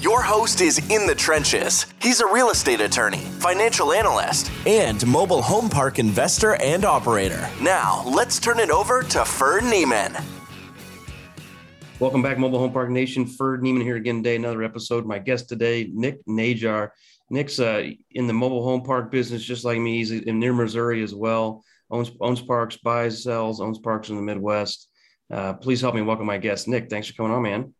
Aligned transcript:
Your 0.00 0.22
host 0.22 0.62
is 0.62 0.78
in 0.90 1.06
the 1.06 1.14
trenches. 1.14 1.84
He's 2.00 2.20
a 2.20 2.26
real 2.26 2.48
estate 2.48 2.80
attorney, 2.80 3.18
financial 3.38 3.92
analyst, 3.92 4.50
and 4.66 5.06
mobile 5.06 5.42
home 5.42 5.68
park 5.68 5.98
investor 5.98 6.54
and 6.54 6.86
operator. 6.86 7.46
Now, 7.60 8.02
let's 8.06 8.38
turn 8.40 8.60
it 8.60 8.70
over 8.70 9.02
to 9.02 9.24
Ferd 9.26 9.64
Niemann. 9.64 10.16
Welcome 11.98 12.22
back, 12.22 12.38
Mobile 12.38 12.60
Home 12.60 12.72
Park 12.72 12.88
Nation. 12.88 13.26
Ferd 13.26 13.62
Niemann 13.62 13.82
here 13.82 13.96
again 13.96 14.22
today. 14.22 14.36
Another 14.36 14.62
episode. 14.62 15.04
My 15.04 15.18
guest 15.18 15.50
today, 15.50 15.90
Nick 15.92 16.24
Najjar. 16.24 16.92
Nick's 17.28 17.60
uh, 17.60 17.90
in 18.12 18.26
the 18.26 18.32
mobile 18.32 18.64
home 18.64 18.82
park 18.82 19.10
business, 19.10 19.44
just 19.44 19.66
like 19.66 19.78
me. 19.78 19.98
He's 19.98 20.12
in 20.12 20.38
near 20.38 20.54
Missouri 20.54 21.02
as 21.02 21.14
well. 21.14 21.62
Owns 21.90 22.10
owns 22.22 22.40
parks, 22.40 22.78
buys, 22.78 23.22
sells, 23.22 23.60
owns 23.60 23.78
parks 23.78 24.08
in 24.08 24.16
the 24.16 24.22
Midwest. 24.22 24.88
Uh, 25.30 25.52
please 25.52 25.82
help 25.82 25.94
me 25.94 26.00
welcome 26.00 26.24
my 26.24 26.38
guest, 26.38 26.68
Nick. 26.68 26.88
Thanks 26.88 27.08
for 27.08 27.12
coming 27.12 27.32
on, 27.32 27.42
man. 27.42 27.74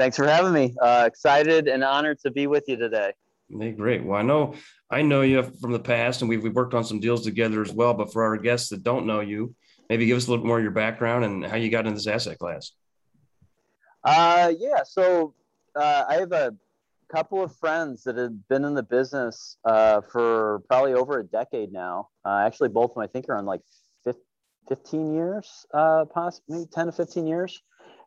Thanks 0.00 0.16
for 0.16 0.26
having 0.26 0.54
me. 0.54 0.74
Uh, 0.80 1.04
excited 1.06 1.68
and 1.68 1.84
honored 1.84 2.20
to 2.20 2.30
be 2.30 2.46
with 2.46 2.64
you 2.68 2.78
today. 2.78 3.12
Hey, 3.50 3.72
great. 3.72 4.02
Well, 4.02 4.18
I 4.18 4.22
know 4.22 4.54
I 4.90 5.02
know 5.02 5.20
you 5.20 5.42
from 5.60 5.72
the 5.72 5.78
past, 5.78 6.22
and 6.22 6.28
we've, 6.30 6.42
we've 6.42 6.54
worked 6.54 6.72
on 6.72 6.84
some 6.84 7.00
deals 7.00 7.22
together 7.22 7.60
as 7.60 7.70
well. 7.70 7.92
But 7.92 8.10
for 8.10 8.24
our 8.24 8.38
guests 8.38 8.70
that 8.70 8.82
don't 8.82 9.04
know 9.04 9.20
you, 9.20 9.54
maybe 9.90 10.06
give 10.06 10.16
us 10.16 10.26
a 10.26 10.30
little 10.30 10.46
more 10.46 10.56
of 10.56 10.62
your 10.62 10.72
background 10.72 11.26
and 11.26 11.44
how 11.44 11.58
you 11.58 11.70
got 11.70 11.86
into 11.86 11.96
this 11.96 12.06
asset 12.06 12.38
class. 12.38 12.72
Uh, 14.02 14.54
yeah. 14.58 14.84
So 14.86 15.34
uh, 15.76 16.04
I 16.08 16.14
have 16.14 16.32
a 16.32 16.56
couple 17.12 17.42
of 17.42 17.54
friends 17.56 18.02
that 18.04 18.16
have 18.16 18.48
been 18.48 18.64
in 18.64 18.72
the 18.72 18.82
business 18.82 19.58
uh, 19.66 20.00
for 20.00 20.62
probably 20.66 20.94
over 20.94 21.18
a 21.18 21.24
decade 21.24 21.74
now. 21.74 22.08
Uh, 22.24 22.38
actually, 22.46 22.70
both 22.70 22.92
of 22.92 22.94
them 22.94 23.02
I 23.02 23.06
think 23.06 23.28
are 23.28 23.36
on 23.36 23.44
like 23.44 23.60
15 24.70 25.12
years, 25.12 25.66
uh, 25.74 26.06
possibly 26.06 26.64
10 26.72 26.86
to 26.86 26.92
15 26.92 27.26
years. 27.26 27.60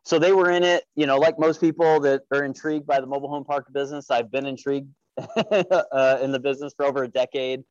So 0.04 0.18
they 0.18 0.32
were 0.32 0.50
in 0.50 0.62
it, 0.62 0.84
you 0.94 1.06
know, 1.06 1.16
like 1.16 1.38
most 1.38 1.60
people 1.60 1.98
that 2.00 2.22
are 2.30 2.44
intrigued 2.44 2.86
by 2.86 3.00
the 3.00 3.06
mobile 3.06 3.30
home 3.30 3.44
park 3.44 3.72
business. 3.72 4.10
I've 4.10 4.30
been 4.30 4.44
intrigued 4.44 4.88
uh, 5.18 6.18
in 6.20 6.30
the 6.30 6.40
business 6.40 6.74
for 6.76 6.84
over 6.84 7.04
a 7.04 7.08
decade. 7.08 7.64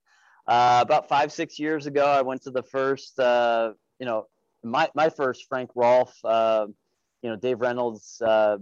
Uh, 0.47 0.79
about 0.81 1.07
five, 1.07 1.31
six 1.31 1.59
years 1.59 1.85
ago, 1.85 2.05
I 2.05 2.23
went 2.23 2.41
to 2.43 2.51
the 2.51 2.63
first, 2.63 3.19
uh, 3.19 3.73
you 3.99 4.07
know, 4.07 4.25
my, 4.63 4.89
my 4.95 5.09
first 5.09 5.45
Frank 5.47 5.69
Rolfe, 5.75 6.17
uh, 6.25 6.65
you 7.21 7.29
know, 7.29 7.35
Dave 7.35 7.61
Reynolds 7.61 8.19
uh, 8.25 8.57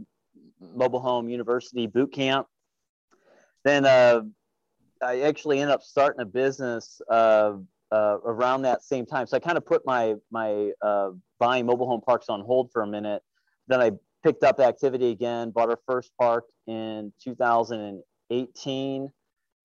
Mobile 0.60 1.00
Home 1.00 1.30
University 1.30 1.88
boot 1.88 2.12
camp. 2.12 2.48
Then 3.64 3.86
uh, 3.86 4.22
I 5.02 5.22
actually 5.22 5.62
ended 5.62 5.74
up 5.74 5.82
starting 5.82 6.22
a 6.22 6.26
business 6.26 7.02
around 7.10 8.64
that 8.64 8.84
same 8.84 9.06
time. 9.06 9.28
So 9.28 9.38
I 9.38 9.40
kind 9.40 9.58
of 9.58 9.66
put 9.66 9.86
my 9.86 10.16
my 10.30 10.72
buying 11.40 11.66
mobile 11.66 11.88
home 11.88 12.02
parks 12.02 12.28
on 12.28 12.42
hold 12.42 12.70
for 12.72 12.82
a 12.82 12.88
minute. 12.88 13.24
Then 13.72 13.80
I 13.80 13.92
picked 14.22 14.44
up 14.44 14.60
activity 14.60 15.12
again, 15.12 15.52
bought 15.52 15.70
our 15.70 15.80
first 15.88 16.12
park 16.20 16.44
in 16.68 17.14
2018. 17.24 19.10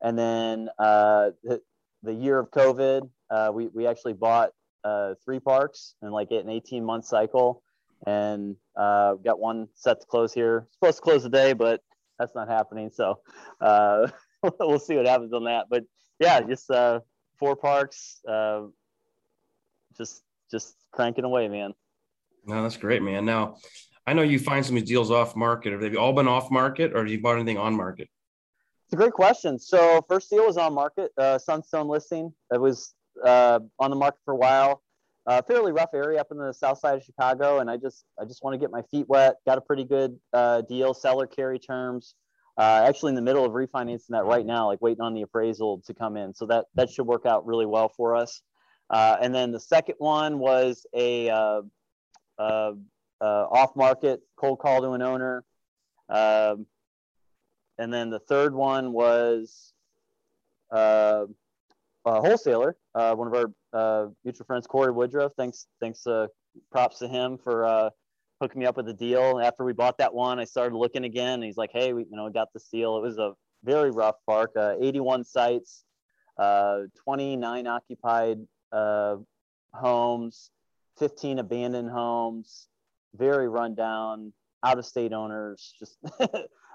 And 0.00 0.18
then 0.18 0.68
uh, 0.78 1.30
the, 1.42 1.60
the 2.04 2.14
year 2.14 2.38
of 2.38 2.52
COVID, 2.52 3.10
uh, 3.30 3.50
we, 3.52 3.66
we 3.66 3.88
actually 3.88 4.12
bought 4.12 4.50
uh, 4.84 5.14
three 5.24 5.40
parks 5.40 5.96
in 6.02 6.12
like 6.12 6.30
an 6.30 6.48
18 6.48 6.84
month 6.84 7.04
cycle. 7.04 7.64
And 8.06 8.54
uh, 8.76 9.14
got 9.14 9.40
one 9.40 9.66
set 9.74 10.00
to 10.02 10.06
close 10.06 10.32
here. 10.32 10.68
Supposed 10.74 10.98
to 10.98 11.02
close 11.02 11.22
today, 11.24 11.52
but 11.52 11.80
that's 12.16 12.36
not 12.36 12.46
happening. 12.46 12.90
So 12.94 13.18
uh, 13.60 14.06
we'll 14.60 14.78
see 14.78 14.94
what 14.94 15.08
happens 15.08 15.32
on 15.32 15.42
that. 15.46 15.66
But 15.68 15.82
yeah, 16.20 16.40
just 16.42 16.70
uh, 16.70 17.00
four 17.40 17.56
parks, 17.56 18.20
just 19.98 20.22
just 20.48 20.76
cranking 20.92 21.24
away, 21.24 21.48
man. 21.48 21.74
No, 22.46 22.62
that's 22.62 22.76
great, 22.76 23.02
man. 23.02 23.24
Now, 23.24 23.56
I 24.06 24.12
know 24.12 24.22
you 24.22 24.38
find 24.38 24.64
some 24.64 24.80
deals 24.82 25.10
off 25.10 25.34
market. 25.34 25.72
Have 25.72 25.80
they 25.80 25.96
all 25.96 26.12
been 26.12 26.28
off 26.28 26.50
market, 26.50 26.92
or 26.94 26.98
have 26.98 27.08
you 27.08 27.20
bought 27.20 27.36
anything 27.36 27.58
on 27.58 27.74
market? 27.74 28.08
It's 28.86 28.92
a 28.92 28.96
great 28.96 29.12
question. 29.12 29.58
So 29.58 30.04
first 30.08 30.30
deal 30.30 30.46
was 30.46 30.56
on 30.56 30.72
market, 30.72 31.10
uh, 31.18 31.38
Sunstone 31.38 31.88
listing. 31.88 32.32
It 32.52 32.60
was 32.60 32.94
uh, 33.24 33.58
on 33.80 33.90
the 33.90 33.96
market 33.96 34.20
for 34.24 34.32
a 34.34 34.36
while. 34.36 34.82
Uh, 35.26 35.42
fairly 35.42 35.72
rough 35.72 35.90
area 35.92 36.20
up 36.20 36.28
in 36.30 36.38
the 36.38 36.52
south 36.52 36.78
side 36.78 36.96
of 36.96 37.02
Chicago, 37.02 37.58
and 37.58 37.68
I 37.68 37.76
just 37.76 38.04
I 38.20 38.24
just 38.24 38.44
want 38.44 38.54
to 38.54 38.58
get 38.58 38.70
my 38.70 38.82
feet 38.82 39.08
wet. 39.08 39.38
Got 39.44 39.58
a 39.58 39.60
pretty 39.60 39.82
good 39.82 40.16
uh, 40.32 40.60
deal, 40.60 40.94
seller 40.94 41.26
carry 41.26 41.58
terms. 41.58 42.14
Uh, 42.56 42.84
actually, 42.86 43.10
in 43.10 43.16
the 43.16 43.22
middle 43.22 43.44
of 43.44 43.52
refinancing 43.52 44.10
that 44.10 44.24
right 44.24 44.46
now, 44.46 44.68
like 44.68 44.80
waiting 44.80 45.02
on 45.02 45.14
the 45.14 45.22
appraisal 45.22 45.82
to 45.84 45.92
come 45.92 46.16
in. 46.16 46.32
So 46.32 46.46
that 46.46 46.66
that 46.76 46.90
should 46.90 47.08
work 47.08 47.26
out 47.26 47.44
really 47.44 47.66
well 47.66 47.88
for 47.88 48.14
us. 48.14 48.40
Uh, 48.88 49.16
and 49.20 49.34
then 49.34 49.50
the 49.50 49.58
second 49.58 49.96
one 49.98 50.38
was 50.38 50.86
a 50.94 51.28
uh, 53.20 53.46
off 53.50 53.74
market, 53.76 54.20
cold 54.36 54.58
call 54.58 54.82
to 54.82 54.90
an 54.92 55.02
owner. 55.02 55.44
Um, 56.08 56.66
and 57.78 57.92
then 57.92 58.10
the 58.10 58.18
third 58.18 58.54
one 58.54 58.92
was 58.92 59.72
uh, 60.70 61.26
a 62.04 62.20
wholesaler, 62.20 62.76
uh, 62.94 63.14
one 63.14 63.28
of 63.28 63.34
our 63.34 63.52
uh, 63.72 64.08
mutual 64.24 64.46
friends, 64.46 64.66
Corey 64.66 64.92
Woodruff. 64.92 65.32
Thanks, 65.36 65.66
thanks, 65.80 66.06
uh, 66.06 66.28
props 66.70 66.98
to 67.00 67.08
him 67.08 67.36
for 67.36 67.66
uh, 67.66 67.90
hooking 68.40 68.60
me 68.60 68.66
up 68.66 68.76
with 68.76 68.86
the 68.86 68.94
deal. 68.94 69.40
After 69.42 69.64
we 69.64 69.72
bought 69.72 69.98
that 69.98 70.14
one, 70.14 70.38
I 70.38 70.44
started 70.44 70.76
looking 70.76 71.04
again. 71.04 71.34
And 71.34 71.44
he's 71.44 71.58
like, 71.58 71.70
"Hey, 71.72 71.92
we, 71.92 72.04
you 72.04 72.16
know, 72.16 72.24
we 72.24 72.32
got 72.32 72.48
this 72.54 72.68
deal. 72.68 72.96
It 72.96 73.02
was 73.02 73.18
a 73.18 73.32
very 73.64 73.90
rough 73.90 74.16
park, 74.26 74.52
81 74.56 75.24
sites, 75.24 75.84
29 76.38 77.66
occupied 77.66 78.38
homes, 79.74 80.50
15 80.98 81.40
abandoned 81.40 81.90
homes, 81.90 82.68
very 83.16 83.48
rundown, 83.48 84.32
out 84.64 84.78
of 84.78 84.86
state 84.86 85.12
owners, 85.12 85.74
just 85.78 85.98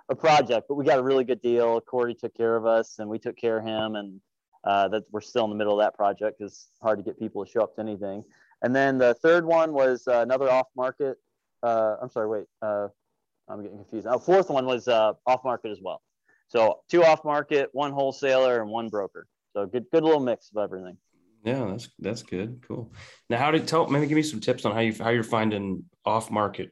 a 0.09 0.15
project. 0.15 0.67
But 0.67 0.75
we 0.75 0.85
got 0.85 0.99
a 0.99 1.03
really 1.03 1.23
good 1.23 1.41
deal. 1.41 1.81
Corey 1.81 2.15
took 2.15 2.35
care 2.35 2.55
of 2.55 2.65
us, 2.65 2.99
and 2.99 3.09
we 3.09 3.19
took 3.19 3.37
care 3.37 3.59
of 3.59 3.65
him, 3.65 3.95
and 3.95 4.21
uh, 4.63 4.87
that 4.89 5.03
we're 5.11 5.21
still 5.21 5.43
in 5.45 5.49
the 5.49 5.55
middle 5.55 5.79
of 5.79 5.83
that 5.83 5.95
project 5.95 6.37
because 6.37 6.53
it's 6.53 6.81
hard 6.81 6.99
to 6.99 7.03
get 7.03 7.19
people 7.19 7.43
to 7.43 7.51
show 7.51 7.61
up 7.61 7.75
to 7.75 7.81
anything. 7.81 8.23
And 8.61 8.75
then 8.75 8.97
the 8.97 9.13
third 9.15 9.45
one 9.45 9.73
was 9.73 10.07
uh, 10.07 10.21
another 10.21 10.49
off 10.49 10.67
market. 10.75 11.17
Uh, 11.63 11.95
I'm 12.01 12.09
sorry, 12.09 12.27
wait, 12.27 12.45
uh, 12.61 12.87
I'm 13.47 13.61
getting 13.61 13.77
confused. 13.77 14.07
Oh, 14.09 14.19
fourth 14.19 14.49
one 14.49 14.65
was 14.65 14.87
uh, 14.87 15.13
off 15.25 15.43
market 15.43 15.71
as 15.71 15.79
well. 15.81 16.01
So 16.47 16.81
two 16.89 17.03
off 17.03 17.23
market, 17.23 17.69
one 17.73 17.91
wholesaler, 17.91 18.61
and 18.61 18.69
one 18.69 18.89
broker. 18.89 19.27
So 19.53 19.65
good, 19.65 19.85
good 19.91 20.03
little 20.03 20.19
mix 20.19 20.51
of 20.55 20.61
everything. 20.61 20.97
Yeah, 21.43 21.65
that's 21.71 21.89
that's 21.99 22.23
good. 22.23 22.63
Cool. 22.67 22.93
Now, 23.29 23.37
how 23.37 23.51
did 23.51 23.67
tell? 23.67 23.87
Maybe 23.87 24.07
give 24.07 24.15
me 24.15 24.21
some 24.21 24.39
tips 24.39 24.65
on 24.65 24.73
how 24.73 24.79
you 24.79 24.93
how 24.93 25.09
you're 25.09 25.23
finding 25.23 25.85
off 26.05 26.29
market 26.29 26.71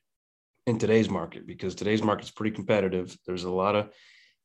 in 0.68 0.78
today's 0.78 1.09
market 1.09 1.47
because 1.47 1.74
today's 1.74 2.03
market's 2.03 2.31
pretty 2.31 2.56
competitive. 2.56 3.18
There's 3.25 3.46
a 3.46 3.52
lot 3.52 3.75
of 3.75 3.90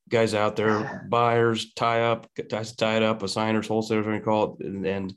guys 0.09 0.33
out 0.33 0.55
there, 0.55 1.07
buyers 1.09 1.73
tie 1.73 2.01
up, 2.03 2.27
guys 2.49 2.75
tie 2.75 2.97
it 2.97 3.03
up, 3.03 3.21
assigners, 3.21 3.67
wholesalers, 3.67 4.05
what 4.05 4.15
you 4.15 4.21
call 4.21 4.57
it, 4.59 4.65
and, 4.65 4.85
and, 4.85 5.13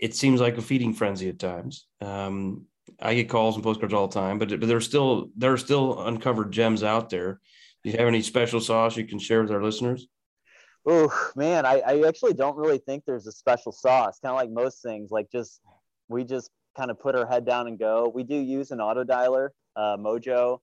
it 0.00 0.16
seems 0.16 0.40
like 0.40 0.58
a 0.58 0.62
feeding 0.62 0.92
frenzy 0.92 1.28
at 1.28 1.38
times. 1.38 1.86
Um, 2.00 2.66
I 3.00 3.14
get 3.14 3.28
calls 3.28 3.54
and 3.54 3.62
postcards 3.62 3.94
all 3.94 4.08
the 4.08 4.14
time, 4.20 4.38
but 4.40 4.48
but 4.48 4.66
there's 4.66 4.84
still 4.84 5.30
there 5.36 5.52
are 5.52 5.58
still 5.58 6.02
uncovered 6.02 6.50
gems 6.50 6.82
out 6.82 7.08
there. 7.08 7.40
Do 7.84 7.90
you 7.90 7.98
have 7.98 8.08
any 8.08 8.22
special 8.22 8.60
sauce 8.60 8.96
you 8.96 9.06
can 9.06 9.20
share 9.20 9.42
with 9.42 9.52
our 9.52 9.62
listeners? 9.62 10.08
Oh 10.84 11.30
man, 11.36 11.64
I, 11.64 11.80
I 11.80 12.08
actually 12.08 12.34
don't 12.34 12.56
really 12.56 12.78
think 12.78 13.04
there's 13.04 13.26
a 13.26 13.32
special 13.32 13.72
sauce. 13.72 14.18
Kind 14.20 14.32
of 14.32 14.36
like 14.36 14.50
most 14.50 14.82
things, 14.82 15.10
like 15.10 15.30
just 15.30 15.60
we 16.08 16.24
just 16.24 16.50
kind 16.76 16.90
of 16.90 16.98
put 16.98 17.14
our 17.14 17.26
head 17.26 17.44
down 17.44 17.68
and 17.68 17.78
go. 17.78 18.10
We 18.12 18.24
do 18.24 18.34
use 18.34 18.70
an 18.70 18.80
auto 18.80 19.04
dialer, 19.04 19.50
uh, 19.76 19.96
Mojo. 19.96 20.58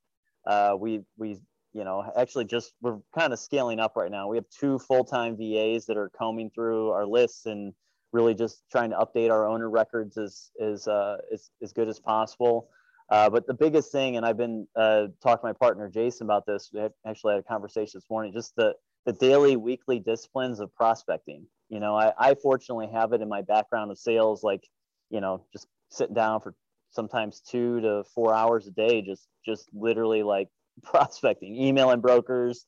Uh, 0.45 0.75
we 0.77 1.01
we 1.17 1.37
you 1.73 1.83
know 1.83 2.03
actually 2.17 2.45
just 2.45 2.73
we're 2.81 2.97
kind 3.17 3.31
of 3.31 3.39
scaling 3.39 3.79
up 3.79 3.93
right 3.95 4.11
now. 4.11 4.27
We 4.27 4.37
have 4.37 4.45
two 4.49 4.79
full 4.79 5.05
time 5.05 5.37
VAs 5.37 5.85
that 5.85 5.95
are 5.97 6.09
combing 6.17 6.51
through 6.53 6.89
our 6.89 7.05
lists 7.05 7.45
and 7.45 7.73
really 8.11 8.33
just 8.33 8.63
trying 8.71 8.89
to 8.89 8.97
update 8.97 9.29
our 9.31 9.47
owner 9.47 9.69
records 9.69 10.17
as 10.17 10.51
as 10.61 10.87
uh, 10.87 11.17
as, 11.31 11.49
as 11.61 11.71
good 11.71 11.87
as 11.87 11.99
possible. 11.99 12.69
Uh, 13.09 13.29
but 13.29 13.47
the 13.47 13.53
biggest 13.53 13.91
thing, 13.91 14.17
and 14.17 14.25
I've 14.25 14.37
been 14.37 14.67
uh, 14.75 15.07
talking 15.23 15.41
to 15.41 15.47
my 15.47 15.53
partner 15.53 15.89
Jason 15.89 16.27
about 16.27 16.45
this. 16.45 16.69
We 16.73 16.81
actually 17.07 17.35
had 17.35 17.39
a 17.39 17.43
conversation 17.43 17.97
this 17.97 18.09
morning. 18.09 18.33
Just 18.33 18.55
the 18.55 18.75
the 19.09 19.13
daily, 19.13 19.55
weekly 19.55 19.99
disciplines 19.99 20.59
of 20.59 20.73
prospecting. 20.75 21.47
You 21.69 21.79
know, 21.79 21.95
I, 21.95 22.13
I 22.15 22.35
fortunately 22.35 22.89
have 22.93 23.11
it 23.11 23.21
in 23.21 23.27
my 23.27 23.41
background 23.41 23.89
of 23.89 23.97
sales, 23.97 24.43
like, 24.43 24.67
you 25.09 25.19
know, 25.19 25.45
just 25.51 25.67
sitting 25.89 26.13
down 26.13 26.41
for 26.41 26.53
sometimes 26.91 27.41
two 27.41 27.81
to 27.81 28.03
four 28.13 28.35
hours 28.35 28.67
a 28.67 28.71
day, 28.71 29.01
just 29.01 29.27
just 29.43 29.67
literally 29.73 30.21
like 30.21 30.47
prospecting, 30.83 31.55
emailing 31.55 32.01
brokers, 32.01 32.67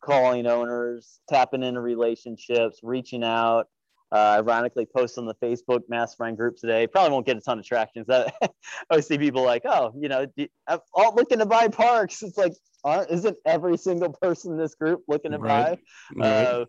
calling 0.00 0.46
owners, 0.46 1.18
tapping 1.28 1.64
into 1.64 1.80
relationships, 1.80 2.78
reaching 2.84 3.24
out. 3.24 3.66
Uh, 4.12 4.36
ironically 4.38 4.86
post 4.86 5.16
on 5.16 5.26
the 5.26 5.34
Facebook 5.36 5.80
mastermind 5.88 6.36
group 6.36 6.56
today. 6.56 6.86
Probably 6.86 7.12
won't 7.12 7.26
get 7.26 7.36
a 7.36 7.40
ton 7.40 7.58
of 7.58 7.64
traction. 7.64 8.04
I 8.08 8.30
always 8.90 9.06
see 9.06 9.18
people 9.18 9.42
like, 9.42 9.62
oh, 9.64 9.92
you 9.98 10.08
know, 10.08 10.26
I'm 10.66 10.78
all 10.94 11.14
looking 11.14 11.38
to 11.38 11.46
buy 11.46 11.68
parks. 11.68 12.22
It's 12.22 12.36
like, 12.36 12.52
aren't 12.84 13.10
isn't 13.10 13.36
every 13.46 13.78
single 13.78 14.12
person 14.12 14.52
in 14.52 14.58
this 14.58 14.74
group 14.74 15.02
looking 15.08 15.32
to 15.32 15.38
right. 15.38 15.78
buy? 16.16 16.24
Right. 16.24 16.44
Uh, 16.44 16.64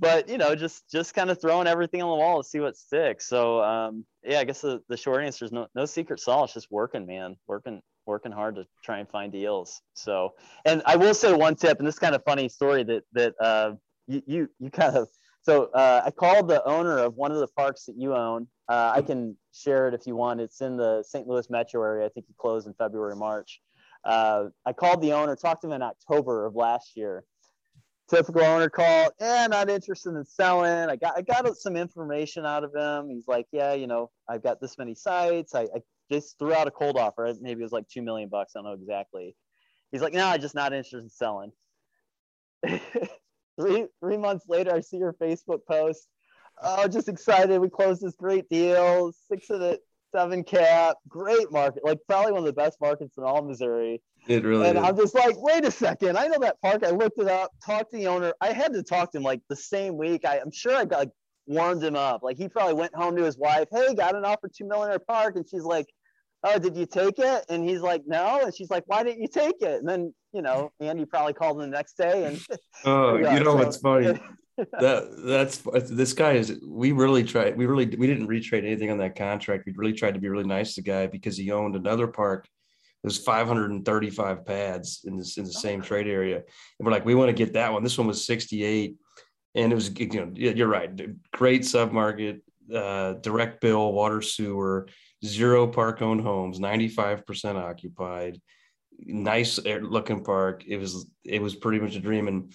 but 0.00 0.28
you 0.28 0.38
know, 0.38 0.54
just 0.54 0.90
just 0.90 1.14
kind 1.14 1.30
of 1.30 1.40
throwing 1.40 1.66
everything 1.66 2.02
on 2.02 2.10
the 2.10 2.16
wall 2.16 2.42
to 2.42 2.48
see 2.48 2.60
what 2.60 2.76
sticks. 2.76 3.28
So 3.28 3.62
um, 3.62 4.04
yeah, 4.24 4.40
I 4.40 4.44
guess 4.44 4.60
the, 4.60 4.80
the 4.88 4.96
short 4.96 5.24
answer 5.24 5.44
is 5.44 5.52
no 5.52 5.66
no 5.74 5.86
secret 5.86 6.20
sauce, 6.20 6.54
just 6.54 6.70
working, 6.70 7.06
man, 7.06 7.36
working 7.46 7.80
working 8.06 8.32
hard 8.32 8.56
to 8.56 8.66
try 8.82 8.98
and 8.98 9.08
find 9.08 9.30
deals. 9.30 9.82
So, 9.94 10.34
and 10.64 10.82
I 10.86 10.96
will 10.96 11.14
say 11.14 11.32
one 11.32 11.56
tip, 11.56 11.78
and 11.78 11.86
this 11.86 11.98
kind 11.98 12.14
of 12.14 12.22
funny 12.24 12.48
story 12.48 12.84
that 12.84 13.04
that 13.12 13.34
uh, 13.40 13.72
you 14.06 14.22
you 14.26 14.50
you 14.58 14.70
kind 14.70 14.96
of 14.96 15.08
so 15.42 15.64
uh, 15.66 16.02
I 16.04 16.10
called 16.10 16.48
the 16.48 16.64
owner 16.64 16.98
of 16.98 17.14
one 17.14 17.32
of 17.32 17.38
the 17.38 17.46
parks 17.48 17.84
that 17.86 17.96
you 17.96 18.14
own. 18.14 18.48
Uh, 18.68 18.92
I 18.94 19.02
can 19.02 19.36
share 19.54 19.88
it 19.88 19.94
if 19.94 20.06
you 20.06 20.14
want. 20.14 20.40
It's 20.40 20.60
in 20.60 20.76
the 20.76 21.02
St. 21.06 21.26
Louis 21.26 21.48
metro 21.48 21.82
area. 21.82 22.06
I 22.06 22.10
think 22.10 22.26
you 22.28 22.34
closed 22.38 22.66
in 22.66 22.74
February, 22.74 23.16
March. 23.16 23.60
Uh, 24.04 24.46
I 24.66 24.72
called 24.72 25.00
the 25.00 25.12
owner, 25.12 25.36
talked 25.36 25.62
to 25.62 25.68
him 25.68 25.72
in 25.72 25.82
October 25.82 26.46
of 26.46 26.54
last 26.54 26.96
year. 26.96 27.24
Typical 28.10 28.42
owner 28.42 28.70
call, 28.70 29.10
yeah, 29.20 29.46
not 29.48 29.68
interested 29.68 30.14
in 30.14 30.24
selling. 30.24 30.88
I 30.88 30.96
got 30.96 31.18
I 31.18 31.20
got 31.20 31.54
some 31.58 31.76
information 31.76 32.46
out 32.46 32.64
of 32.64 32.74
him. 32.74 33.10
He's 33.10 33.28
like, 33.28 33.46
yeah, 33.52 33.74
you 33.74 33.86
know, 33.86 34.10
I've 34.26 34.42
got 34.42 34.62
this 34.62 34.78
many 34.78 34.94
sites. 34.94 35.54
I, 35.54 35.62
I 35.62 35.82
just 36.10 36.38
threw 36.38 36.54
out 36.54 36.66
a 36.66 36.70
cold 36.70 36.96
offer. 36.96 37.30
Maybe 37.40 37.60
it 37.60 37.64
was 37.64 37.72
like 37.72 37.86
two 37.86 38.00
million 38.00 38.30
bucks. 38.30 38.52
I 38.56 38.60
don't 38.60 38.64
know 38.64 38.72
exactly. 38.72 39.36
He's 39.92 40.00
like, 40.00 40.14
no, 40.14 40.26
I'm 40.26 40.40
just 40.40 40.54
not 40.54 40.72
interested 40.72 41.02
in 41.02 41.10
selling. 41.10 41.52
three 43.58 43.86
three 44.00 44.16
months 44.16 44.46
later, 44.48 44.74
I 44.74 44.80
see 44.80 44.98
your 44.98 45.14
Facebook 45.14 45.60
post. 45.66 46.08
Oh, 46.62 46.88
just 46.88 47.08
excited. 47.08 47.58
We 47.60 47.68
closed 47.68 48.02
this 48.02 48.14
great 48.16 48.48
deal. 48.48 49.12
Six 49.28 49.50
of 49.50 49.60
the 49.60 49.78
seven 50.12 50.42
cap, 50.42 50.96
great 51.08 51.50
market, 51.52 51.84
like 51.84 51.98
probably 52.06 52.32
one 52.32 52.40
of 52.40 52.46
the 52.46 52.52
best 52.52 52.80
markets 52.80 53.16
in 53.18 53.24
all 53.24 53.42
Missouri. 53.42 54.02
It 54.26 54.44
really 54.44 54.68
and 54.68 54.78
is. 54.78 54.84
I'm 54.84 54.96
just 54.96 55.14
like, 55.14 55.34
wait 55.38 55.64
a 55.64 55.70
second. 55.70 56.16
I 56.16 56.26
know 56.26 56.38
that 56.40 56.60
park. 56.60 56.84
I 56.84 56.90
looked 56.90 57.18
it 57.18 57.28
up, 57.28 57.50
talked 57.64 57.92
to 57.92 57.98
the 57.98 58.06
owner. 58.06 58.32
I 58.40 58.52
had 58.52 58.72
to 58.72 58.82
talk 58.82 59.12
to 59.12 59.18
him 59.18 59.24
like 59.24 59.40
the 59.48 59.56
same 59.56 59.96
week. 59.96 60.24
I, 60.24 60.38
am 60.38 60.50
sure 60.50 60.74
I 60.74 60.84
got 60.84 60.98
like 60.98 61.10
warmed 61.46 61.82
him 61.82 61.96
up. 61.96 62.22
Like 62.22 62.36
he 62.36 62.48
probably 62.48 62.74
went 62.74 62.94
home 62.94 63.16
to 63.16 63.24
his 63.24 63.38
wife, 63.38 63.68
hey, 63.70 63.94
got 63.94 64.16
an 64.16 64.24
offer 64.24 64.48
two 64.54 64.66
millionaire 64.66 64.98
park. 64.98 65.36
And 65.36 65.48
she's 65.48 65.64
like, 65.64 65.86
Oh, 66.44 66.58
did 66.58 66.76
you 66.76 66.86
take 66.86 67.18
it? 67.18 67.44
And 67.48 67.68
he's 67.68 67.80
like, 67.80 68.02
No. 68.06 68.40
And 68.42 68.54
she's 68.54 68.70
like, 68.70 68.84
Why 68.86 69.02
didn't 69.02 69.22
you 69.22 69.28
take 69.28 69.60
it? 69.60 69.80
And 69.80 69.88
then, 69.88 70.14
you 70.38 70.42
know, 70.42 70.70
Andy 70.78 71.04
probably 71.04 71.32
called 71.32 71.60
him 71.60 71.68
the 71.68 71.76
next 71.76 71.96
day 71.96 72.24
and 72.24 72.40
oh, 72.84 73.16
you 73.16 73.40
know 73.40 73.44
so, 73.44 73.56
what's 73.56 73.76
funny? 73.78 74.20
that 74.56 75.22
that's 75.24 75.58
this 75.90 76.12
guy 76.12 76.32
is 76.32 76.60
we 76.64 76.92
really 76.92 77.24
tried 77.24 77.56
we 77.56 77.66
really 77.66 77.86
we 77.96 78.06
didn't 78.06 78.28
retrade 78.28 78.64
anything 78.64 78.90
on 78.90 78.98
that 78.98 79.16
contract. 79.16 79.64
We 79.66 79.72
really 79.74 79.92
tried 79.92 80.14
to 80.14 80.20
be 80.20 80.28
really 80.28 80.46
nice 80.46 80.74
to 80.74 80.80
the 80.80 80.86
guy 80.86 81.08
because 81.08 81.36
he 81.36 81.50
owned 81.50 81.74
another 81.74 82.06
park 82.06 82.48
there's 83.02 83.18
535 83.18 84.44
pads 84.44 85.02
in 85.04 85.16
this 85.16 85.38
in 85.38 85.44
the 85.44 85.52
same 85.52 85.80
trade 85.80 86.06
area. 86.06 86.36
And 86.36 86.86
we're 86.86 86.92
like 86.92 87.04
we 87.04 87.16
want 87.16 87.28
to 87.30 87.44
get 87.44 87.52
that 87.54 87.72
one. 87.72 87.82
This 87.82 87.98
one 87.98 88.06
was 88.06 88.24
68 88.24 88.96
and 89.56 89.72
it 89.72 89.74
was 89.74 89.90
you 89.98 90.06
know 90.08 90.30
you're 90.34 90.68
right. 90.68 90.90
Great 91.32 91.62
submarket 91.62 92.40
uh, 92.72 93.14
direct 93.14 93.60
bill 93.60 93.92
water 93.92 94.22
sewer 94.22 94.88
zero 95.24 95.66
park 95.66 96.00
owned 96.00 96.20
homes 96.20 96.60
95% 96.60 97.56
occupied 97.56 98.40
nice 99.00 99.58
looking 99.64 100.24
park 100.24 100.64
it 100.66 100.76
was 100.76 101.10
it 101.24 101.40
was 101.40 101.54
pretty 101.54 101.78
much 101.78 101.94
a 101.94 102.00
dream 102.00 102.28
and 102.28 102.52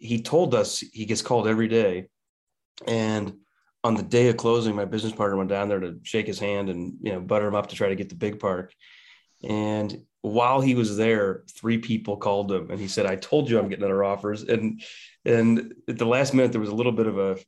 he 0.00 0.22
told 0.22 0.54
us 0.54 0.78
he 0.78 1.04
gets 1.04 1.22
called 1.22 1.48
every 1.48 1.68
day. 1.68 2.06
And 2.86 3.34
on 3.84 3.94
the 3.94 4.02
day 4.02 4.28
of 4.28 4.36
closing, 4.36 4.74
my 4.74 4.84
business 4.84 5.12
partner 5.12 5.36
went 5.36 5.50
down 5.50 5.68
there 5.68 5.80
to 5.80 5.98
shake 6.02 6.26
his 6.26 6.38
hand 6.38 6.68
and 6.68 6.94
you 7.00 7.12
know 7.12 7.20
butter 7.20 7.48
him 7.48 7.54
up 7.54 7.68
to 7.68 7.76
try 7.76 7.88
to 7.88 7.96
get 7.96 8.08
the 8.08 8.14
big 8.14 8.38
park. 8.38 8.72
And 9.42 10.02
while 10.22 10.60
he 10.60 10.74
was 10.74 10.96
there, 10.96 11.44
three 11.56 11.78
people 11.78 12.16
called 12.16 12.50
him 12.50 12.70
and 12.70 12.80
he 12.80 12.88
said, 12.88 13.06
I 13.06 13.16
told 13.16 13.48
you 13.48 13.58
I'm 13.58 13.68
getting 13.68 13.84
other 13.84 14.04
offers. 14.04 14.42
And 14.42 14.82
and 15.24 15.74
at 15.88 15.98
the 15.98 16.06
last 16.06 16.34
minute 16.34 16.52
there 16.52 16.60
was 16.60 16.70
a 16.70 16.74
little 16.74 16.92
bit 16.92 17.06
of 17.06 17.18
a 17.18 17.38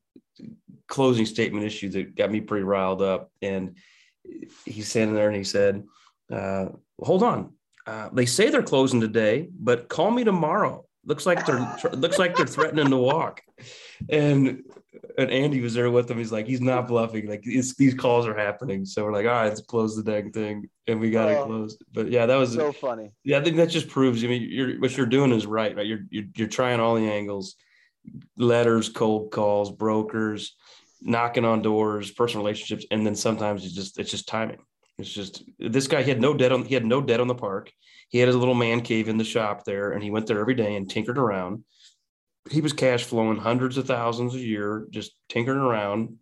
closing 0.88 1.26
statement 1.26 1.64
issue 1.64 1.88
that 1.90 2.16
got 2.16 2.30
me 2.30 2.40
pretty 2.40 2.64
riled 2.64 3.02
up. 3.02 3.30
And 3.42 3.76
he's 4.64 4.88
standing 4.88 5.14
there 5.14 5.28
and 5.28 5.36
he 5.36 5.44
said, 5.44 5.84
uh, 6.32 6.66
hold 7.00 7.22
on. 7.22 7.54
Uh, 7.90 8.08
they 8.12 8.24
say 8.24 8.50
they're 8.50 8.62
closing 8.62 9.00
today, 9.00 9.48
but 9.58 9.88
call 9.88 10.12
me 10.12 10.22
tomorrow. 10.22 10.86
Looks 11.04 11.26
like 11.26 11.44
they're 11.44 11.76
looks 11.92 12.20
like 12.20 12.36
they're 12.36 12.46
threatening 12.46 12.88
to 12.88 12.96
walk. 12.96 13.42
And 14.08 14.62
and 15.18 15.30
andy 15.30 15.60
was 15.60 15.74
there 15.74 15.90
with 15.90 16.08
him. 16.08 16.18
He's 16.18 16.30
like 16.30 16.46
he's 16.46 16.60
not 16.60 16.86
bluffing. 16.86 17.26
Like 17.26 17.42
these 17.42 17.94
calls 17.94 18.28
are 18.28 18.36
happening. 18.36 18.84
So 18.84 19.04
we're 19.04 19.12
like 19.12 19.26
all 19.26 19.32
right 19.32 19.48
let's 19.48 19.60
close 19.62 19.96
the 19.96 20.04
dang 20.04 20.30
thing. 20.30 20.68
And 20.86 21.00
we 21.00 21.10
got 21.10 21.30
oh, 21.30 21.32
it 21.32 21.46
closed. 21.46 21.82
But 21.92 22.12
yeah 22.12 22.26
that 22.26 22.36
was 22.36 22.54
so 22.54 22.70
funny. 22.70 23.10
Yeah 23.24 23.38
i 23.38 23.42
think 23.42 23.56
that 23.56 23.70
just 23.70 23.88
proves 23.88 24.22
i 24.22 24.28
mean 24.28 24.46
you're 24.48 24.78
what 24.78 24.96
you're 24.96 25.06
doing 25.06 25.32
is 25.32 25.44
right 25.44 25.74
right? 25.74 25.86
You're 25.86 26.04
you're, 26.10 26.26
you're 26.36 26.48
trying 26.48 26.78
all 26.78 26.94
the 26.94 27.10
angles. 27.10 27.56
Letters 28.36 28.88
cold 28.88 29.32
calls 29.32 29.72
brokers 29.72 30.54
knocking 31.02 31.44
on 31.44 31.60
doors 31.60 32.12
personal 32.12 32.44
relationships 32.44 32.86
and 32.92 33.04
then 33.04 33.16
sometimes 33.16 33.64
it's 33.64 33.74
just 33.74 33.98
it's 33.98 34.12
just 34.12 34.28
timing 34.28 34.58
it's 35.00 35.12
just 35.12 35.42
this 35.58 35.86
guy 35.86 36.02
he 36.02 36.10
had 36.10 36.20
no 36.20 36.34
debt 36.34 36.52
on 36.52 36.64
he 36.64 36.74
had 36.74 36.84
no 36.84 37.00
debt 37.00 37.20
on 37.20 37.28
the 37.28 37.34
park. 37.34 37.72
He 38.08 38.18
had 38.18 38.28
his 38.28 38.36
little 38.36 38.54
man 38.54 38.80
cave 38.80 39.08
in 39.08 39.18
the 39.18 39.24
shop 39.24 39.64
there 39.64 39.92
and 39.92 40.02
he 40.02 40.10
went 40.10 40.26
there 40.26 40.40
every 40.40 40.54
day 40.54 40.76
and 40.76 40.90
tinkered 40.90 41.18
around. 41.18 41.64
He 42.50 42.60
was 42.60 42.72
cash 42.72 43.04
flowing 43.04 43.38
hundreds 43.38 43.76
of 43.76 43.86
thousands 43.86 44.34
a 44.34 44.38
year 44.38 44.86
just 44.90 45.12
tinkering 45.28 45.60
around. 45.60 46.16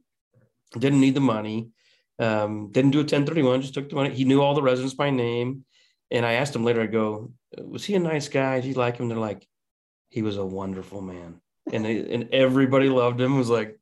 Didn't 0.78 1.00
need 1.00 1.14
the 1.14 1.20
money. 1.20 1.70
Um, 2.18 2.70
didn't 2.72 2.90
do 2.90 2.98
a 2.98 3.02
1031 3.02 3.62
just 3.62 3.74
took 3.74 3.88
the 3.88 3.94
money. 3.94 4.14
He 4.14 4.24
knew 4.24 4.42
all 4.42 4.54
the 4.54 4.62
residents 4.62 4.94
by 4.94 5.10
name. 5.10 5.64
And 6.10 6.24
i 6.24 6.32
asked 6.34 6.56
him 6.56 6.64
later 6.64 6.80
i 6.80 6.86
go 6.86 7.32
was 7.56 7.84
he 7.84 7.94
a 7.94 7.98
nice 7.98 8.28
guy? 8.28 8.60
Did 8.60 8.68
you 8.68 8.74
like 8.74 8.96
him? 8.96 9.08
They're 9.08 9.18
like 9.18 9.46
he 10.10 10.22
was 10.22 10.36
a 10.36 10.44
wonderful 10.44 11.00
man. 11.00 11.40
And 11.72 11.86
and 11.86 12.28
everybody 12.32 12.88
loved 12.88 13.20
him. 13.20 13.34
It 13.34 13.38
was 13.38 13.50
like 13.50 13.78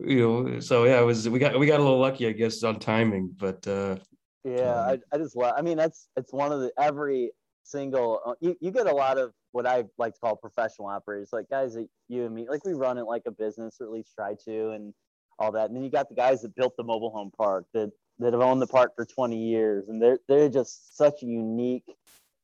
you 0.00 0.20
know 0.20 0.60
so 0.60 0.84
yeah 0.84 1.00
it 1.00 1.04
was 1.04 1.28
we 1.28 1.38
got 1.38 1.58
we 1.58 1.66
got 1.66 1.78
a 1.78 1.82
little 1.82 2.00
lucky 2.00 2.26
i 2.26 2.32
guess 2.32 2.62
on 2.62 2.78
timing. 2.78 3.34
But 3.36 3.66
uh 3.66 3.96
yeah, 4.44 4.78
I, 4.78 4.98
I 5.12 5.18
just 5.18 5.36
love. 5.36 5.54
I 5.56 5.62
mean, 5.62 5.76
that's 5.76 6.08
it's 6.16 6.32
one 6.32 6.52
of 6.52 6.60
the 6.60 6.72
every 6.78 7.30
single. 7.62 8.20
Uh, 8.24 8.34
you, 8.40 8.56
you 8.60 8.70
get 8.70 8.86
a 8.86 8.94
lot 8.94 9.18
of 9.18 9.32
what 9.52 9.66
I 9.66 9.84
like 9.98 10.14
to 10.14 10.20
call 10.20 10.36
professional 10.36 10.88
operators, 10.88 11.30
like 11.32 11.48
guys 11.48 11.74
that 11.74 11.88
you 12.08 12.26
and 12.26 12.34
me, 12.34 12.46
like 12.48 12.64
we 12.64 12.74
run 12.74 12.98
it 12.98 13.04
like 13.04 13.22
a 13.26 13.30
business, 13.30 13.78
or 13.80 13.86
at 13.86 13.92
least 13.92 14.12
try 14.14 14.34
to, 14.44 14.70
and 14.70 14.92
all 15.38 15.52
that. 15.52 15.66
And 15.66 15.76
then 15.76 15.82
you 15.82 15.90
got 15.90 16.08
the 16.08 16.14
guys 16.14 16.42
that 16.42 16.54
built 16.54 16.74
the 16.76 16.84
mobile 16.84 17.10
home 17.10 17.30
park 17.36 17.64
that 17.72 17.90
that 18.18 18.32
have 18.32 18.42
owned 18.42 18.62
the 18.62 18.66
park 18.66 18.92
for 18.94 19.04
20 19.04 19.36
years, 19.36 19.88
and 19.88 20.00
they're 20.00 20.18
they're 20.28 20.48
just 20.48 20.96
such 20.96 21.22
a 21.22 21.26
unique 21.26 21.84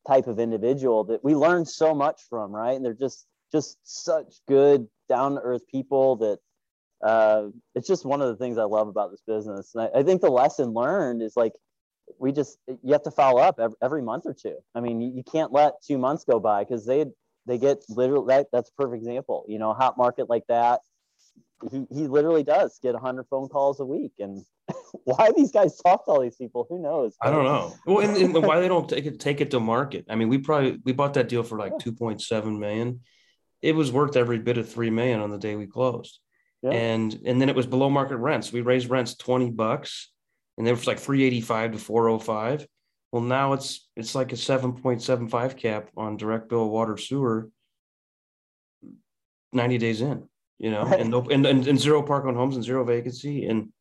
type 0.09 0.27
of 0.27 0.41
individual 0.41 1.05
that 1.05 1.23
we 1.23 1.35
learn 1.35 1.67
so 1.67 1.95
much 1.95 2.23
from, 2.29 2.51
right? 2.53 2.73
And 2.73 2.85
they're 2.85 2.95
just 2.95 3.27
just 3.53 3.79
such 3.85 4.41
good 4.49 4.89
down 5.09 5.35
to 5.35 5.41
earth 5.41 5.67
people 5.71 6.17
that 6.17 6.39
uh, 7.05 7.49
it's 7.75 7.89
just 7.89 8.05
one 8.05 8.21
of 8.21 8.29
the 8.29 8.37
things 8.37 8.59
I 8.59 8.65
love 8.65 8.89
about 8.89 9.11
this 9.11 9.23
business. 9.27 9.75
And 9.75 9.85
I, 9.85 10.01
I 10.01 10.03
think 10.03 10.21
the 10.21 10.31
lesson 10.31 10.73
learned 10.73 11.23
is 11.23 11.37
like 11.37 11.53
we 12.19 12.33
just 12.33 12.59
you 12.67 12.93
have 12.93 13.03
to 13.05 13.11
follow 13.11 13.41
up 13.41 13.59
every, 13.59 13.77
every 13.83 14.03
month 14.03 14.25
or 14.27 14.35
two. 14.35 14.57
I 14.75 14.81
mean, 14.81 15.01
you, 15.01 15.13
you 15.15 15.23
can't 15.23 15.53
let 15.53 15.75
two 15.87 15.99
months 15.99 16.25
go 16.25 16.41
by 16.41 16.65
because 16.65 16.87
they 16.87 17.07
they 17.47 17.59
get 17.59 17.79
literally 17.89 18.27
that 18.29 18.47
that's 18.53 18.71
a 18.71 18.83
perfect 18.83 19.03
example. 19.03 19.45
You 19.49 19.59
know, 19.59 19.73
hot 19.73 19.97
market 19.97 20.29
like 20.29 20.47
that, 20.49 20.81
he 21.71 21.87
he 21.91 22.07
literally 22.07 22.43
does 22.43 22.79
get 22.83 22.95
100 22.95 23.27
phone 23.29 23.49
calls 23.49 23.81
a 23.81 23.85
week. 23.85 24.13
And 24.19 24.45
why 25.05 25.31
these 25.37 25.51
guys 25.51 25.77
talk 25.77 26.05
to 26.05 26.11
all 26.11 26.21
these 26.21 26.37
people? 26.37 26.67
Who 26.69 26.81
knows? 26.81 27.17
I 27.23 27.31
don't 27.31 27.45
know. 27.45 27.75
Well 27.87 28.01
and, 28.01 28.17
and, 28.17 28.47
why 28.47 28.61
they 28.61 28.69
don't 28.69 28.89
take 28.89 29.07
it 29.07 29.21
take 29.21 29.41
it 29.41 29.51
to 29.53 29.61
market. 29.61 30.07
I 30.09 30.15
mean 30.15 30.29
we 30.29 30.39
probably 30.39 30.79
we 30.85 30.93
bought 30.93 31.15
that 31.15 31.29
deal 31.29 31.43
for 31.43 31.59
like 31.59 31.73
2.7 31.75 32.59
million. 32.59 33.01
It 33.63 33.75
was 33.75 33.93
worth 33.93 34.17
every 34.17 34.39
bit 34.39 34.57
of 34.57 34.71
3 34.71 34.91
million 34.91 35.21
on 35.21 35.31
the 35.31 35.39
day 35.39 35.57
we 35.57 35.67
closed. 35.67 36.19
Yeah. 36.63 36.73
and 36.73 37.19
and 37.25 37.41
then 37.41 37.49
it 37.49 37.57
was 37.57 37.67
below 37.67 37.89
market 37.89 38.19
rents. 38.19 38.53
We 38.53 38.61
raised 38.61 38.91
rents 38.91 39.15
20 39.17 39.51
bucks 39.51 40.11
and 40.61 40.69
it 40.69 40.73
was 40.73 40.87
like 40.87 40.99
385 40.99 41.73
to 41.73 41.79
405. 41.79 42.67
Well, 43.13 43.23
now 43.23 43.55
it's 43.55 43.89
it's 43.97 44.15
like 44.15 44.31
a 44.33 44.37
7.75 44.37 45.57
cap 45.57 45.89
on 45.97 46.19
direct 46.19 46.51
bill 46.51 46.69
water 46.69 46.99
sewer 46.99 47.49
90 49.55 49.79
days 49.79 50.03
in, 50.03 50.29
you 50.59 50.71
know, 50.71 50.83
and, 50.83 51.15
and, 51.15 51.47
and, 51.47 51.67
and 51.67 51.81
zero 51.81 52.03
park 52.03 52.27
on 52.27 52.35
homes 52.35 52.57
and 52.57 52.65
zero 52.65 52.85
vacancy. 52.85 53.47
And, 53.47 53.73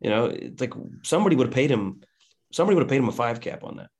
you 0.00 0.08
know, 0.08 0.26
it's 0.26 0.60
like 0.60 0.72
somebody 1.02 1.34
would 1.34 1.48
have 1.48 1.54
paid 1.54 1.68
him, 1.68 2.00
somebody 2.52 2.76
would 2.76 2.82
have 2.82 2.90
paid 2.90 3.00
him 3.00 3.08
a 3.08 3.12
five 3.12 3.40
cap 3.40 3.64
on 3.64 3.78
that. 3.78 3.90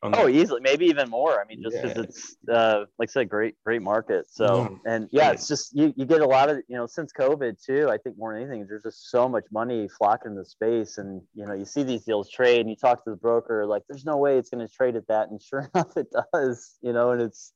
Oh, 0.00 0.28
easily, 0.28 0.60
maybe 0.60 0.86
even 0.86 1.10
more. 1.10 1.40
I 1.40 1.44
mean, 1.44 1.60
just 1.60 1.74
because 1.82 1.96
yeah. 1.96 2.02
it's 2.04 2.36
uh, 2.48 2.84
like 3.00 3.08
I 3.08 3.12
said, 3.12 3.28
great, 3.28 3.56
great 3.64 3.82
market. 3.82 4.26
So, 4.30 4.46
mm. 4.46 4.78
and 4.86 5.08
yeah, 5.10 5.32
it's 5.32 5.48
just 5.48 5.74
you, 5.74 5.92
you 5.96 6.04
get 6.04 6.20
a 6.20 6.26
lot 6.26 6.48
of 6.48 6.58
you 6.68 6.76
know 6.76 6.86
since 6.86 7.12
COVID 7.12 7.64
too. 7.64 7.88
I 7.90 7.98
think 7.98 8.16
more 8.16 8.32
than 8.32 8.42
anything, 8.42 8.66
there's 8.68 8.84
just 8.84 9.10
so 9.10 9.28
much 9.28 9.44
money 9.50 9.88
flocking 9.98 10.36
the 10.36 10.44
space, 10.44 10.98
and 10.98 11.20
you 11.34 11.46
know 11.46 11.52
you 11.52 11.64
see 11.64 11.82
these 11.82 12.04
deals 12.04 12.30
trade, 12.30 12.60
and 12.60 12.70
you 12.70 12.76
talk 12.76 13.02
to 13.04 13.10
the 13.10 13.16
broker, 13.16 13.66
like 13.66 13.82
there's 13.88 14.04
no 14.04 14.16
way 14.18 14.38
it's 14.38 14.50
going 14.50 14.64
to 14.64 14.72
trade 14.72 14.94
at 14.94 15.08
that, 15.08 15.30
and 15.30 15.42
sure 15.48 15.68
enough, 15.74 15.96
it 15.96 16.06
does. 16.32 16.76
You 16.80 16.92
know, 16.92 17.10
and 17.10 17.20
it's 17.20 17.52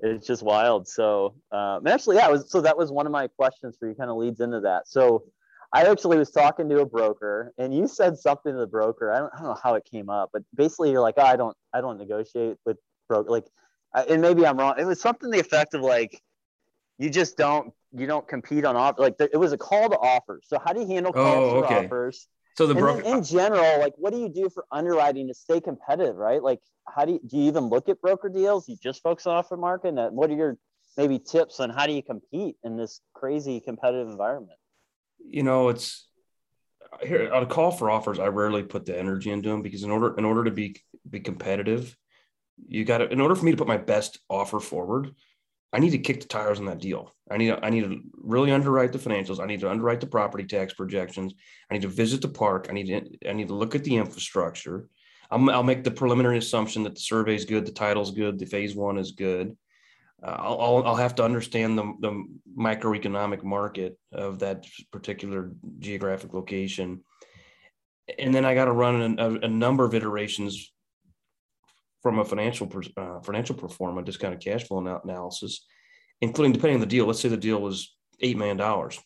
it's 0.00 0.26
just 0.26 0.42
wild. 0.42 0.88
So, 0.88 1.34
um, 1.52 1.86
actually, 1.86 2.16
yeah, 2.16 2.28
was, 2.28 2.50
so 2.50 2.62
that 2.62 2.76
was 2.76 2.90
one 2.90 3.04
of 3.04 3.12
my 3.12 3.28
questions 3.28 3.76
for 3.78 3.86
you. 3.86 3.94
Kind 3.94 4.10
of 4.10 4.16
leads 4.16 4.40
into 4.40 4.60
that. 4.60 4.88
So, 4.88 5.24
I 5.74 5.86
actually 5.86 6.18
was 6.18 6.30
talking 6.30 6.68
to 6.68 6.80
a 6.80 6.86
broker, 6.86 7.52
and 7.56 7.74
you 7.74 7.88
said 7.88 8.18
something 8.18 8.52
to 8.52 8.58
the 8.58 8.66
broker. 8.66 9.10
I 9.10 9.20
don't, 9.20 9.32
I 9.34 9.38
don't 9.38 9.46
know 9.48 9.58
how 9.62 9.74
it 9.74 9.84
came 9.90 10.10
up, 10.10 10.30
but 10.32 10.42
basically, 10.54 10.90
you're 10.90 11.00
like, 11.00 11.14
oh, 11.16 11.24
I 11.24 11.36
don't, 11.36 11.56
I 11.72 11.80
don't 11.80 11.98
negotiate 11.98 12.58
with 12.66 12.76
broker. 13.08 13.30
Like, 13.30 13.46
I, 13.94 14.02
and 14.02 14.20
maybe 14.20 14.46
I'm 14.46 14.58
wrong. 14.58 14.74
It 14.78 14.84
was 14.84 15.00
something 15.00 15.30
the 15.30 15.40
effect 15.40 15.74
of 15.74 15.80
like, 15.80 16.20
you 16.98 17.08
just 17.08 17.36
don't, 17.36 17.72
you 17.92 18.06
don't 18.06 18.28
compete 18.28 18.64
on 18.64 18.76
offer. 18.76 19.00
Like, 19.00 19.16
it 19.18 19.38
was 19.38 19.52
a 19.52 19.58
call 19.58 19.88
to 19.88 19.96
offers. 19.98 20.44
So 20.46 20.58
how 20.62 20.72
do 20.72 20.80
you 20.80 20.86
handle 20.86 21.12
calls 21.12 21.54
oh, 21.54 21.64
okay. 21.64 21.86
offers? 21.86 22.28
So 22.56 22.66
the 22.66 22.74
broker 22.74 23.00
in 23.02 23.24
general, 23.24 23.80
like, 23.80 23.94
what 23.96 24.12
do 24.12 24.18
you 24.18 24.28
do 24.28 24.50
for 24.50 24.66
underwriting 24.70 25.26
to 25.28 25.34
stay 25.34 25.58
competitive, 25.58 26.16
right? 26.16 26.42
Like, 26.42 26.60
how 26.86 27.06
do 27.06 27.12
you, 27.12 27.20
do 27.26 27.38
you 27.38 27.44
even 27.44 27.64
look 27.64 27.88
at 27.88 28.00
broker 28.02 28.28
deals? 28.28 28.68
You 28.68 28.76
just 28.76 29.02
focus 29.02 29.26
on 29.26 29.36
offer 29.36 29.56
market. 29.56 29.88
And 29.96 30.14
what 30.14 30.28
are 30.28 30.34
your 30.34 30.58
maybe 30.98 31.18
tips 31.18 31.60
on 31.60 31.70
how 31.70 31.86
do 31.86 31.94
you 31.94 32.02
compete 32.02 32.56
in 32.62 32.76
this 32.76 33.00
crazy 33.14 33.60
competitive 33.60 34.08
environment? 34.08 34.58
You 35.28 35.42
know, 35.42 35.68
it's 35.68 36.08
here 37.02 37.32
on 37.32 37.42
a 37.42 37.46
call 37.46 37.70
for 37.70 37.90
offers. 37.90 38.18
I 38.18 38.26
rarely 38.26 38.62
put 38.62 38.86
the 38.86 38.98
energy 38.98 39.30
into 39.30 39.48
them 39.48 39.62
because 39.62 39.82
in 39.82 39.90
order 39.90 40.14
in 40.16 40.24
order 40.24 40.44
to 40.44 40.50
be 40.50 40.76
be 41.08 41.20
competitive, 41.20 41.96
you 42.68 42.84
got 42.84 42.98
to 42.98 43.08
in 43.08 43.20
order 43.20 43.34
for 43.34 43.44
me 43.44 43.50
to 43.50 43.56
put 43.56 43.66
my 43.66 43.76
best 43.76 44.18
offer 44.28 44.60
forward, 44.60 45.14
I 45.72 45.78
need 45.78 45.90
to 45.90 45.98
kick 45.98 46.20
the 46.20 46.28
tires 46.28 46.58
on 46.58 46.66
that 46.66 46.80
deal. 46.80 47.14
I 47.30 47.38
need 47.38 47.48
to, 47.48 47.64
I 47.64 47.70
need 47.70 47.84
to 47.84 48.00
really 48.14 48.52
underwrite 48.52 48.92
the 48.92 48.98
financials. 48.98 49.40
I 49.40 49.46
need 49.46 49.60
to 49.60 49.70
underwrite 49.70 50.00
the 50.00 50.06
property 50.06 50.44
tax 50.44 50.74
projections. 50.74 51.32
I 51.70 51.74
need 51.74 51.82
to 51.82 51.88
visit 51.88 52.20
the 52.20 52.28
park. 52.28 52.66
I 52.68 52.74
need 52.74 52.86
to 52.88 53.28
I 53.28 53.32
need 53.32 53.48
to 53.48 53.54
look 53.54 53.74
at 53.74 53.84
the 53.84 53.96
infrastructure. 53.96 54.88
i 55.30 55.36
will 55.36 55.62
make 55.62 55.82
the 55.82 55.90
preliminary 55.90 56.38
assumption 56.38 56.82
that 56.82 56.94
the 56.94 57.00
survey 57.00 57.34
is 57.34 57.46
good, 57.46 57.64
the 57.66 57.72
title's 57.72 58.10
good, 58.10 58.38
the 58.38 58.46
phase 58.46 58.74
one 58.76 58.98
is 58.98 59.12
good. 59.12 59.56
Uh, 60.22 60.36
I'll, 60.38 60.82
I'll 60.86 60.96
have 60.96 61.16
to 61.16 61.24
understand 61.24 61.76
the, 61.76 61.92
the 62.00 62.24
microeconomic 62.56 63.42
market 63.42 63.98
of 64.12 64.38
that 64.40 64.64
particular 64.92 65.52
geographic 65.78 66.32
location. 66.32 67.00
And 68.18 68.34
then 68.34 68.44
I 68.44 68.54
got 68.54 68.66
to 68.66 68.72
run 68.72 69.18
a, 69.18 69.46
a, 69.46 69.48
number 69.48 69.84
of 69.84 69.94
iterations 69.94 70.72
from 72.02 72.18
a 72.18 72.24
financial 72.24 72.70
uh, 72.96 73.20
financial 73.20 73.54
performance, 73.54 74.06
discounted 74.06 74.40
cash 74.40 74.64
flow 74.64 75.00
analysis, 75.04 75.64
including 76.20 76.52
depending 76.52 76.76
on 76.76 76.80
the 76.80 76.86
deal. 76.86 77.06
Let's 77.06 77.20
say 77.20 77.28
the 77.28 77.36
deal 77.36 77.60
was 77.60 77.94
eight 78.20 78.36
million 78.36 78.56
dollars, 78.56 78.98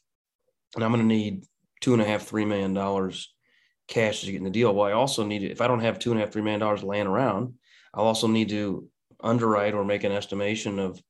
and 0.75 0.83
I'm 0.83 0.93
going 0.93 1.03
to 1.03 1.07
need 1.07 1.45
two 1.81 1.93
and 1.93 2.03
a 2.03 2.07
half, 2.07 2.23
three 2.23 2.47
million 2.47 2.73
dollars 2.73 3.35
cash 3.87 4.21
to 4.23 4.33
get 4.33 4.39
in 4.39 4.45
the 4.45 4.51
deal. 4.51 4.75
Well, 4.75 4.89
I 4.89 4.93
also 4.93 5.25
need 5.25 5.43
if 5.43 5.61
I 5.61 5.69
don't 5.69 5.81
have 5.81 5.99
two 5.99 6.11
and 6.11 6.21
a 6.21 6.25
half, 6.25 6.33
three 6.33 6.43
million 6.43 6.61
dollars 6.61 6.83
laying 6.83 7.07
around, 7.07 7.55
I'll 7.93 8.07
also 8.07 8.29
need 8.29 8.49
to 8.49 8.89
underwrite 9.21 9.75
or 9.75 9.85
make 9.85 10.05
an 10.05 10.13
estimation 10.13 10.79
of 10.79 11.01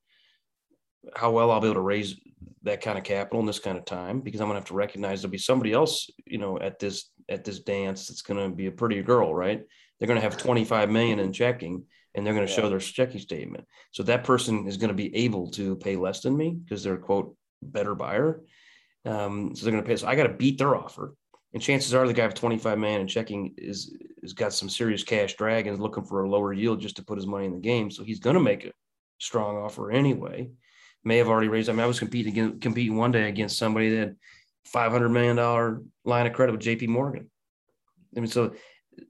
how 1.15 1.31
well 1.31 1.51
I'll 1.51 1.61
be 1.61 1.69
able 1.69 1.75
to 1.75 1.81
raise 1.81 2.17
that 2.63 2.81
kind 2.81 2.99
of 2.99 3.05
capital 3.05 3.41
in 3.41 3.47
this 3.47 3.59
kind 3.59 3.79
of 3.79 3.85
time 3.85 4.21
because 4.21 4.41
I'm 4.41 4.49
gonna 4.49 4.59
have 4.59 4.69
to 4.69 4.75
recognize 4.75 5.23
there'll 5.23 5.31
be 5.31 5.39
somebody 5.39 5.73
else, 5.73 6.11
you 6.27 6.39
know, 6.39 6.59
at 6.59 6.79
this 6.79 7.11
at 7.29 7.45
this 7.45 7.61
dance 7.61 8.09
that's 8.09 8.23
gonna 8.23 8.51
be 8.51 8.67
a 8.67 8.73
pretty 8.73 9.03
girl, 9.03 9.35
right? 9.35 9.63
They're 9.99 10.09
gonna 10.09 10.21
have 10.21 10.37
25 10.37 10.91
million 10.91 11.19
in 11.21 11.33
checking 11.33 11.85
and 12.15 12.27
they're 12.27 12.35
gonna 12.35 12.47
yeah. 12.47 12.57
show 12.57 12.69
their 12.69 12.81
checking 12.81 13.21
statement. 13.21 13.65
So 13.93 14.03
that 14.05 14.25
person 14.25 14.67
is 14.67 14.77
gonna 14.77 14.95
be 14.95 15.15
able 15.15 15.51
to 15.53 15.77
pay 15.77 15.97
less 15.97 16.21
than 16.21 16.37
me 16.37 16.59
because 16.63 16.83
they're 16.83 16.97
quote 16.97 17.37
better 17.63 17.95
buyer. 17.95 18.43
Um, 19.05 19.55
so 19.55 19.65
they're 19.65 19.73
gonna 19.73 19.87
pay. 19.87 19.97
So 19.97 20.09
I 20.09 20.17
gotta 20.17 20.35
beat 20.35 20.59
their 20.59 20.75
offer. 20.75 21.15
And 21.57 21.63
chances 21.63 21.95
are 21.95 22.07
the 22.07 22.13
guy 22.13 22.27
with 22.27 22.35
25 22.35 22.79
million 22.79 23.01
in 23.01 23.07
checking 23.07 23.55
is 23.57 23.97
has 24.21 24.35
got 24.35 24.53
some 24.53 24.69
serious 24.69 25.03
cash 25.03 25.37
drag 25.37 25.67
and 25.67 25.73
is 25.73 25.81
looking 25.81 26.05
for 26.05 26.23
a 26.23 26.29
lower 26.29 26.53
yield 26.53 26.83
just 26.83 26.97
to 26.97 27.03
put 27.03 27.17
his 27.17 27.27
money 27.27 27.47
in 27.47 27.55
the 27.55 27.59
game. 27.59 27.91
So 27.91 28.05
he's 28.05 28.21
gonna 28.21 28.41
make 28.41 28.67
a 28.67 28.73
strong 29.17 29.57
offer 29.57 29.91
anyway 29.91 30.51
may 31.03 31.17
have 31.17 31.29
already 31.29 31.49
raised. 31.49 31.71
I 31.71 31.73
mean, 31.73 31.81
I 31.81 31.87
was 31.87 31.99
competing 31.99 32.35
against, 32.35 32.61
competing 32.61 32.95
one 32.99 33.11
day 33.11 33.27
against 33.31 33.57
somebody 33.57 33.89
that 33.89 33.99
had 33.99 34.17
five 34.67 34.93
hundred 34.93 35.09
million 35.09 35.37
dollar 35.37 35.81
line 36.05 36.27
of 36.27 36.35
credit 36.35 36.53
with 36.53 36.61
J.P. 36.61 36.89
Morgan. 36.89 37.31
I 38.15 38.21
mean, 38.21 38.29
so 38.29 38.53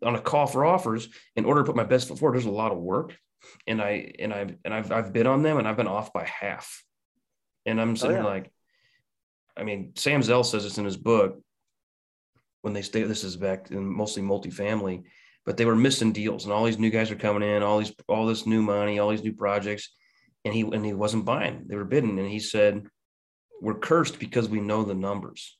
on 0.04 0.14
a 0.14 0.20
call 0.20 0.46
for 0.46 0.64
offers, 0.64 1.08
in 1.34 1.46
order 1.46 1.62
to 1.62 1.66
put 1.66 1.74
my 1.74 1.82
best 1.82 2.06
foot 2.06 2.20
forward, 2.20 2.36
there's 2.36 2.46
a 2.46 2.50
lot 2.52 2.70
of 2.70 2.78
work, 2.78 3.16
and 3.66 3.82
I 3.82 4.12
and 4.20 4.32
I 4.32 4.54
and 4.64 4.72
I've 4.72 4.92
I've 4.92 5.12
bid 5.12 5.26
on 5.26 5.42
them, 5.42 5.58
and 5.58 5.66
I've 5.66 5.76
been 5.76 5.88
off 5.88 6.12
by 6.12 6.24
half, 6.24 6.84
and 7.64 7.80
I'm 7.80 7.90
oh, 7.90 7.94
sitting 7.96 8.18
oh, 8.18 8.20
yeah. 8.20 8.26
like, 8.26 8.52
I 9.56 9.64
mean, 9.64 9.94
Sam 9.96 10.22
Zell 10.22 10.44
says 10.44 10.62
this 10.62 10.78
in 10.78 10.84
his 10.84 10.96
book 10.96 11.40
when 12.66 12.74
they 12.74 12.82
stay. 12.82 13.04
This 13.04 13.22
is 13.22 13.36
back 13.36 13.70
in 13.70 13.86
mostly 13.86 14.24
multifamily, 14.24 15.04
but 15.44 15.56
they 15.56 15.64
were 15.64 15.76
missing 15.76 16.10
deals, 16.10 16.44
and 16.44 16.52
all 16.52 16.64
these 16.64 16.80
new 16.80 16.90
guys 16.90 17.12
are 17.12 17.16
coming 17.16 17.48
in, 17.48 17.62
all 17.62 17.78
these 17.78 17.92
all 18.08 18.26
this 18.26 18.44
new 18.44 18.60
money, 18.60 18.98
all 18.98 19.10
these 19.10 19.22
new 19.22 19.32
projects 19.32 19.88
and 20.44 20.52
he 20.52 20.62
and 20.62 20.84
he 20.84 20.92
wasn't 20.92 21.24
buying. 21.24 21.64
They 21.68 21.76
were 21.76 21.84
bidding, 21.84 22.18
and 22.18 22.28
he 22.28 22.40
said, 22.40 22.88
"We're 23.62 23.78
cursed 23.78 24.18
because 24.18 24.48
we 24.48 24.60
know 24.60 24.82
the 24.82 24.96
numbers." 24.96 25.56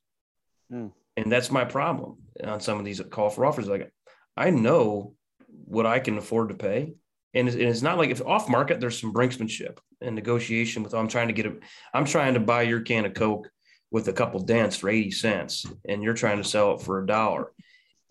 Mm. 0.73 0.91
And 1.17 1.31
that's 1.31 1.53
my 1.53 1.65
problem 1.65 2.17
on 2.43 2.61
some 2.61 2.81
of 2.81 2.85
these 2.85 3.01
call 3.09 3.31
for 3.31 3.47
offers. 3.47 3.69
Like, 3.69 3.93
I 4.37 4.51
know 4.51 5.15
what 5.49 5.87
I 5.87 6.01
can 6.01 6.19
afford 6.19 6.49
to 6.49 6.57
pay, 6.57 6.95
and 7.35 7.47
it's, 7.47 7.57
and 7.57 7.67
it's 7.67 7.83
not 7.83 7.99
like 7.99 8.11
if 8.11 8.21
off 8.21 8.49
market, 8.49 8.81
there's 8.81 9.01
some 9.01 9.15
brinksmanship 9.15 9.79
and 10.01 10.17
negotiation 10.17 10.83
with. 10.83 10.93
Oh, 10.93 10.99
I'm 10.99 11.09
trying 11.09 11.29
to 11.29 11.35
get 11.35 11.47
a, 11.47 11.55
I'm 11.95 12.05
trying 12.05 12.35
to 12.35 12.41
buy 12.41 12.63
your 12.63 12.81
can 12.81 13.07
of 13.07 13.15
Coke 13.15 13.49
with 13.91 14.09
a 14.09 14.13
couple 14.13 14.41
dents 14.41 14.77
for 14.77 14.89
80 14.89 15.11
cents, 15.13 15.67
and 15.89 16.03
you're 16.03 16.15
trying 16.15 16.39
to 16.39 16.49
sell 16.49 16.75
it 16.75 16.83
for 16.83 17.03
a 17.03 17.07
dollar. 17.07 17.53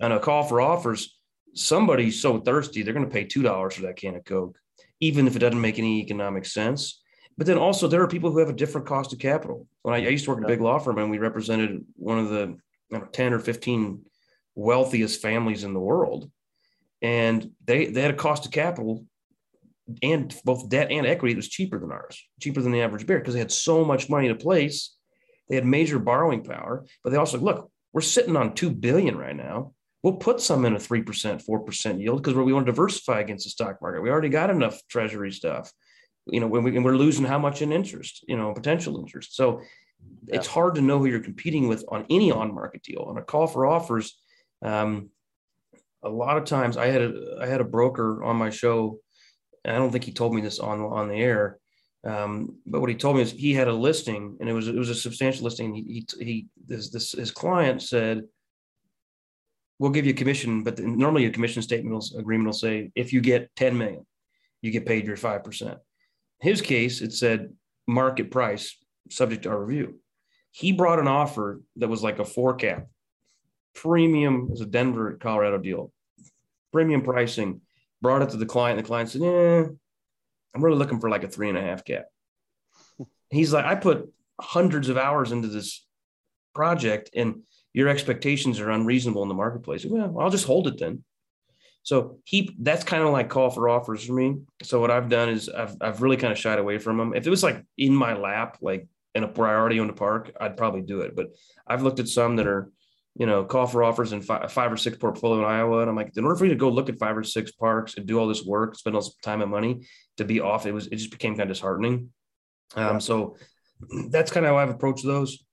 On 0.02 0.12
a 0.12 0.20
call 0.20 0.44
for 0.44 0.62
offers, 0.62 1.18
somebody's 1.54 2.22
so 2.22 2.40
thirsty, 2.40 2.82
they're 2.82 2.94
going 2.94 3.08
to 3.08 3.14
pay 3.14 3.24
two 3.24 3.44
dollars 3.44 3.76
for 3.76 3.84
that 3.84 3.98
can 3.98 4.16
of 4.16 4.26
Coke 4.26 4.58
even 5.00 5.28
if 5.28 5.36
it 5.36 5.40
doesn't 5.40 5.62
make 5.62 5.80
any 5.80 6.02
economic 6.02 6.46
sense. 6.46 7.02
But 7.38 7.48
then 7.48 7.58
also 7.58 7.88
there 7.88 8.02
are 8.02 8.08
people 8.08 8.32
who 8.32 8.40
have 8.40 8.50
a 8.50 8.54
different 8.54 8.88
cost 8.88 9.12
of 9.14 9.20
capital. 9.20 9.68
When 9.82 9.94
I, 9.94 9.98
I 9.98 10.10
used 10.10 10.26
to 10.26 10.32
work 10.32 10.40
in 10.40 10.46
a 10.46 10.48
big 10.48 10.62
law 10.62 10.80
firm 10.80 10.98
and 10.98 11.12
we 11.12 11.18
represented 11.18 11.84
one 11.96 12.18
of 12.18 12.30
the 12.30 12.58
know, 12.90 13.02
10 13.12 13.34
or 13.34 13.40
15 13.40 14.02
wealthiest 14.56 15.22
families 15.22 15.64
in 15.64 15.74
the 15.74 15.80
world. 15.80 16.32
And 17.02 17.52
they, 17.66 17.88
they 17.88 18.02
had 18.02 18.12
a 18.12 18.18
cost 18.18 18.46
of 18.46 18.52
capital 18.52 19.06
and 20.02 20.34
both 20.46 20.70
debt 20.70 20.92
and 20.92 21.06
equity 21.06 21.34
that 21.34 21.40
was 21.40 21.50
cheaper 21.50 21.78
than 21.78 21.92
ours, 21.92 22.24
cheaper 22.42 22.62
than 22.62 22.72
the 22.72 22.82
average 22.82 23.06
bear 23.06 23.20
because 23.20 23.34
they 23.34 23.40
had 23.40 23.52
so 23.52 23.84
much 23.84 24.10
money 24.10 24.30
to 24.30 24.36
place. 24.36 24.95
They 25.50 25.56
had 25.56 25.66
major 25.66 26.00
borrowing 26.00 26.44
power, 26.44 26.86
but 27.04 27.12
they 27.12 27.18
also 27.18 27.40
look, 27.40 27.72
we're 27.94 28.02
sitting 28.02 28.36
on 28.36 28.56
2 28.56 28.72
billion 28.72 29.18
right 29.18 29.36
now 29.36 29.74
we'll 30.06 30.14
put 30.14 30.40
some 30.40 30.66
in 30.66 30.76
a 30.76 30.78
3%, 30.78 31.04
4% 31.04 32.00
yield 32.00 32.22
because 32.22 32.36
we 32.36 32.54
want 32.54 32.68
to 32.68 32.72
diversify 32.72 33.22
against 33.22 33.46
the 33.46 33.50
stock 33.50 33.82
market. 33.82 34.04
We 34.04 34.12
already 34.12 34.30
got 34.30 34.52
enough 34.52 34.80
treasury 34.88 35.32
stuff, 35.32 35.72
you 36.28 36.40
know, 36.40 36.46
when 36.46 36.62
we, 36.62 36.76
and 36.76 36.86
we're 36.86 36.96
losing 36.96 37.26
how 37.26 37.40
much 37.40 37.64
in 37.64 37.74
interest, 37.74 38.24
you 38.28 38.38
know, 38.38 38.54
potential 38.54 39.00
interest. 39.00 39.36
So 39.36 39.62
yeah. 40.28 40.36
it's 40.36 40.46
hard 40.46 40.76
to 40.76 40.82
know 40.82 41.00
who 41.00 41.08
you're 41.08 41.22
competing 41.22 41.68
with 41.68 41.84
on 41.88 42.06
any 42.12 42.32
on 42.32 42.54
market 42.54 42.84
deal. 42.84 43.02
On 43.02 43.18
a 43.18 43.24
call 43.24 43.48
for 43.48 43.66
offers, 43.66 44.16
um, 44.64 45.10
a 46.04 46.10
lot 46.10 46.38
of 46.38 46.46
times 46.46 46.78
I 46.78 46.86
had 46.86 47.02
a, 47.02 47.38
I 47.42 47.48
had 47.48 47.62
a 47.62 47.66
broker 47.66 48.24
on 48.24 48.36
my 48.36 48.52
show. 48.52 49.00
And 49.64 49.76
I 49.76 49.80
don't 49.80 49.90
think 49.90 50.04
he 50.04 50.14
told 50.14 50.36
me 50.36 50.42
this 50.42 50.60
on, 50.60 50.82
on 50.82 51.10
the 51.10 51.16
air. 51.16 51.58
Um, 52.06 52.60
but 52.68 52.82
what 52.82 52.90
he 52.90 52.96
told 52.96 53.16
me 53.16 53.24
is 53.24 53.32
he 53.32 53.54
had 53.54 53.68
a 53.68 53.74
listing 53.74 54.38
and 54.40 54.48
it 54.48 54.54
was, 54.54 54.68
it 54.68 54.76
was 54.76 54.90
a 54.90 54.96
substantial 54.96 55.46
listing. 55.46 55.74
He, 55.74 56.06
he, 56.18 56.24
he 56.24 56.48
this, 56.68 56.92
this, 56.92 57.14
his 57.14 57.32
client 57.32 57.82
said, 57.82 58.22
we'll 59.80 59.92
give 59.92 60.06
you 60.06 60.14
a 60.14 60.16
commission, 60.16 60.64
but 60.64 60.76
the, 60.76 60.84
normally 60.84 61.26
a 61.26 61.32
commission 61.32 61.64
statement 61.64 61.94
will, 61.94 62.20
agreement 62.20 62.46
will 62.46 62.54
say 62.54 62.92
if 62.96 63.12
you 63.12 63.22
get 63.22 63.54
10 63.56 63.78
million, 63.78 64.06
you 64.62 64.72
get 64.72 64.86
paid 64.86 65.06
your 65.06 65.18
5%. 65.18 65.78
his 66.42 66.62
case, 66.62 67.02
it 67.02 67.12
said 67.12 67.54
market 67.88 68.32
price 68.32 68.78
subject 69.10 69.44
to 69.44 69.50
our 69.50 69.64
review. 69.64 70.00
He 70.52 70.72
brought 70.72 71.00
an 71.00 71.08
offer 71.08 71.62
that 71.78 71.90
was 71.90 72.04
like 72.04 72.20
a 72.20 72.26
four 72.26 72.56
cap, 72.56 72.88
premium 73.74 74.50
as 74.54 74.62
a 74.62 74.66
Denver, 74.66 75.18
Colorado 75.20 75.58
deal, 75.58 75.92
premium 76.72 77.02
pricing, 77.02 77.62
brought 78.02 78.22
it 78.22 78.30
to 78.30 78.38
the 78.38 78.46
client. 78.46 78.78
And 78.78 78.86
the 78.86 78.88
client 78.88 79.10
said, 79.10 79.22
Yeah, 79.22 79.64
I'm 80.56 80.64
really 80.64 80.78
looking 80.78 81.00
for 81.00 81.10
like 81.10 81.24
a 81.24 81.28
three 81.28 81.50
and 81.50 81.58
a 81.58 81.62
half 81.62 81.84
cap. 81.84 82.06
He's 83.30 83.52
like, 83.52 83.66
I 83.66 83.76
put 83.76 84.12
hundreds 84.40 84.90
of 84.90 84.98
hours 84.98 85.32
into 85.32 85.50
this 85.50 85.86
project 86.54 87.10
and 87.14 87.42
your 87.74 87.90
expectations 87.90 88.62
are 88.62 88.72
unreasonable 88.72 89.22
in 89.24 89.28
the 89.28 89.36
marketplace. 89.36 89.86
Well, 89.86 90.18
I'll 90.20 90.30
just 90.30 90.46
hold 90.46 90.68
it 90.68 90.80
then. 90.80 91.04
So 91.84 92.18
he 92.24 92.56
that's 92.60 92.84
kind 92.84 93.04
of 93.04 93.10
like 93.10 93.30
call 93.30 93.52
for 93.52 93.70
offers 93.70 94.04
for 94.04 94.14
me. 94.14 94.38
So 94.64 94.80
what 94.80 94.90
I've 94.90 95.10
done 95.10 95.30
is 95.30 95.50
I've 95.50 95.76
I've 95.82 96.02
really 96.02 96.18
kind 96.18 96.32
of 96.32 96.40
shied 96.40 96.58
away 96.58 96.80
from 96.80 96.98
them. 96.98 97.14
If 97.14 97.28
it 97.28 97.30
was 97.30 97.44
like 97.44 97.64
in 97.78 97.94
my 97.94 98.16
lap, 98.16 98.58
like 98.62 98.88
in 99.14 99.24
a 99.24 99.28
priority 99.28 99.80
on 99.80 99.88
the 99.88 99.94
park, 99.94 100.32
I'd 100.40 100.58
probably 100.58 100.82
do 100.82 101.02
it. 101.02 101.16
But 101.16 101.28
I've 101.68 101.84
looked 101.84 102.00
at 102.00 102.08
some 102.08 102.38
that 102.38 102.48
are, 102.48 102.72
you 103.16 103.26
know, 103.26 103.46
call 103.46 103.66
for 103.66 103.84
offers 103.84 104.12
in 104.12 104.22
five, 104.22 104.52
five 104.52 104.72
or 104.72 104.78
six 104.78 104.98
portfolio 104.98 105.40
in 105.40 105.46
Iowa, 105.46 105.80
and 105.80 105.90
I'm 105.90 105.96
like, 105.96 106.12
in 106.18 106.24
order 106.24 106.36
for 106.36 106.46
you 106.46 106.52
to 106.52 106.58
go 106.58 106.70
look 106.70 106.90
at 106.90 107.00
five 107.00 107.18
or 107.18 107.24
six 107.24 107.52
parks 107.52 107.96
and 107.96 108.06
do 108.06 108.20
all 108.20 108.28
this 108.28 108.44
work, 108.44 108.76
spend 108.76 108.96
all 108.96 109.02
this 109.02 109.16
time 109.24 109.42
and 109.42 109.52
money 109.52 109.86
to 110.18 110.26
be 110.26 110.42
off, 110.42 110.66
it 110.66 110.74
was 110.74 110.88
it 110.88 110.98
just 110.98 111.12
became 111.12 111.34
kind 111.34 111.50
of 111.50 111.56
disheartening. 111.56 112.10
Um, 112.76 113.00
so 113.00 113.38
that's 114.10 114.32
kind 114.32 114.46
of 114.46 114.52
how 114.52 114.58
I've 114.58 114.70
approached 114.70 115.06
those 115.06 115.46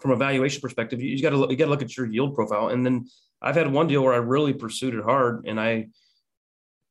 from 0.00 0.10
a 0.10 0.16
valuation 0.16 0.60
perspective, 0.60 1.00
you, 1.00 1.20
got 1.22 1.30
to 1.30 1.36
look, 1.36 1.50
you 1.50 1.56
got 1.56 1.66
to 1.66 1.70
look 1.70 1.82
at 1.82 1.96
your 1.96 2.06
yield 2.06 2.34
profile. 2.34 2.68
And 2.68 2.84
then 2.84 3.06
I've 3.40 3.54
had 3.54 3.70
one 3.70 3.86
deal 3.86 4.02
where 4.02 4.14
I 4.14 4.18
really 4.18 4.52
pursued 4.52 4.94
it 4.94 5.04
hard, 5.04 5.44
and 5.46 5.60
I 5.60 5.88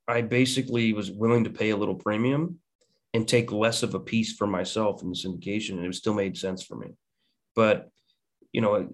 I 0.06 0.20
basically 0.20 0.92
was 0.92 1.10
willing 1.10 1.44
to 1.44 1.50
pay 1.50 1.70
a 1.70 1.76
little 1.76 1.94
premium 1.94 2.58
and 3.14 3.26
take 3.26 3.52
less 3.52 3.82
of 3.82 3.94
a 3.94 4.00
piece 4.00 4.34
for 4.34 4.46
myself 4.46 5.02
in 5.02 5.08
the 5.08 5.16
syndication, 5.16 5.78
and 5.78 5.86
it 5.86 5.94
still 5.94 6.14
made 6.14 6.36
sense 6.36 6.62
for 6.62 6.76
me. 6.76 6.88
But 7.54 7.88
you 8.54 8.62
know, 8.62 8.88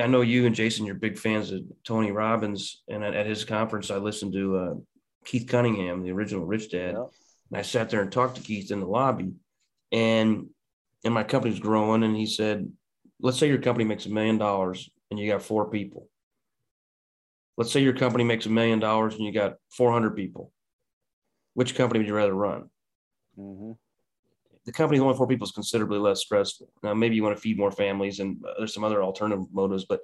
I 0.00 0.06
know 0.06 0.22
you 0.22 0.46
and 0.46 0.54
Jason, 0.54 0.86
you're 0.86 0.94
big 0.94 1.18
fans 1.18 1.50
of 1.50 1.60
Tony 1.84 2.12
Robbins, 2.12 2.82
and 2.88 3.04
at, 3.04 3.14
at 3.14 3.26
his 3.26 3.44
conference, 3.44 3.90
I 3.90 3.96
listened 3.96 4.32
to 4.32 4.56
uh, 4.56 4.74
Keith 5.26 5.48
Cunningham, 5.48 6.02
the 6.02 6.12
original 6.12 6.46
Rich 6.46 6.70
Dad, 6.70 6.94
yeah. 6.94 7.04
and 7.50 7.58
I 7.58 7.62
sat 7.62 7.90
there 7.90 8.00
and 8.00 8.10
talked 8.10 8.36
to 8.36 8.42
Keith 8.42 8.70
in 8.70 8.80
the 8.80 8.86
lobby, 8.86 9.32
and 9.92 10.46
and 11.04 11.12
my 11.12 11.24
company's 11.24 11.58
growing, 11.58 12.02
and 12.02 12.16
he 12.16 12.24
said, 12.24 12.70
let's 13.20 13.38
say 13.38 13.48
your 13.48 13.58
company 13.58 13.84
makes 13.84 14.06
a 14.06 14.10
million 14.10 14.38
dollars 14.38 14.90
and 15.10 15.18
you 15.18 15.30
got 15.30 15.42
four 15.42 15.70
people. 15.70 16.08
Let's 17.56 17.72
say 17.72 17.80
your 17.80 17.94
company 17.94 18.24
makes 18.24 18.46
a 18.46 18.50
million 18.50 18.80
dollars 18.80 19.14
and 19.14 19.24
you 19.24 19.32
got 19.32 19.54
400 19.70 20.16
people. 20.16 20.52
Which 21.54 21.74
company 21.74 22.00
would 22.00 22.08
you 22.08 22.14
rather 22.14 22.34
run? 22.34 22.68
Mm-hmm. 23.38 23.72
The 24.66 24.72
company 24.72 24.98
with 24.98 25.06
only 25.06 25.16
four 25.16 25.26
people 25.26 25.46
is 25.46 25.52
considerably 25.52 25.98
less 25.98 26.20
stressful. 26.20 26.70
Now, 26.82 26.94
maybe 26.94 27.16
you 27.16 27.22
want 27.22 27.36
to 27.36 27.40
feed 27.40 27.58
more 27.58 27.70
families, 27.70 28.20
and 28.20 28.42
there's 28.58 28.72
some 28.72 28.84
other 28.84 29.02
alternative 29.02 29.44
motives. 29.52 29.84
But 29.84 30.00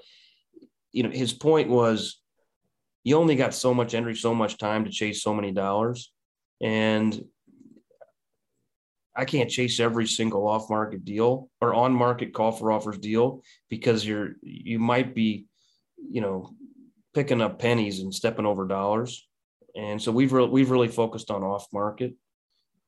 you 0.92 1.02
know, 1.02 1.10
his 1.10 1.32
point 1.32 1.68
was, 1.68 2.20
you 3.04 3.16
only 3.16 3.36
got 3.36 3.54
so 3.54 3.72
much 3.72 3.94
energy, 3.94 4.18
so 4.18 4.34
much 4.34 4.58
time 4.58 4.84
to 4.84 4.90
chase 4.90 5.22
so 5.22 5.32
many 5.32 5.52
dollars, 5.52 6.12
and 6.60 7.24
I 9.16 9.24
can't 9.24 9.50
chase 9.50 9.80
every 9.80 10.06
single 10.06 10.46
off 10.46 10.70
market 10.70 11.04
deal 11.04 11.50
or 11.60 11.74
on 11.74 11.92
market 11.92 12.32
call 12.32 12.52
for 12.52 12.70
offers 12.70 12.98
deal 12.98 13.42
because 13.68 14.06
you're 14.06 14.34
you 14.42 14.78
might 14.78 15.14
be, 15.14 15.46
you 16.10 16.20
know, 16.20 16.54
picking 17.12 17.40
up 17.40 17.58
pennies 17.58 18.00
and 18.00 18.14
stepping 18.14 18.46
over 18.46 18.66
dollars. 18.66 19.26
And 19.76 20.00
so 20.00 20.12
we've 20.12 20.32
really 20.32 20.50
we've 20.50 20.70
really 20.70 20.88
focused 20.88 21.30
on 21.30 21.42
off 21.42 21.66
market. 21.72 22.14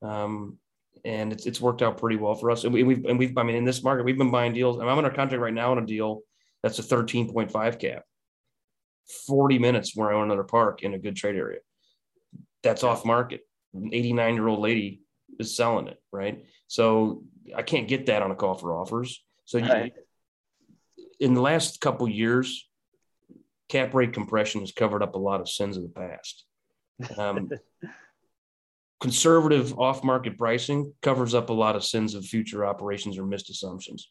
Um, 0.01 0.59
and 1.05 1.33
it's, 1.33 1.47
it's 1.47 1.61
worked 1.61 1.83
out 1.83 1.99
pretty 1.99 2.17
well 2.17 2.35
for 2.35 2.51
us. 2.51 2.65
And, 2.65 2.73
we, 2.73 2.81
have 2.81 3.05
and 3.05 3.19
we've 3.19 3.37
I 3.37 3.43
mean 3.43 3.57
in 3.57 3.65
this 3.65 3.83
market 3.83 4.05
we've 4.05 4.19
been 4.19 4.31
buying 4.31 4.53
deals. 4.53 4.79
I'm 4.79 4.89
under 4.89 5.11
contract 5.11 5.43
right 5.43 5.55
now 5.55 5.73
on 5.73 5.79
a 5.79 5.87
deal 5.87 6.23
that's 6.63 6.79
a 6.79 6.83
13.5 6.83 7.79
cap. 7.79 8.05
40 9.27 9.59
minutes 9.59 9.97
where 9.97 10.13
I 10.13 10.15
own 10.15 10.25
another 10.25 10.45
park 10.45 10.83
in 10.83 10.95
a 10.95 10.99
good 10.99 11.17
trade 11.17 11.37
area. 11.37 11.59
That's 12.63 12.85
off 12.85 13.05
market. 13.05 13.41
An 13.75 13.91
89 13.93 14.35
year 14.35 14.47
old 14.47 14.61
lady 14.61 15.03
is 15.39 15.57
selling 15.57 15.89
it, 15.89 15.99
right? 16.13 16.45
So 16.69 17.25
I 17.55 17.63
can't 17.63 17.89
get 17.89 18.07
that 18.07 18.23
on 18.23 18.31
a 18.31 18.37
call 18.37 18.55
for 18.55 18.75
offers. 18.75 19.23
So 19.45 19.59
right. 19.59 19.93
you, 20.97 21.07
in 21.19 21.35
the 21.35 21.41
last 21.41 21.81
couple 21.81 22.09
years, 22.09 22.69
cap 23.69 23.93
rate 23.95 24.13
compression 24.13 24.61
has 24.61 24.73
covered 24.73 25.03
up 25.03 25.15
a 25.15 25.19
lot 25.19 25.41
of 25.41 25.49
sins 25.49 25.77
of 25.77 25.83
the 25.83 25.89
past. 25.89 26.45
Um, 27.19 27.51
conservative 29.03 29.77
off-market 29.79 30.39
pricing 30.39 30.95
covers 31.03 31.35
up 31.35 31.51
a 31.51 31.53
lot 31.53 31.75
of 31.75 31.85
sins 31.85 32.15
of 32.15 32.25
future 32.25 32.65
operations 32.65 33.19
or 33.19 33.27
missed 33.27 33.51
assumptions. 33.51 34.11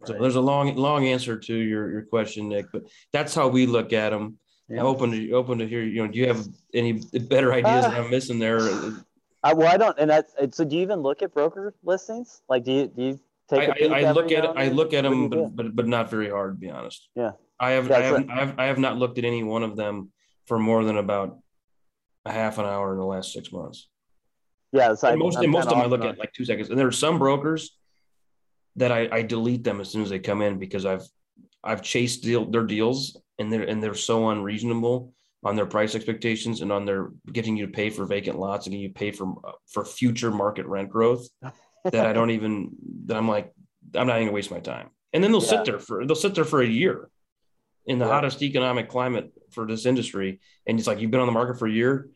Right. 0.00 0.08
So 0.08 0.12
there's 0.20 0.34
a 0.34 0.40
long, 0.40 0.74
long 0.74 1.06
answer 1.06 1.38
to 1.38 1.54
your, 1.54 1.88
your 1.92 2.02
question, 2.02 2.48
Nick, 2.48 2.66
but 2.72 2.82
that's 3.12 3.32
how 3.32 3.46
we 3.46 3.64
look 3.66 3.92
at 3.92 4.10
them. 4.10 4.38
Yeah. 4.68 4.80
I'm 4.80 4.86
open 4.86 5.12
to 5.12 5.32
open 5.32 5.58
to 5.58 5.68
hear. 5.68 5.82
You 5.82 6.02
know, 6.02 6.12
do 6.12 6.18
you 6.18 6.26
have 6.26 6.44
any 6.74 6.94
better 7.30 7.52
ideas 7.54 7.84
uh, 7.84 7.90
that 7.90 8.00
I'm 8.00 8.10
missing 8.10 8.40
there? 8.40 8.58
I, 9.44 9.52
well, 9.54 9.72
I 9.72 9.76
don't, 9.76 9.96
and 9.98 10.10
that's 10.10 10.34
so. 10.54 10.64
Do 10.64 10.76
you 10.76 10.82
even 10.82 10.98
look 11.00 11.22
at 11.22 11.32
broker 11.32 11.72
listings? 11.82 12.42
Like, 12.50 12.64
do 12.64 12.72
you 12.72 12.86
do 12.88 13.02
you 13.02 13.20
take? 13.48 13.70
I, 13.70 14.02
I 14.02 14.12
look 14.12 14.30
at 14.30 14.44
I 14.44 14.68
look 14.68 14.92
at 14.92 15.04
them, 15.04 15.30
but, 15.30 15.56
but 15.56 15.74
but 15.74 15.86
not 15.86 16.10
very 16.10 16.28
hard, 16.28 16.56
to 16.56 16.58
be 16.60 16.68
honest. 16.68 17.08
Yeah, 17.14 17.32
I 17.58 17.70
have 17.70 17.90
I 17.90 18.02
have, 18.02 18.28
I 18.28 18.34
have 18.40 18.58
I 18.58 18.64
have 18.66 18.78
not 18.78 18.98
looked 18.98 19.16
at 19.16 19.24
any 19.24 19.42
one 19.42 19.62
of 19.62 19.74
them 19.74 20.10
for 20.46 20.58
more 20.58 20.84
than 20.84 20.98
about 20.98 21.38
a 22.26 22.32
half 22.32 22.58
an 22.58 22.66
hour 22.66 22.92
in 22.92 22.98
the 22.98 23.06
last 23.06 23.32
six 23.32 23.50
months. 23.50 23.88
Yeah, 24.72 24.94
so 24.94 25.16
most 25.16 25.38
most 25.46 25.64
of 25.64 25.70
them 25.70 25.80
I 25.80 25.86
look 25.86 26.04
at 26.04 26.18
like 26.18 26.32
two 26.32 26.44
seconds, 26.44 26.68
and 26.68 26.78
there 26.78 26.86
are 26.86 26.92
some 26.92 27.18
brokers 27.18 27.76
that 28.76 28.92
I, 28.92 29.08
I 29.10 29.22
delete 29.22 29.64
them 29.64 29.80
as 29.80 29.90
soon 29.90 30.02
as 30.02 30.10
they 30.10 30.18
come 30.18 30.42
in 30.42 30.58
because 30.58 30.84
I've 30.86 31.06
I've 31.64 31.82
chased 31.82 32.22
deal, 32.22 32.44
their 32.44 32.64
deals 32.64 33.20
and 33.38 33.52
they're 33.52 33.62
and 33.62 33.82
they're 33.82 33.94
so 33.94 34.30
unreasonable 34.30 35.12
on 35.44 35.56
their 35.56 35.66
price 35.66 35.94
expectations 35.94 36.60
and 36.60 36.72
on 36.72 36.84
their 36.84 37.10
getting 37.32 37.56
you 37.56 37.66
to 37.66 37.72
pay 37.72 37.90
for 37.90 38.04
vacant 38.04 38.38
lots 38.38 38.66
and 38.66 38.72
getting 38.72 38.82
you 38.82 38.92
pay 38.92 39.10
for 39.10 39.34
for 39.66 39.84
future 39.84 40.30
market 40.30 40.66
rent 40.66 40.90
growth 40.90 41.26
that 41.84 42.06
I 42.06 42.12
don't 42.12 42.30
even 42.30 42.70
that 43.06 43.16
I'm 43.16 43.28
like 43.28 43.52
I'm 43.94 44.06
not 44.06 44.16
even 44.16 44.26
gonna 44.28 44.34
waste 44.34 44.50
my 44.50 44.60
time. 44.60 44.90
And 45.12 45.24
then 45.24 45.32
they'll 45.32 45.42
yeah. 45.42 45.48
sit 45.48 45.64
there 45.64 45.78
for 45.78 46.04
they'll 46.06 46.16
sit 46.16 46.34
there 46.34 46.44
for 46.44 46.62
a 46.62 46.66
year 46.66 47.08
in 47.86 47.98
the 47.98 48.04
yeah. 48.04 48.12
hottest 48.12 48.42
economic 48.42 48.88
climate 48.88 49.32
for 49.50 49.66
this 49.66 49.86
industry. 49.86 50.40
And 50.66 50.78
it's 50.78 50.86
like 50.86 51.00
you've 51.00 51.10
been 51.10 51.20
on 51.20 51.26
the 51.26 51.32
market 51.32 51.58
for 51.58 51.66
a 51.66 51.72
year. 51.72 52.08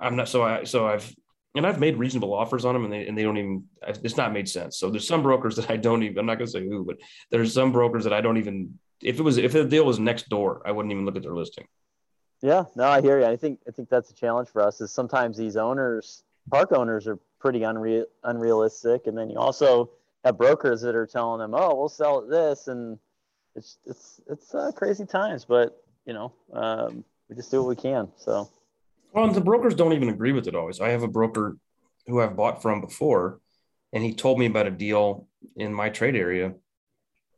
I'm 0.00 0.16
not 0.16 0.28
so 0.28 0.42
I 0.42 0.64
so 0.64 0.86
I've 0.86 1.14
and 1.54 1.66
I've 1.66 1.80
made 1.80 1.96
reasonable 1.96 2.32
offers 2.32 2.64
on 2.64 2.74
them 2.74 2.84
and 2.84 2.92
they 2.92 3.06
and 3.06 3.16
they 3.16 3.22
don't 3.22 3.36
even 3.36 3.64
it's 3.82 4.16
not 4.16 4.32
made 4.32 4.48
sense. 4.48 4.78
So 4.78 4.90
there's 4.90 5.06
some 5.06 5.22
brokers 5.22 5.56
that 5.56 5.70
I 5.70 5.76
don't 5.76 6.02
even 6.02 6.18
I'm 6.18 6.26
not 6.26 6.36
gonna 6.36 6.50
say 6.50 6.66
who, 6.66 6.84
but 6.84 6.96
there's 7.30 7.52
some 7.52 7.72
brokers 7.72 8.04
that 8.04 8.12
I 8.12 8.20
don't 8.20 8.36
even 8.36 8.78
if 9.02 9.18
it 9.18 9.22
was 9.22 9.38
if 9.38 9.52
the 9.52 9.64
deal 9.64 9.84
was 9.84 9.98
next 9.98 10.28
door, 10.28 10.62
I 10.64 10.72
wouldn't 10.72 10.92
even 10.92 11.04
look 11.04 11.16
at 11.16 11.22
their 11.22 11.34
listing. 11.34 11.66
Yeah, 12.42 12.64
no, 12.74 12.84
I 12.84 13.02
hear 13.02 13.20
you. 13.20 13.26
I 13.26 13.36
think 13.36 13.60
I 13.68 13.70
think 13.70 13.88
that's 13.88 14.10
a 14.10 14.14
challenge 14.14 14.48
for 14.48 14.62
us. 14.62 14.80
Is 14.80 14.92
sometimes 14.92 15.36
these 15.36 15.56
owners, 15.56 16.22
park 16.50 16.72
owners, 16.72 17.06
are 17.06 17.18
pretty 17.38 17.62
unreal, 17.64 18.06
unrealistic, 18.24 19.06
and 19.06 19.16
then 19.16 19.28
you 19.28 19.38
also 19.38 19.90
have 20.24 20.38
brokers 20.38 20.80
that 20.82 20.94
are 20.94 21.06
telling 21.06 21.40
them, 21.40 21.54
"Oh, 21.54 21.74
we'll 21.74 21.88
sell 21.88 22.20
it 22.20 22.30
this," 22.30 22.68
and 22.68 22.98
it's 23.56 23.78
it's 23.84 24.20
it's 24.26 24.54
uh, 24.54 24.72
crazy 24.72 25.04
times. 25.04 25.44
But 25.44 25.82
you 26.06 26.14
know, 26.14 26.32
um, 26.52 27.04
we 27.28 27.36
just 27.36 27.50
do 27.50 27.62
what 27.62 27.68
we 27.68 27.76
can. 27.76 28.08
So, 28.16 28.48
well, 29.12 29.28
the 29.28 29.40
brokers 29.40 29.74
don't 29.74 29.92
even 29.92 30.08
agree 30.08 30.32
with 30.32 30.46
it 30.46 30.54
always. 30.54 30.80
I 30.80 30.90
have 30.90 31.02
a 31.02 31.08
broker 31.08 31.56
who 32.06 32.20
I've 32.20 32.36
bought 32.36 32.62
from 32.62 32.80
before, 32.80 33.40
and 33.92 34.02
he 34.02 34.14
told 34.14 34.38
me 34.38 34.46
about 34.46 34.66
a 34.66 34.70
deal 34.70 35.26
in 35.56 35.72
my 35.72 35.88
trade 35.88 36.16
area 36.16 36.54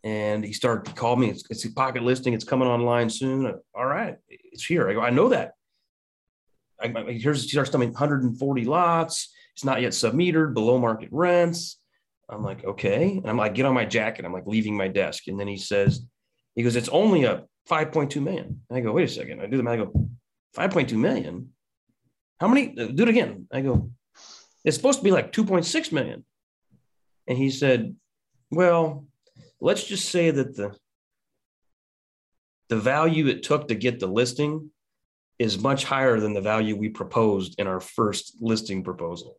and 0.05 0.45
he 0.45 0.53
started 0.53 0.89
he 0.89 0.95
called 0.95 1.21
me 1.21 1.31
it's, 1.31 1.45
it's 1.51 1.65
a 1.65 1.73
pocket 1.73 2.03
listing. 2.03 2.35
It's 2.35 2.45
coming 2.45 2.69
online 2.69 3.09
soon. 3.09 3.55
All 3.75 3.87
right 3.87 4.17
it's 4.29 4.65
here. 4.65 4.89
I 4.89 4.95
go 4.95 5.01
i 5.01 5.11
know 5.11 5.29
that. 5.29 5.53
I, 6.81 6.93
I, 6.97 7.13
here's 7.13 7.43
he 7.43 7.49
starts 7.49 7.71
telling 7.71 7.89
me 7.89 7.93
140 7.93 8.65
lots. 8.65 9.33
It's 9.55 9.65
not 9.65 9.83
yet 9.83 9.93
submetered 9.93 10.55
below 10.55 10.79
market 10.79 11.09
rents. 11.13 11.79
I'm 12.29 12.43
like 12.43 12.65
okay. 12.65 13.19
And 13.19 13.29
i'm 13.29 13.37
like 13.37 13.55
get 13.55 13.67
on 13.67 13.75
my 13.75 13.85
jacket. 13.85 14.25
I'm 14.25 14.33
like 14.33 14.47
leaving 14.47 14.77
my 14.77 14.89
desk. 14.89 15.29
And 15.29 15.39
then 15.39 15.49
he 15.49 15.57
says 15.57 16.05
he 16.55 16.63
goes 16.63 16.77
it's 16.77 16.89
only 16.89 17.25
a 17.25 17.45
5.2 17.71 18.21
million. 18.23 18.61
And 18.69 18.77
i 18.77 18.81
go 18.81 18.93
wait 18.93 19.09
a 19.09 19.13
second. 19.13 19.41
I 19.41 19.47
do 19.47 19.57
the 19.57 19.63
math. 19.63 19.75
I 19.75 19.77
go 19.77 20.09
5.2 20.57 20.93
million 20.95 21.51
how 22.43 22.49
many 22.49 22.67
do 22.75 23.03
it 23.05 23.09
again 23.09 23.47
i 23.53 23.61
go 23.61 23.89
it's 24.65 24.77
supposed 24.77 24.99
to 24.99 25.05
be 25.05 25.13
like 25.13 25.33
2.6 25.33 25.93
million 25.93 26.25
and 27.29 27.39
he 27.39 27.51
said 27.51 27.95
well 28.51 29.07
let's 29.61 29.85
just 29.85 30.09
say 30.09 30.33
that 30.33 30.57
the 30.57 30.75
the 32.69 32.77
value 32.77 33.29
it 33.29 33.43
took 33.43 33.69
to 33.69 33.77
get 33.77 34.01
the 34.01 34.07
listing 34.07 34.71
is 35.39 35.59
much 35.59 35.85
higher 35.85 36.19
than 36.19 36.33
the 36.33 36.41
value 36.41 36.75
we 36.75 36.89
proposed 36.89 37.55
in 37.61 37.67
our 37.67 37.81
first 37.81 38.37
listing 38.41 38.83
proposal. 38.83 39.39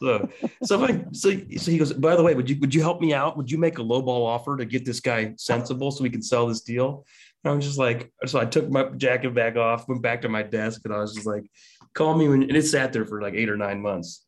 so, 0.00 0.28
so, 0.62 0.84
I, 0.84 1.04
so, 1.12 1.30
so 1.56 1.70
he 1.70 1.78
goes, 1.78 1.92
by 1.92 2.14
the 2.14 2.22
way, 2.22 2.34
would 2.34 2.50
you, 2.50 2.58
would 2.60 2.74
you 2.74 2.82
help 2.82 3.00
me 3.00 3.14
out? 3.14 3.36
Would 3.36 3.50
you 3.50 3.58
make 3.58 3.78
a 3.78 3.82
lowball 3.82 4.26
offer 4.26 4.56
to 4.56 4.64
get 4.64 4.84
this 4.84 5.00
guy 5.00 5.34
sensible 5.38 5.90
so 5.90 6.02
we 6.02 6.10
can 6.10 6.22
sell 6.22 6.46
this 6.46 6.60
deal? 6.60 7.06
And 7.42 7.52
I 7.52 7.56
was 7.56 7.64
just 7.64 7.78
like, 7.78 8.12
so 8.26 8.38
I 8.38 8.44
took 8.44 8.68
my 8.68 8.84
jacket 8.96 9.34
back 9.34 9.56
off, 9.56 9.88
went 9.88 10.02
back 10.02 10.22
to 10.22 10.28
my 10.28 10.42
desk 10.42 10.82
and 10.84 10.92
I 10.92 10.98
was 10.98 11.14
just 11.14 11.26
like, 11.26 11.50
call 11.94 12.16
me 12.16 12.28
when, 12.28 12.42
and 12.42 12.56
it 12.56 12.66
sat 12.66 12.92
there 12.92 13.04
for 13.04 13.20
like 13.20 13.34
eight 13.34 13.48
or 13.48 13.56
nine 13.56 13.80
months. 13.80 14.24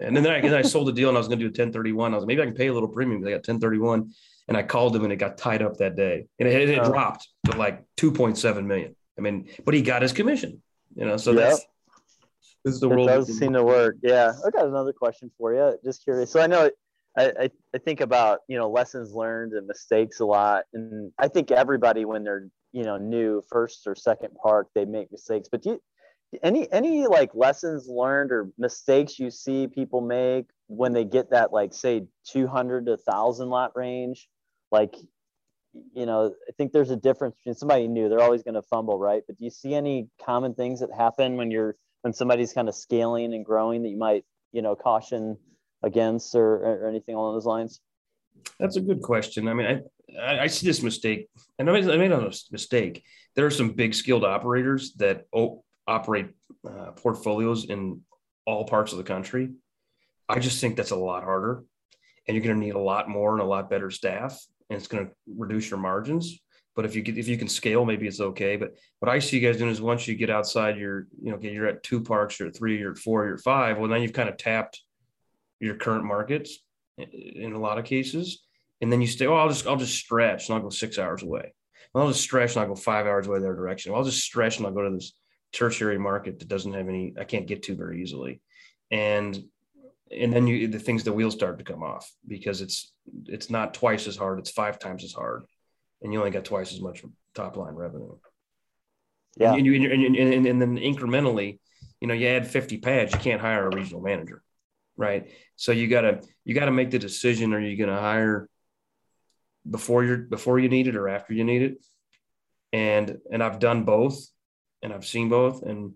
And 0.00 0.16
then 0.16 0.26
I, 0.26 0.58
I 0.58 0.62
sold 0.62 0.88
the 0.88 0.92
deal 0.92 1.08
and 1.08 1.16
I 1.16 1.20
was 1.20 1.28
going 1.28 1.40
to 1.40 1.44
do 1.44 1.48
a 1.48 1.64
1031. 1.64 2.12
I 2.12 2.16
was 2.16 2.22
like, 2.22 2.28
maybe 2.28 2.42
I 2.42 2.44
can 2.46 2.54
pay 2.54 2.68
a 2.68 2.72
little 2.72 2.88
premium. 2.88 3.22
I 3.26 3.30
got 3.30 3.48
1031 3.48 4.12
and 4.48 4.56
I 4.56 4.62
called 4.62 4.94
him 4.94 5.04
and 5.04 5.12
it 5.12 5.16
got 5.16 5.36
tied 5.36 5.62
up 5.62 5.76
that 5.78 5.96
day 5.96 6.26
and 6.38 6.48
it, 6.48 6.70
it, 6.70 6.78
oh. 6.78 6.84
dropped 6.84 7.28
to 7.46 7.56
like 7.56 7.84
2.7 7.96 8.64
million. 8.64 8.94
I 9.18 9.20
mean, 9.20 9.48
but 9.64 9.74
he 9.74 9.82
got 9.82 10.02
his 10.02 10.12
commission, 10.12 10.62
you 10.94 11.04
know, 11.04 11.16
so 11.16 11.32
yep. 11.32 11.50
that's, 11.50 11.66
this 12.64 12.74
is 12.74 12.80
the 12.80 12.88
it 12.88 12.90
world. 12.90 13.10
It 13.10 13.12
does 13.12 13.38
seem 13.38 13.52
to 13.54 13.64
work. 13.64 13.96
Yeah. 14.02 14.32
I 14.46 14.50
got 14.50 14.66
another 14.66 14.92
question 14.92 15.30
for 15.36 15.54
you. 15.54 15.76
Just 15.84 16.04
curious. 16.04 16.30
So 16.30 16.40
I 16.40 16.46
know 16.46 16.70
I, 17.16 17.32
I, 17.40 17.50
I 17.74 17.78
think 17.78 18.00
about, 18.00 18.40
you 18.48 18.56
know, 18.56 18.70
lessons 18.70 19.12
learned 19.12 19.52
and 19.52 19.66
mistakes 19.66 20.20
a 20.20 20.24
lot. 20.24 20.64
And 20.72 21.12
I 21.18 21.28
think 21.28 21.50
everybody, 21.50 22.04
when 22.04 22.22
they're, 22.22 22.48
you 22.72 22.84
know, 22.84 22.96
new 22.96 23.42
first 23.50 23.86
or 23.86 23.94
second 23.94 24.34
park, 24.40 24.68
they 24.74 24.84
make 24.84 25.10
mistakes, 25.10 25.48
but 25.50 25.62
do 25.62 25.70
you, 25.70 25.82
any 26.42 26.70
any 26.72 27.06
like 27.06 27.34
lessons 27.34 27.88
learned 27.88 28.32
or 28.32 28.50
mistakes 28.56 29.18
you 29.18 29.30
see 29.30 29.66
people 29.66 30.00
make 30.00 30.46
when 30.68 30.92
they 30.92 31.04
get 31.04 31.30
that 31.30 31.52
like 31.52 31.74
say 31.74 32.06
200 32.28 32.86
to 32.86 32.92
1000 32.92 33.48
lot 33.48 33.72
range? 33.76 34.28
Like 34.70 34.94
you 35.94 36.04
know 36.04 36.34
i 36.48 36.52
think 36.52 36.72
there's 36.72 36.90
a 36.90 36.96
difference 36.96 37.36
between 37.36 37.54
somebody 37.54 37.86
new 37.86 38.08
they're 38.08 38.20
always 38.20 38.42
going 38.42 38.54
to 38.54 38.62
fumble 38.62 38.98
right? 38.98 39.22
But 39.26 39.38
do 39.38 39.44
you 39.44 39.50
see 39.50 39.74
any 39.74 40.08
common 40.20 40.54
things 40.54 40.80
that 40.80 40.90
happen 40.92 41.36
when 41.36 41.50
you're 41.50 41.76
when 42.02 42.12
somebody's 42.12 42.52
kind 42.52 42.68
of 42.68 42.74
scaling 42.74 43.34
and 43.34 43.44
growing 43.44 43.82
that 43.82 43.88
you 43.88 43.98
might 43.98 44.24
you 44.52 44.62
know 44.62 44.74
caution 44.74 45.36
against 45.82 46.34
or, 46.34 46.56
or 46.56 46.88
anything 46.88 47.14
along 47.14 47.34
those 47.34 47.46
lines? 47.46 47.80
That's 48.58 48.76
a 48.76 48.80
good 48.80 49.02
question. 49.02 49.48
I 49.48 49.54
mean 49.54 49.66
i 50.20 50.38
i, 50.40 50.46
see 50.48 50.66
this 50.66 50.82
mistake 50.82 51.28
and 51.58 51.70
i 51.70 51.72
made, 51.72 51.88
I 51.88 51.96
made 51.96 52.12
a 52.12 52.32
mistake. 52.50 53.04
There 53.36 53.46
are 53.46 53.50
some 53.50 53.72
big 53.72 53.94
skilled 53.94 54.24
operators 54.24 54.94
that 54.94 55.26
oh, 55.32 55.62
operate 55.90 56.28
uh, 56.68 56.92
portfolios 56.92 57.64
in 57.64 58.00
all 58.46 58.64
parts 58.64 58.92
of 58.92 58.98
the 58.98 59.04
country 59.04 59.50
i 60.28 60.38
just 60.38 60.60
think 60.60 60.76
that's 60.76 60.92
a 60.92 60.96
lot 60.96 61.24
harder 61.24 61.64
and 62.26 62.36
you're 62.36 62.44
going 62.44 62.58
to 62.58 62.64
need 62.64 62.74
a 62.74 62.78
lot 62.78 63.08
more 63.08 63.32
and 63.32 63.42
a 63.42 63.44
lot 63.44 63.68
better 63.68 63.90
staff 63.90 64.40
and 64.70 64.78
it's 64.78 64.86
going 64.86 65.06
to 65.06 65.12
reduce 65.36 65.68
your 65.68 65.80
margins. 65.80 66.38
But 66.76 66.84
if 66.84 66.94
you 66.94 67.02
get 67.02 67.18
if 67.18 67.28
you 67.28 67.36
can 67.36 67.48
scale, 67.48 67.84
maybe 67.84 68.06
it's 68.06 68.20
okay. 68.20 68.56
But 68.56 68.76
what 69.00 69.10
I 69.10 69.18
see 69.18 69.38
you 69.38 69.46
guys 69.46 69.58
doing 69.58 69.70
is 69.70 69.82
once 69.82 70.06
you 70.06 70.14
get 70.14 70.30
outside 70.30 70.78
your, 70.78 71.08
you 71.20 71.32
know, 71.32 71.36
get 71.36 71.52
you're 71.52 71.66
at 71.66 71.82
two 71.82 72.00
parks, 72.00 72.38
you're 72.38 72.48
at 72.48 72.56
three, 72.56 72.78
you're 72.78 72.92
at 72.92 72.98
four, 72.98 73.24
you're 73.24 73.34
at 73.34 73.40
five. 73.40 73.78
Well, 73.78 73.90
then 73.90 74.00
you've 74.00 74.12
kind 74.12 74.28
of 74.28 74.36
tapped 74.36 74.80
your 75.58 75.74
current 75.74 76.04
markets 76.04 76.60
in 76.96 77.52
a 77.52 77.58
lot 77.58 77.78
of 77.78 77.84
cases. 77.84 78.44
And 78.80 78.90
then 78.90 79.00
you 79.00 79.08
stay, 79.08 79.26
oh, 79.26 79.34
I'll 79.34 79.48
just 79.48 79.66
I'll 79.66 79.76
just 79.76 79.96
stretch 79.96 80.48
and 80.48 80.56
I'll 80.56 80.62
go 80.62 80.70
six 80.70 80.98
hours 80.98 81.24
away. 81.24 81.52
I'll 81.92 82.08
just 82.08 82.22
stretch 82.22 82.54
and 82.54 82.62
I'll 82.62 82.68
go 82.68 82.76
five 82.76 83.06
hours 83.06 83.26
away 83.26 83.40
their 83.40 83.56
direction. 83.56 83.92
I'll 83.92 84.04
just 84.04 84.22
stretch 84.22 84.58
and 84.58 84.66
I'll 84.66 84.72
go 84.72 84.88
to 84.88 84.94
this 84.94 85.12
tertiary 85.52 85.98
market 85.98 86.38
that 86.38 86.48
doesn't 86.48 86.72
have 86.72 86.88
any 86.88 87.14
I 87.18 87.24
can't 87.24 87.46
get 87.46 87.62
to 87.64 87.74
very 87.74 88.02
easily. 88.02 88.40
And 88.90 89.42
and 90.10 90.32
then 90.32 90.46
you 90.46 90.68
the 90.68 90.78
things 90.78 91.04
the 91.04 91.12
wheels 91.12 91.34
start 91.34 91.58
to 91.58 91.64
come 91.64 91.82
off 91.82 92.12
because 92.26 92.60
it's 92.60 92.92
it's 93.26 93.50
not 93.50 93.74
twice 93.74 94.06
as 94.06 94.16
hard, 94.16 94.38
it's 94.38 94.50
five 94.50 94.78
times 94.78 95.04
as 95.04 95.12
hard 95.12 95.44
and 96.02 96.12
you 96.12 96.18
only 96.18 96.30
got 96.30 96.44
twice 96.44 96.72
as 96.72 96.80
much 96.80 97.04
top 97.34 97.56
line 97.56 97.74
revenue. 97.74 98.16
Yeah. 99.36 99.54
And, 99.54 99.64
you, 99.64 99.74
and, 99.74 100.16
and, 100.16 100.46
and, 100.46 100.60
then 100.60 100.76
incrementally, 100.76 101.58
you 102.00 102.08
know, 102.08 102.14
you 102.14 102.26
add 102.26 102.46
50 102.46 102.78
pads, 102.78 103.12
you 103.12 103.20
can't 103.20 103.40
hire 103.40 103.68
a 103.68 103.74
regional 103.74 104.00
manager. 104.00 104.42
Right. 104.96 105.30
So 105.56 105.72
you 105.72 105.88
gotta, 105.88 106.22
you 106.44 106.54
gotta 106.54 106.72
make 106.72 106.90
the 106.90 106.98
decision. 106.98 107.54
Are 107.54 107.60
you 107.60 107.76
going 107.76 107.90
to 107.90 108.00
hire 108.00 108.48
before 109.68 110.04
you're, 110.04 110.18
before 110.18 110.58
you 110.58 110.68
need 110.68 110.88
it 110.88 110.96
or 110.96 111.08
after 111.08 111.32
you 111.32 111.44
need 111.44 111.62
it? 111.62 111.84
And, 112.72 113.18
and 113.30 113.42
I've 113.42 113.58
done 113.58 113.84
both 113.84 114.20
and 114.82 114.92
I've 114.92 115.06
seen 115.06 115.28
both. 115.28 115.62
And 115.62 115.94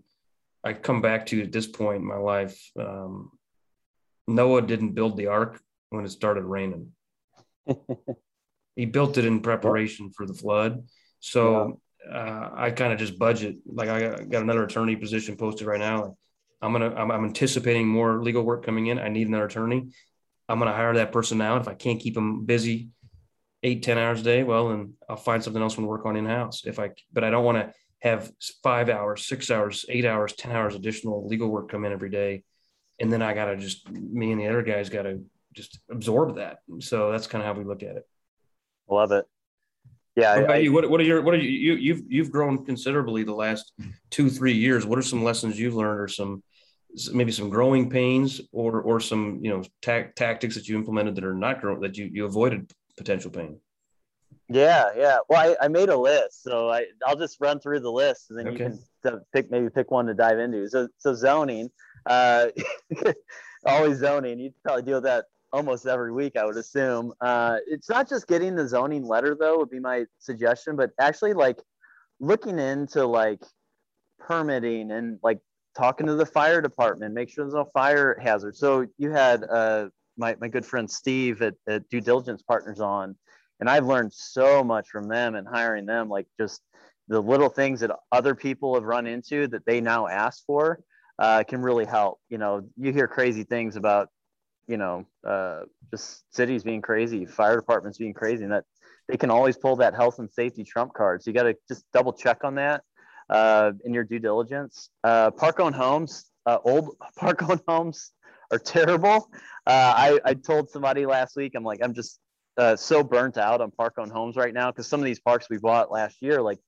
I 0.63 0.73
come 0.73 1.01
back 1.01 1.27
to 1.27 1.41
at 1.41 1.51
this 1.51 1.67
point 1.67 2.01
in 2.01 2.07
my 2.07 2.17
life, 2.17 2.71
um, 2.79 3.31
Noah 4.27 4.61
didn't 4.61 4.93
build 4.93 5.17
the 5.17 5.27
ark 5.27 5.61
when 5.89 6.05
it 6.05 6.09
started 6.09 6.43
raining. 6.43 6.91
he 8.75 8.85
built 8.85 9.17
it 9.17 9.25
in 9.25 9.41
preparation 9.41 10.11
for 10.11 10.25
the 10.25 10.33
flood. 10.33 10.83
So 11.19 11.79
yeah. 12.05 12.17
uh, 12.17 12.51
I 12.55 12.71
kind 12.71 12.93
of 12.93 12.99
just 12.99 13.17
budget. 13.17 13.57
Like 13.65 13.89
I 13.89 14.23
got, 14.25 14.41
another 14.41 14.63
attorney 14.63 14.95
position 14.95 15.37
posted 15.37 15.67
right 15.67 15.79
now. 15.79 16.17
I'm 16.61 16.71
gonna 16.71 16.93
I'm, 16.95 17.11
I'm, 17.11 17.25
anticipating 17.25 17.87
more 17.87 18.21
legal 18.23 18.43
work 18.43 18.65
coming 18.65 18.87
in. 18.87 18.97
I 18.97 19.09
need 19.09 19.27
another 19.27 19.45
attorney. 19.45 19.89
I'm 20.49 20.59
gonna 20.59 20.73
hire 20.73 20.95
that 20.95 21.11
person 21.11 21.37
now. 21.37 21.57
If 21.57 21.67
I 21.67 21.73
can't 21.73 21.99
keep 21.99 22.15
them 22.15 22.45
busy 22.45 22.89
eight 23.61 23.83
ten 23.83 23.97
hours 23.97 24.21
a 24.21 24.23
day, 24.23 24.43
well, 24.43 24.69
then 24.69 24.93
I'll 25.07 25.15
find 25.15 25.43
something 25.43 25.61
else 25.61 25.75
to 25.75 25.81
work 25.81 26.05
on 26.05 26.15
in 26.15 26.25
house. 26.25 26.63
If 26.65 26.79
I 26.79 26.91
but 27.13 27.23
I 27.23 27.29
don't 27.29 27.43
want 27.43 27.57
to 27.57 27.73
have 28.05 28.31
five 28.63 28.87
hours, 28.89 29.25
six 29.25 29.49
hours, 29.49 29.83
eight 29.89 30.05
hours, 30.05 30.33
ten 30.33 30.51
hours 30.51 30.75
additional 30.75 31.27
legal 31.27 31.49
work 31.49 31.69
come 31.69 31.85
in 31.85 31.91
every 31.91 32.11
day, 32.11 32.43
and 32.99 33.11
then 33.11 33.21
I 33.21 33.33
gotta 33.33 33.57
just 33.57 33.89
me 33.89 34.31
and 34.31 34.39
the 34.39 34.47
other 34.47 34.61
guys 34.61 34.89
gotta 34.89 35.21
just 35.53 35.79
absorb 35.89 36.35
that. 36.35 36.59
So 36.79 37.11
that's 37.11 37.25
kind 37.25 37.41
of 37.41 37.47
how 37.47 37.59
we 37.59 37.65
look 37.65 37.81
at 37.81 37.95
it. 37.95 38.07
Love 38.87 39.11
it. 39.11 39.25
Yeah. 40.15 40.35
What 40.35 40.43
about 40.43 40.55
I, 40.55 40.59
you? 40.59 40.71
What, 40.71 40.89
what 40.89 41.01
are 41.01 41.03
your 41.03 41.21
what 41.23 41.33
are 41.33 41.37
you, 41.37 41.49
you 41.49 41.73
you've 41.73 42.01
you've 42.07 42.31
grown 42.31 42.63
considerably 42.63 43.23
the 43.23 43.33
last 43.33 43.73
two 44.11 44.29
three 44.29 44.53
years. 44.53 44.85
What 44.85 44.99
are 44.99 45.03
some 45.03 45.23
lessons 45.23 45.59
you've 45.59 45.75
learned, 45.75 45.99
or 45.99 46.07
some 46.07 46.43
maybe 47.11 47.31
some 47.31 47.49
growing 47.49 47.89
pains, 47.89 48.39
or 48.51 48.81
or 48.81 48.99
some 48.99 49.39
you 49.41 49.49
know 49.49 49.63
ta- 49.81 50.11
tactics 50.15 50.55
that 50.55 50.67
you 50.67 50.77
implemented 50.77 51.15
that 51.15 51.25
are 51.25 51.33
not 51.33 51.59
growing 51.59 51.81
that 51.81 51.97
you 51.97 52.09
you 52.13 52.25
avoided 52.25 52.71
potential 52.97 53.31
pain? 53.31 53.59
Yeah, 54.47 54.91
yeah. 54.95 55.17
Well, 55.27 55.39
I, 55.59 55.65
I 55.65 55.67
made 55.69 55.89
a 55.89 55.97
list, 55.97 56.43
so 56.43 56.69
I 56.69 56.85
I'll 57.05 57.15
just 57.15 57.37
run 57.39 57.59
through 57.59 57.79
the 57.79 57.91
list, 57.91 58.29
and 58.29 58.37
then 58.37 58.47
okay. 58.49 58.63
you 58.65 58.79
can 59.03 59.21
pick 59.33 59.49
maybe 59.49 59.69
pick 59.69 59.89
one 59.89 60.05
to 60.05 60.13
dive 60.13 60.37
into. 60.39 60.69
So 60.69 60.87
so 60.97 61.15
zoning, 61.15 61.71
uh, 62.05 62.47
always 63.65 63.97
zoning. 63.97 64.39
You 64.39 64.53
probably 64.63 64.83
deal 64.83 64.97
with 64.97 65.05
that 65.05 65.25
almost 65.51 65.87
every 65.87 66.11
week, 66.11 66.35
I 66.35 66.45
would 66.45 66.57
assume. 66.57 67.13
Uh, 67.21 67.57
it's 67.65 67.89
not 67.89 68.09
just 68.09 68.27
getting 68.27 68.55
the 68.55 68.67
zoning 68.67 69.07
letter 69.07 69.37
though, 69.39 69.57
would 69.57 69.69
be 69.69 69.79
my 69.79 70.05
suggestion, 70.19 70.75
but 70.75 70.91
actually 70.99 71.33
like 71.33 71.59
looking 72.19 72.59
into 72.59 73.05
like 73.05 73.41
permitting 74.19 74.91
and 74.91 75.17
like 75.23 75.39
talking 75.75 76.07
to 76.07 76.15
the 76.15 76.25
fire 76.25 76.61
department, 76.61 77.13
make 77.13 77.29
sure 77.29 77.45
there's 77.45 77.53
no 77.53 77.69
fire 77.73 78.19
hazard. 78.21 78.55
So 78.55 78.85
you 78.97 79.11
had 79.11 79.43
uh, 79.43 79.89
my, 80.17 80.35
my 80.39 80.47
good 80.47 80.65
friend 80.65 80.89
Steve 80.89 81.41
at, 81.41 81.55
at 81.67 81.87
Due 81.89 82.01
Diligence 82.01 82.41
Partners 82.41 82.79
on, 82.79 83.15
and 83.59 83.69
I've 83.69 83.85
learned 83.85 84.13
so 84.13 84.63
much 84.63 84.89
from 84.89 85.07
them 85.07 85.35
and 85.35 85.47
hiring 85.47 85.85
them, 85.85 86.09
like 86.09 86.27
just 86.39 86.61
the 87.07 87.21
little 87.21 87.49
things 87.49 87.79
that 87.81 87.91
other 88.11 88.35
people 88.35 88.73
have 88.75 88.83
run 88.83 89.05
into 89.05 89.47
that 89.47 89.65
they 89.65 89.81
now 89.81 90.07
ask 90.07 90.43
for 90.45 90.79
uh, 91.19 91.43
can 91.43 91.61
really 91.61 91.85
help. 91.85 92.19
You 92.29 92.37
know, 92.37 92.67
you 92.77 92.91
hear 92.91 93.07
crazy 93.07 93.43
things 93.43 93.75
about 93.75 94.09
you 94.67 94.77
know, 94.77 95.05
uh, 95.25 95.61
just 95.91 96.23
cities 96.33 96.63
being 96.63 96.81
crazy, 96.81 97.25
fire 97.25 97.55
departments 97.55 97.97
being 97.97 98.13
crazy, 98.13 98.43
and 98.43 98.51
that 98.51 98.65
they 99.07 99.17
can 99.17 99.29
always 99.29 99.57
pull 99.57 99.75
that 99.77 99.93
health 99.93 100.19
and 100.19 100.31
safety 100.31 100.63
trump 100.63 100.93
card. 100.93 101.21
So 101.21 101.29
you 101.29 101.35
got 101.35 101.43
to 101.43 101.55
just 101.67 101.85
double 101.93 102.13
check 102.13 102.43
on 102.43 102.55
that 102.55 102.83
uh, 103.29 103.71
in 103.83 103.93
your 103.93 104.03
due 104.03 104.19
diligence. 104.19 104.89
Uh, 105.03 105.31
park 105.31 105.59
owned 105.59 105.75
homes, 105.75 106.25
uh, 106.45 106.57
old 106.63 106.95
park 107.17 107.47
owned 107.47 107.61
homes 107.67 108.11
are 108.51 108.59
terrible. 108.59 109.29
Uh, 109.67 109.93
I, 109.95 110.19
I 110.23 110.33
told 110.33 110.69
somebody 110.69 111.05
last 111.05 111.35
week, 111.35 111.53
I'm 111.55 111.63
like, 111.63 111.79
I'm 111.83 111.93
just 111.93 112.19
uh, 112.57 112.75
so 112.75 113.03
burnt 113.03 113.37
out 113.37 113.61
on 113.61 113.71
park 113.71 113.95
owned 113.97 114.11
homes 114.11 114.35
right 114.35 114.53
now 114.53 114.71
because 114.71 114.87
some 114.87 114.99
of 114.99 115.05
these 115.05 115.19
parks 115.19 115.47
we 115.49 115.57
bought 115.57 115.91
last 115.91 116.21
year, 116.21 116.41
like 116.41 116.59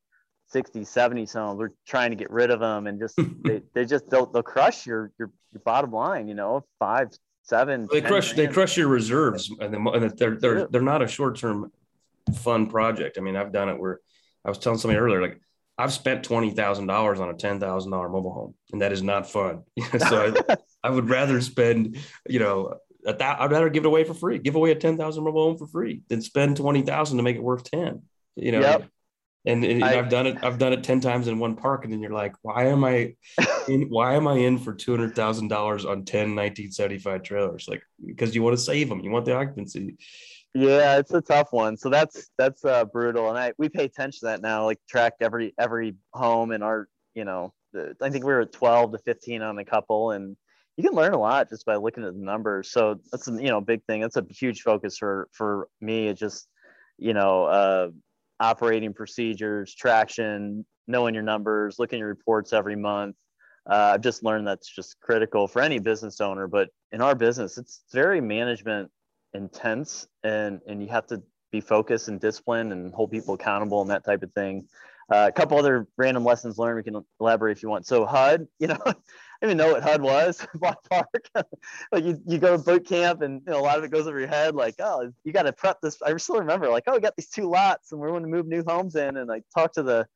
60, 0.50 0.84
70 0.84 1.26
homes, 1.26 1.58
we're 1.58 1.72
trying 1.86 2.12
to 2.12 2.16
get 2.16 2.32
rid 2.32 2.52
of 2.52 2.60
them 2.60 2.88
and 2.88 3.00
just 3.00 3.18
they, 3.44 3.62
they 3.74 3.86
just 3.86 4.10
they'll, 4.10 4.26
they'll 4.26 4.44
crush 4.44 4.86
your, 4.86 5.12
your 5.18 5.32
your 5.54 5.62
bottom 5.64 5.92
line, 5.92 6.28
you 6.28 6.36
know, 6.36 6.66
five, 6.80 7.10
seven. 7.44 7.88
They 7.92 8.02
crush. 8.02 8.34
They 8.34 8.48
crush 8.48 8.78
your 8.78 8.88
reserves, 8.88 9.52
and, 9.60 9.74
they're 10.18 10.36
they're 10.36 10.68
they're 10.68 10.82
not 10.82 11.02
a 11.02 11.08
short 11.08 11.38
term 11.38 11.72
fun 12.36 12.68
project. 12.68 13.18
I 13.18 13.22
mean, 13.22 13.36
I've 13.36 13.52
done 13.52 13.70
it 13.70 13.80
where 13.80 14.00
I 14.46 14.50
was 14.50 14.60
telling 14.60 14.80
somebody 14.80 15.00
earlier, 15.00 15.22
like 15.22 15.42
I've 15.78 15.94
spent 15.94 16.24
twenty 16.24 16.52
thousand 16.52 16.88
dollars 16.88 17.20
on 17.20 17.30
a 17.30 17.34
ten 17.34 17.60
thousand 17.60 17.92
dollar 17.92 18.10
mobile 18.10 18.34
home, 18.34 18.56
and 18.72 18.82
that 18.82 18.92
is 18.92 19.02
not 19.02 19.30
fun. 19.30 19.64
so 19.98 20.34
I, 20.50 20.58
I 20.84 20.90
would 20.90 21.10
rather 21.10 21.42
spend, 21.42 21.98
you 22.30 22.40
know, 22.40 22.78
I'd 23.08 23.52
rather 23.52 23.70
give 23.70 23.86
it 23.86 23.88
away 23.88 24.04
for 24.04 24.14
free. 24.14 24.38
Give 24.40 24.56
away 24.56 24.72
a 24.72 24.76
ten 24.76 24.98
thousand 24.98 25.24
mobile 25.24 25.50
home 25.50 25.58
for 25.58 25.68
free 25.68 26.02
than 26.10 26.22
spend 26.22 26.58
twenty 26.58 26.82
thousand 26.82 27.18
to 27.18 27.24
make 27.24 27.36
it 27.36 27.44
worth 27.44 27.64
ten. 27.64 28.04
You 28.36 28.52
know, 28.54 28.60
yep. 28.60 28.90
And, 29.46 29.64
and 29.64 29.84
I, 29.84 29.94
have 29.94 30.10
done 30.10 30.28
it. 30.28 30.44
I've 30.44 30.58
done 30.58 30.74
it 30.74 30.84
ten 30.84 31.00
times 31.00 31.28
in 31.28 31.40
one 31.40 31.56
park, 31.56 31.86
and 31.86 31.94
then 31.94 32.02
you're 32.02 32.12
like, 32.12 32.36
"Why 32.42 32.66
am 32.66 32.84
I? 32.84 33.16
In, 33.70 33.90
why 33.90 34.16
am 34.16 34.30
I 34.30 34.36
in 34.36 34.58
for 34.58 34.74
two 34.74 34.92
hundred 34.92 35.14
thousand 35.14 35.50
dollars 35.50 35.84
on 35.84 36.06
10 36.06 36.36
1975 36.36 37.22
trailers? 37.22 37.68
Like 37.68 37.84
because 38.06 38.34
you 38.34 38.42
want 38.42 38.58
to 38.58 38.64
save 38.64 38.88
them, 38.88 39.02
you 39.02 39.12
want 39.12 39.26
the 39.26 39.36
occupancy." 39.36 39.98
Yeah, 40.54 40.98
it's 40.98 41.12
a 41.12 41.22
tough 41.22 41.50
one. 41.52 41.76
So 41.76 41.90
that's 41.90 42.30
that's 42.38 42.64
uh, 42.64 42.86
brutal, 42.86 43.30
and 43.30 43.38
I 43.38 43.52
we 43.58 43.68
pay 43.68 43.84
attention 43.84 44.22
to 44.22 44.26
that 44.28 44.42
now. 44.42 44.64
Like 44.64 44.80
track 44.88 45.14
every 45.20 45.54
every 45.60 45.96
home 46.14 46.54
in 46.54 46.64
our 46.64 46.88
you 47.14 47.26
know 47.26 47.54
I 48.02 48.10
think 48.10 48.26
we 48.26 48.34
were 48.34 48.42
at 48.42 48.52
12 48.52 48.94
to 48.94 48.98
15 49.00 49.42
on 49.42 49.60
a 49.60 49.66
couple, 49.66 50.12
and 50.12 50.36
you 50.78 50.84
can 50.84 50.94
learn 50.94 51.14
a 51.14 51.20
lot 51.20 51.50
just 51.50 51.66
by 51.66 51.76
looking 51.76 52.04
at 52.04 52.14
the 52.14 52.24
numbers. 52.24 52.72
So 52.72 53.00
that's 53.12 53.28
a 53.28 53.32
you 53.32 53.50
know 53.50 53.60
big 53.60 53.84
thing. 53.86 54.02
That's 54.02 54.16
a 54.16 54.26
huge 54.30 54.62
focus 54.62 54.98
for 54.98 55.28
for 55.34 55.68
me. 55.82 56.08
It 56.08 56.18
just 56.18 56.48
you 56.98 57.14
know 57.14 57.46
uh, 57.46 57.90
operating 58.40 58.94
procedures, 58.94 59.74
traction, 59.74 60.66
knowing 60.88 61.16
your 61.16 61.24
numbers, 61.24 61.80
looking 61.80 61.98
at 61.98 62.02
your 62.02 62.10
reports 62.10 62.54
every 62.54 62.76
month. 62.76 63.16
Uh, 63.70 63.92
I've 63.94 64.02
just 64.02 64.24
learned 64.24 64.48
that's 64.48 64.70
just 64.70 65.00
critical 65.02 65.48
for 65.48 65.62
any 65.62 65.80
business 65.80 66.22
owner. 66.22 66.48
But 66.48 66.70
in 66.92 67.02
our 67.02 67.16
business, 67.16 67.58
it's 67.58 67.82
very 67.92 68.22
management 68.22 68.92
intense, 69.34 70.08
and 70.24 70.62
and 70.68 70.82
you 70.82 70.90
have 70.90 71.08
to 71.08 71.24
be 71.52 71.60
focused 71.60 72.08
and 72.08 72.20
disciplined 72.20 72.72
and 72.72 72.94
hold 72.94 73.10
people 73.10 73.34
accountable 73.34 73.82
and 73.82 73.90
that 73.90 74.06
type 74.06 74.22
of 74.22 74.32
thing. 74.34 74.68
Uh, 75.12 75.28
a 75.30 75.32
couple 75.32 75.58
other 75.58 75.88
random 75.98 76.24
lessons 76.24 76.58
learned. 76.58 76.76
We 76.76 76.84
can 76.84 77.04
elaborate 77.20 77.58
if 77.58 77.64
you 77.64 77.70
want. 77.70 77.88
So 77.88 78.06
HUD, 78.06 78.48
you 78.60 78.68
know, 78.68 78.78
didn't 79.42 79.52
even 79.52 79.58
know 79.58 79.74
what 79.74 79.84
HUD 79.84 80.02
was, 80.02 80.46
Block 80.56 80.88
Park. 80.90 81.30
like 81.92 82.04
you, 82.04 82.22
you 82.26 82.38
go 82.38 82.58
to 82.58 82.64
boot 82.64 82.88
camp 82.88 83.22
and 83.22 83.42
you 83.46 83.52
know, 83.52 83.60
a 83.60 83.62
lot 83.62 83.78
of 83.78 83.84
it 83.84 83.92
goes 83.92 84.08
over 84.08 84.20
your 84.20 84.28
head. 84.28 84.56
Like, 84.56 84.76
oh, 84.80 85.12
you 85.24 85.32
got 85.32 85.44
to 85.44 85.54
prep 85.54 85.80
this. 85.82 86.02
I 86.02 86.16
still 86.18 86.40
remember 86.40 86.70
like, 86.70 86.84
oh, 86.88 86.94
we 86.94 87.00
got 87.00 87.16
these 87.16 87.30
two 87.30 87.50
lots 87.50 87.92
and 87.92 88.02
we're 88.02 88.10
going 88.10 88.24
to 88.24 88.30
move 88.30 88.48
new 88.48 88.64
homes 88.66 88.96
in 88.96 89.18
and 89.18 89.28
like 89.28 89.44
talk 89.54 89.74
to 89.74 89.84
the 89.84 90.08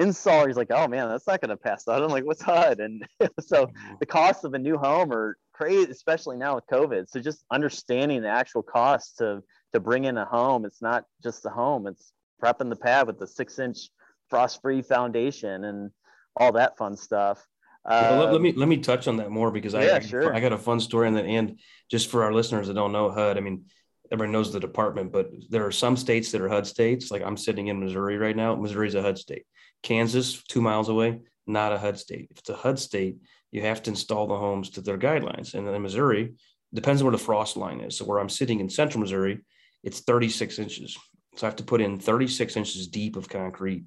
installer. 0.00 0.46
He's 0.46 0.56
like, 0.56 0.70
oh 0.70 0.88
man, 0.88 1.08
that's 1.08 1.26
not 1.26 1.40
going 1.40 1.50
to 1.50 1.56
pass 1.56 1.84
HUD. 1.86 2.02
I'm 2.02 2.10
like, 2.10 2.24
what's 2.24 2.42
HUD? 2.42 2.80
And 2.80 3.06
so 3.40 3.70
the 4.00 4.06
cost 4.06 4.44
of 4.44 4.54
a 4.54 4.58
new 4.58 4.78
home 4.78 5.12
are 5.12 5.36
crazy, 5.52 5.90
especially 5.90 6.36
now 6.36 6.54
with 6.54 6.66
COVID. 6.66 7.08
So 7.08 7.20
just 7.20 7.44
understanding 7.50 8.22
the 8.22 8.28
actual 8.28 8.62
cost 8.62 9.18
to, 9.18 9.42
to 9.72 9.80
bring 9.80 10.04
in 10.04 10.16
a 10.16 10.24
home. 10.24 10.64
It's 10.64 10.82
not 10.82 11.04
just 11.22 11.42
the 11.42 11.50
home. 11.50 11.86
It's 11.86 12.12
prepping 12.42 12.70
the 12.70 12.76
pad 12.76 13.06
with 13.06 13.18
the 13.18 13.26
six 13.26 13.58
inch 13.58 13.90
frost-free 14.30 14.82
foundation 14.82 15.64
and 15.64 15.90
all 16.36 16.52
that 16.52 16.76
fun 16.76 16.96
stuff. 16.96 17.44
Well, 17.84 18.18
let, 18.18 18.26
let, 18.26 18.34
um, 18.36 18.42
me 18.42 18.52
let 18.52 18.68
me 18.68 18.78
touch 18.78 19.08
on 19.08 19.16
that 19.16 19.30
more 19.30 19.50
because 19.50 19.74
I 19.74 20.00
sure. 20.00 20.34
I 20.34 20.40
got 20.40 20.52
a 20.52 20.58
fun 20.58 20.80
story 20.80 21.06
on 21.06 21.14
that. 21.14 21.24
And 21.24 21.58
just 21.90 22.10
for 22.10 22.24
our 22.24 22.32
listeners 22.32 22.68
that 22.68 22.74
don't 22.74 22.92
know 22.92 23.10
HUD, 23.10 23.38
I 23.38 23.40
mean, 23.40 23.64
everyone 24.10 24.32
knows 24.32 24.52
the 24.52 24.60
department, 24.60 25.12
but 25.12 25.30
there 25.48 25.66
are 25.66 25.72
some 25.72 25.96
states 25.96 26.32
that 26.32 26.40
are 26.40 26.48
HUD 26.48 26.66
states. 26.66 27.10
Like 27.10 27.22
I'm 27.22 27.36
sitting 27.36 27.68
in 27.68 27.80
Missouri 27.80 28.18
right 28.18 28.36
now. 28.36 28.54
Missouri's 28.56 28.94
a 28.94 29.02
HUD 29.02 29.18
state. 29.18 29.44
Kansas, 29.82 30.42
two 30.42 30.60
miles 30.60 30.88
away, 30.88 31.20
not 31.46 31.72
a 31.72 31.78
HUD 31.78 31.98
state. 31.98 32.28
If 32.30 32.38
it's 32.38 32.50
a 32.50 32.56
HUD 32.56 32.78
state, 32.78 33.16
you 33.50 33.62
have 33.62 33.82
to 33.84 33.90
install 33.90 34.26
the 34.26 34.36
homes 34.36 34.70
to 34.70 34.80
their 34.80 34.98
guidelines. 34.98 35.54
And 35.54 35.66
in 35.66 35.82
Missouri, 35.82 36.34
depends 36.74 37.00
on 37.00 37.06
where 37.06 37.12
the 37.12 37.18
frost 37.18 37.56
line 37.56 37.80
is. 37.80 37.96
So 37.96 38.04
where 38.04 38.18
I'm 38.18 38.28
sitting 38.28 38.60
in 38.60 38.68
central 38.68 39.00
Missouri, 39.00 39.40
it's 39.82 40.00
36 40.00 40.58
inches. 40.58 40.98
So 41.36 41.46
I 41.46 41.48
have 41.48 41.56
to 41.56 41.64
put 41.64 41.80
in 41.80 41.98
36 41.98 42.56
inches 42.56 42.88
deep 42.88 43.16
of 43.16 43.28
concrete 43.28 43.84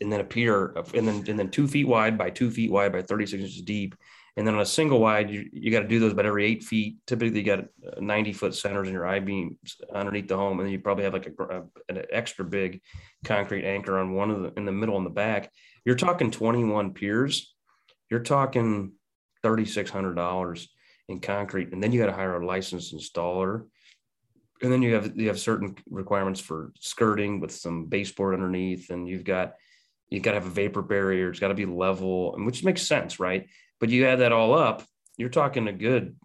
and 0.00 0.12
then 0.12 0.20
a 0.20 0.24
pier 0.24 0.74
and 0.94 1.06
then 1.06 1.24
and 1.28 1.38
then 1.38 1.50
two 1.50 1.68
feet 1.68 1.86
wide 1.86 2.16
by 2.16 2.30
two 2.30 2.50
feet 2.50 2.70
wide 2.70 2.92
by 2.92 3.02
36 3.02 3.42
inches 3.42 3.62
deep. 3.62 3.94
And 4.36 4.46
then 4.46 4.54
on 4.54 4.60
a 4.60 4.66
single 4.66 5.00
wide, 5.00 5.28
you, 5.28 5.50
you 5.52 5.72
got 5.72 5.80
to 5.80 5.88
do 5.88 5.98
those 5.98 6.12
about 6.12 6.24
every 6.24 6.46
eight 6.46 6.62
feet. 6.62 6.96
Typically, 7.06 7.40
you 7.40 7.44
got 7.44 7.60
uh, 7.60 8.00
90 8.00 8.32
foot 8.32 8.54
centers 8.54 8.86
in 8.86 8.94
your 8.94 9.06
I 9.06 9.18
beams 9.18 9.76
underneath 9.92 10.28
the 10.28 10.36
home, 10.36 10.58
and 10.58 10.66
then 10.66 10.72
you 10.72 10.78
probably 10.78 11.04
have 11.04 11.12
like 11.12 11.26
a, 11.26 11.42
a, 11.42 11.62
an 11.88 12.04
extra 12.12 12.44
big 12.44 12.80
concrete 13.24 13.64
anchor 13.64 13.98
on 13.98 14.14
one 14.14 14.30
of 14.30 14.42
the 14.42 14.52
in 14.56 14.64
the 14.64 14.72
middle 14.72 14.96
and 14.96 15.04
the 15.04 15.10
back. 15.10 15.50
You're 15.84 15.96
talking 15.96 16.30
21 16.30 16.94
piers. 16.94 17.54
You're 18.08 18.20
talking 18.20 18.92
$3,600 19.44 20.66
in 21.08 21.20
concrete, 21.20 21.72
and 21.72 21.82
then 21.82 21.92
you 21.92 22.00
got 22.00 22.06
to 22.06 22.12
hire 22.12 22.40
a 22.40 22.46
licensed 22.46 22.94
installer 22.94 23.64
and 24.62 24.70
then 24.72 24.82
you 24.82 24.94
have 24.94 25.16
you 25.16 25.28
have 25.28 25.40
certain 25.40 25.74
requirements 25.88 26.40
for 26.40 26.72
skirting 26.78 27.40
with 27.40 27.50
some 27.50 27.86
baseboard 27.86 28.34
underneath, 28.34 28.90
and 28.90 29.08
you've 29.08 29.24
got 29.24 29.54
you 30.10 30.20
got 30.20 30.32
to 30.32 30.40
have 30.40 30.46
a 30.46 30.50
vapor 30.50 30.82
barrier. 30.82 31.30
It's 31.30 31.40
got 31.40 31.48
to 31.48 31.54
be 31.54 31.66
level, 31.66 32.34
which 32.38 32.64
makes 32.64 32.82
sense, 32.82 33.20
right? 33.20 33.48
But 33.78 33.90
you 33.90 34.06
add 34.06 34.20
that 34.20 34.32
all 34.32 34.54
up, 34.54 34.84
you're 35.16 35.28
talking 35.28 35.68
a 35.68 35.72
good 35.72 36.16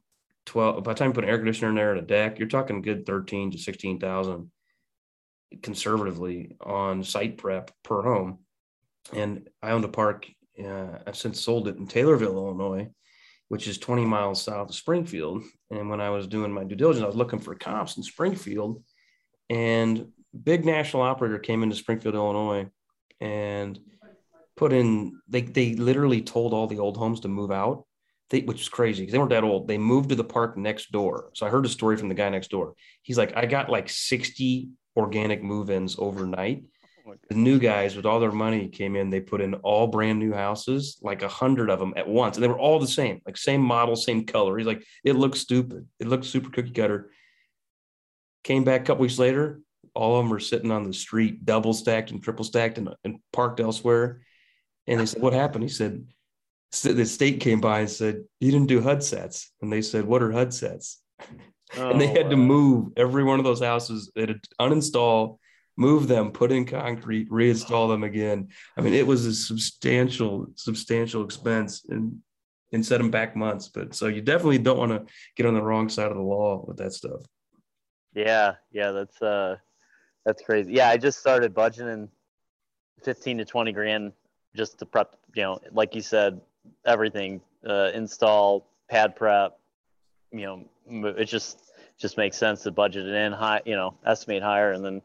twelve. 0.45 0.83
By 0.83 0.93
the 0.93 0.99
time 0.99 1.09
you 1.09 1.13
put 1.13 1.23
an 1.23 1.29
air 1.29 1.37
conditioner 1.37 1.69
in 1.69 1.75
there 1.75 1.91
and 1.91 1.99
a 1.99 2.05
deck, 2.05 2.39
you're 2.39 2.47
talking 2.47 2.81
good 2.81 3.05
thirteen 3.05 3.51
to 3.51 3.57
sixteen 3.57 3.99
thousand 3.99 4.51
conservatively 5.61 6.55
on 6.61 7.03
site 7.03 7.37
prep 7.37 7.71
per 7.83 8.01
home. 8.01 8.39
And 9.13 9.47
I 9.61 9.71
owned 9.71 9.85
a 9.85 9.89
park. 9.89 10.27
Uh, 10.61 10.99
I've 11.05 11.17
since 11.17 11.41
sold 11.41 11.67
it 11.67 11.77
in 11.77 11.87
Taylorville, 11.87 12.35
Illinois, 12.35 12.89
which 13.49 13.67
is 13.67 13.77
20 13.77 14.05
miles 14.05 14.41
south 14.41 14.69
of 14.69 14.75
Springfield. 14.75 15.43
And 15.69 15.89
when 15.89 16.01
I 16.01 16.09
was 16.09 16.27
doing 16.27 16.51
my 16.51 16.63
due 16.63 16.75
diligence, 16.75 17.03
I 17.03 17.07
was 17.07 17.15
looking 17.15 17.39
for 17.39 17.55
comps 17.55 17.97
in 17.97 18.03
Springfield, 18.03 18.83
and 19.49 20.07
big 20.43 20.65
national 20.65 21.03
operator 21.03 21.39
came 21.39 21.61
into 21.61 21.75
Springfield, 21.75 22.15
Illinois, 22.15 22.67
and 23.19 23.79
put 24.55 24.73
in. 24.73 25.19
They 25.27 25.41
they 25.41 25.75
literally 25.75 26.21
told 26.21 26.53
all 26.53 26.67
the 26.67 26.79
old 26.79 26.97
homes 26.97 27.21
to 27.21 27.27
move 27.27 27.51
out, 27.51 27.85
they, 28.29 28.41
which 28.41 28.61
is 28.61 28.69
crazy 28.69 29.01
because 29.01 29.13
they 29.13 29.19
weren't 29.19 29.31
that 29.31 29.43
old. 29.43 29.67
They 29.67 29.77
moved 29.77 30.09
to 30.09 30.15
the 30.15 30.23
park 30.23 30.57
next 30.57 30.91
door. 30.91 31.31
So 31.33 31.45
I 31.45 31.49
heard 31.49 31.65
a 31.65 31.69
story 31.69 31.97
from 31.97 32.09
the 32.09 32.15
guy 32.15 32.29
next 32.29 32.49
door. 32.49 32.73
He's 33.01 33.17
like, 33.17 33.35
I 33.35 33.45
got 33.45 33.69
like 33.69 33.89
60 33.89 34.69
organic 34.97 35.43
move-ins 35.43 35.97
overnight 35.99 36.63
oh 37.07 37.13
the 37.29 37.35
new 37.35 37.59
guys 37.59 37.95
with 37.95 38.05
all 38.05 38.19
their 38.19 38.31
money 38.31 38.67
came 38.67 38.95
in 38.95 39.09
they 39.09 39.19
put 39.19 39.41
in 39.41 39.53
all 39.55 39.87
brand 39.87 40.19
new 40.19 40.33
houses 40.33 40.97
like 41.01 41.21
a 41.21 41.27
hundred 41.27 41.69
of 41.69 41.79
them 41.79 41.93
at 41.95 42.07
once 42.07 42.37
and 42.37 42.43
they 42.43 42.47
were 42.47 42.59
all 42.59 42.79
the 42.79 42.87
same 42.87 43.21
like 43.25 43.37
same 43.37 43.61
model 43.61 43.95
same 43.95 44.25
color 44.25 44.57
he's 44.57 44.67
like 44.67 44.83
it 45.03 45.13
looks 45.13 45.39
stupid 45.39 45.87
it 45.99 46.07
looks 46.07 46.27
super 46.27 46.49
cookie 46.49 46.71
cutter 46.71 47.11
came 48.43 48.63
back 48.63 48.81
a 48.81 48.83
couple 48.85 49.01
weeks 49.01 49.19
later 49.19 49.59
all 49.95 50.17
of 50.17 50.23
them 50.23 50.29
were 50.29 50.39
sitting 50.39 50.71
on 50.71 50.83
the 50.83 50.93
street 50.93 51.45
double 51.45 51.73
stacked 51.73 52.11
and 52.11 52.23
triple 52.23 52.45
stacked 52.45 52.77
and, 52.77 52.89
and 53.03 53.19
parked 53.33 53.59
elsewhere 53.59 54.21
and 54.87 54.99
they 54.99 55.05
said 55.05 55.21
what 55.21 55.33
happened 55.33 55.63
he 55.63 55.69
said 55.69 56.05
the 56.83 57.05
state 57.05 57.39
came 57.39 57.61
by 57.61 57.79
and 57.79 57.89
said 57.89 58.23
you 58.39 58.51
didn't 58.51 58.67
do 58.67 58.81
hud 58.81 59.03
sets 59.03 59.51
and 59.61 59.71
they 59.71 59.81
said 59.81 60.05
what 60.05 60.21
are 60.21 60.31
hud 60.31 60.53
sets 60.53 61.01
oh, 61.77 61.89
and 61.89 62.01
they 62.01 62.07
had 62.07 62.29
to 62.29 62.37
move 62.37 62.89
every 62.97 63.23
one 63.23 63.39
of 63.39 63.45
those 63.45 63.61
houses 63.61 64.11
they 64.15 64.21
had 64.21 64.43
to 64.43 64.49
uninstall 64.59 65.37
move 65.77 66.07
them, 66.07 66.31
put 66.31 66.51
in 66.51 66.65
concrete, 66.65 67.29
reinstall 67.29 67.89
them 67.89 68.03
again. 68.03 68.49
I 68.77 68.81
mean, 68.81 68.93
it 68.93 69.05
was 69.05 69.25
a 69.25 69.33
substantial, 69.33 70.47
substantial 70.55 71.23
expense 71.23 71.85
and 71.89 72.19
and 72.71 72.85
set 72.85 72.97
them 72.97 73.11
back 73.11 73.35
months. 73.35 73.69
But 73.69 73.95
so 73.95 74.07
you 74.07 74.21
definitely 74.21 74.57
don't 74.57 74.77
want 74.77 74.91
to 74.91 75.13
get 75.37 75.45
on 75.45 75.53
the 75.53 75.61
wrong 75.61 75.87
side 75.87 76.11
of 76.11 76.17
the 76.17 76.23
law 76.23 76.63
with 76.67 76.77
that 76.77 76.93
stuff. 76.93 77.21
Yeah, 78.13 78.55
yeah, 78.71 78.91
that's 78.91 79.21
uh 79.21 79.57
that's 80.25 80.41
crazy. 80.41 80.73
Yeah, 80.73 80.89
I 80.89 80.97
just 80.97 81.19
started 81.19 81.53
budgeting 81.53 82.09
15 83.03 83.37
to 83.39 83.45
20 83.45 83.71
grand 83.71 84.13
just 84.55 84.79
to 84.79 84.85
prep, 84.85 85.15
you 85.35 85.43
know, 85.43 85.59
like 85.71 85.95
you 85.95 86.01
said, 86.01 86.41
everything, 86.85 87.41
uh, 87.67 87.91
install, 87.93 88.65
pad 88.89 89.15
prep, 89.15 89.57
you 90.31 90.45
know, 90.45 90.65
it 91.17 91.25
just 91.25 91.61
just 91.97 92.17
makes 92.17 92.37
sense 92.37 92.63
to 92.63 92.71
budget 92.71 93.07
it 93.07 93.13
in 93.13 93.31
high, 93.31 93.61
you 93.65 93.75
know, 93.75 93.93
estimate 94.05 94.43
higher 94.43 94.71
and 94.71 94.83
then 94.83 95.01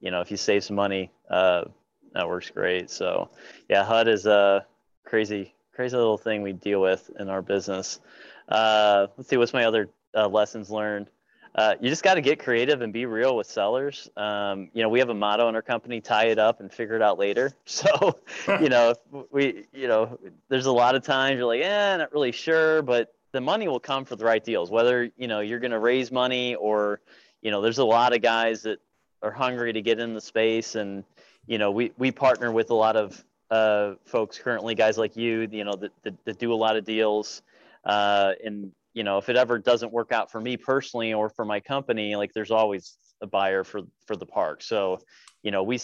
you 0.00 0.10
know, 0.10 0.20
if 0.20 0.30
you 0.30 0.36
save 0.36 0.62
some 0.62 0.76
money, 0.76 1.10
uh, 1.30 1.64
that 2.12 2.28
works 2.28 2.50
great. 2.50 2.90
So 2.90 3.30
yeah, 3.68 3.84
HUD 3.84 4.08
is 4.08 4.26
a 4.26 4.66
crazy, 5.04 5.54
crazy 5.74 5.96
little 5.96 6.18
thing 6.18 6.42
we 6.42 6.52
deal 6.52 6.80
with 6.80 7.10
in 7.18 7.28
our 7.28 7.40
business. 7.40 8.00
Uh, 8.48 9.06
let's 9.16 9.30
see, 9.30 9.36
what's 9.36 9.54
my 9.54 9.64
other 9.64 9.88
uh, 10.14 10.28
lessons 10.28 10.70
learned? 10.70 11.08
Uh, 11.54 11.74
you 11.80 11.88
just 11.88 12.02
got 12.02 12.14
to 12.14 12.20
get 12.20 12.38
creative 12.38 12.82
and 12.82 12.92
be 12.92 13.06
real 13.06 13.36
with 13.36 13.46
sellers. 13.46 14.10
Um, 14.16 14.70
you 14.72 14.82
know, 14.82 14.88
we 14.88 14.98
have 14.98 15.08
a 15.08 15.14
motto 15.14 15.48
in 15.48 15.54
our 15.54 15.62
company: 15.62 16.00
tie 16.00 16.26
it 16.26 16.38
up 16.38 16.60
and 16.60 16.72
figure 16.72 16.96
it 16.96 17.02
out 17.02 17.18
later. 17.18 17.52
So, 17.66 18.18
you 18.60 18.68
know, 18.68 18.94
we, 19.30 19.66
you 19.72 19.88
know, 19.88 20.18
there's 20.48 20.66
a 20.66 20.72
lot 20.72 20.94
of 20.94 21.02
times 21.04 21.38
you're 21.38 21.46
like, 21.46 21.62
eh, 21.62 21.96
not 21.96 22.12
really 22.12 22.32
sure, 22.32 22.82
but 22.82 23.14
the 23.32 23.40
money 23.40 23.68
will 23.68 23.80
come 23.80 24.04
for 24.04 24.16
the 24.16 24.24
right 24.24 24.42
deals. 24.42 24.70
Whether 24.70 25.10
you 25.16 25.28
know 25.28 25.40
you're 25.40 25.58
going 25.58 25.70
to 25.70 25.78
raise 25.78 26.10
money 26.10 26.54
or, 26.54 27.00
you 27.42 27.50
know, 27.50 27.60
there's 27.60 27.78
a 27.78 27.84
lot 27.84 28.14
of 28.14 28.22
guys 28.22 28.62
that 28.62 28.78
are 29.24 29.32
hungry 29.32 29.72
to 29.72 29.80
get 29.80 29.98
in 29.98 30.14
the 30.14 30.20
space 30.20 30.74
and 30.74 31.02
you 31.46 31.58
know 31.58 31.70
we 31.70 31.92
we 31.98 32.12
partner 32.12 32.52
with 32.52 32.70
a 32.70 32.74
lot 32.74 32.94
of 32.94 33.24
uh, 33.50 33.94
folks 34.04 34.38
currently 34.38 34.74
guys 34.74 34.98
like 34.98 35.16
you 35.16 35.48
you 35.50 35.64
know 35.64 35.74
that, 35.74 35.92
that, 36.02 36.24
that 36.24 36.38
do 36.38 36.52
a 36.52 36.54
lot 36.54 36.76
of 36.76 36.84
deals 36.84 37.42
uh, 37.84 38.32
and 38.44 38.70
you 38.94 39.04
know 39.04 39.18
if 39.18 39.28
it 39.28 39.36
ever 39.36 39.58
doesn't 39.58 39.92
work 39.92 40.12
out 40.12 40.30
for 40.30 40.40
me 40.40 40.56
personally 40.56 41.12
or 41.12 41.28
for 41.28 41.44
my 41.44 41.60
company 41.60 42.16
like 42.16 42.32
there's 42.32 42.50
always 42.50 42.96
a 43.20 43.26
buyer 43.26 43.64
for 43.64 43.82
for 44.06 44.16
the 44.16 44.26
park. 44.26 44.62
So 44.62 44.98
you 45.42 45.50
know 45.50 45.62
we 45.62 45.80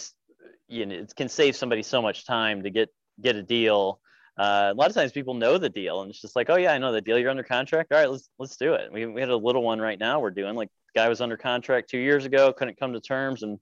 you 0.67 0.85
know 0.85 0.95
it 0.95 1.13
can 1.15 1.29
save 1.29 1.55
somebody 1.55 1.83
so 1.83 2.01
much 2.01 2.25
time 2.25 2.63
to 2.63 2.69
get 2.69 2.89
get 3.21 3.35
a 3.35 3.43
deal. 3.43 3.99
Uh, 4.39 4.71
a 4.71 4.73
lot 4.73 4.89
of 4.89 4.95
times 4.95 5.11
people 5.11 5.33
know 5.33 5.57
the 5.57 5.69
deal 5.69 6.01
and 6.01 6.09
it's 6.09 6.21
just 6.21 6.37
like 6.37 6.49
oh 6.49 6.55
yeah 6.55 6.71
i 6.71 6.77
know 6.77 6.91
the 6.91 7.01
deal. 7.01 7.19
You're 7.19 7.29
under 7.29 7.43
contract? 7.43 7.91
All 7.91 7.99
right 7.99 8.09
let's 8.09 8.29
let's 8.39 8.57
do 8.57 8.73
it. 8.73 8.91
We, 8.91 9.05
we 9.05 9.19
had 9.21 9.29
a 9.29 9.35
little 9.35 9.61
one 9.61 9.79
right 9.79 9.99
now 9.99 10.19
we're 10.19 10.31
doing 10.31 10.55
like 10.55 10.69
guy 10.95 11.09
was 11.09 11.21
under 11.21 11.37
contract 11.37 11.89
two 11.89 11.99
years 11.99 12.25
ago, 12.25 12.53
couldn't 12.53 12.79
come 12.79 12.93
to 12.93 13.01
terms, 13.01 13.43
and 13.43 13.59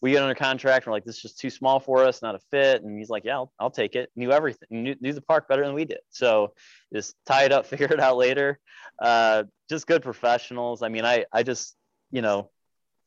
we 0.00 0.12
get 0.12 0.22
under 0.22 0.34
contract. 0.34 0.86
We're 0.86 0.92
like, 0.92 1.04
this 1.04 1.16
is 1.16 1.22
just 1.22 1.38
too 1.38 1.50
small 1.50 1.80
for 1.80 2.04
us, 2.04 2.22
not 2.22 2.34
a 2.34 2.38
fit. 2.50 2.82
And 2.82 2.98
he's 2.98 3.08
like, 3.08 3.24
yeah, 3.24 3.36
I'll, 3.36 3.52
I'll 3.58 3.70
take 3.70 3.96
it. 3.96 4.10
Knew 4.14 4.32
everything, 4.32 4.68
knew, 4.70 4.94
knew, 5.00 5.12
the 5.12 5.22
park 5.22 5.48
better 5.48 5.64
than 5.64 5.74
we 5.74 5.84
did. 5.84 6.00
So 6.10 6.52
just 6.92 7.14
tie 7.26 7.44
it 7.44 7.52
up, 7.52 7.66
figure 7.66 7.86
it 7.86 8.00
out 8.00 8.16
later. 8.16 8.58
Uh, 9.00 9.44
just 9.68 9.86
good 9.86 10.02
professionals. 10.02 10.82
I 10.82 10.88
mean, 10.88 11.04
I, 11.04 11.24
I 11.32 11.42
just, 11.42 11.76
you 12.10 12.22
know, 12.22 12.50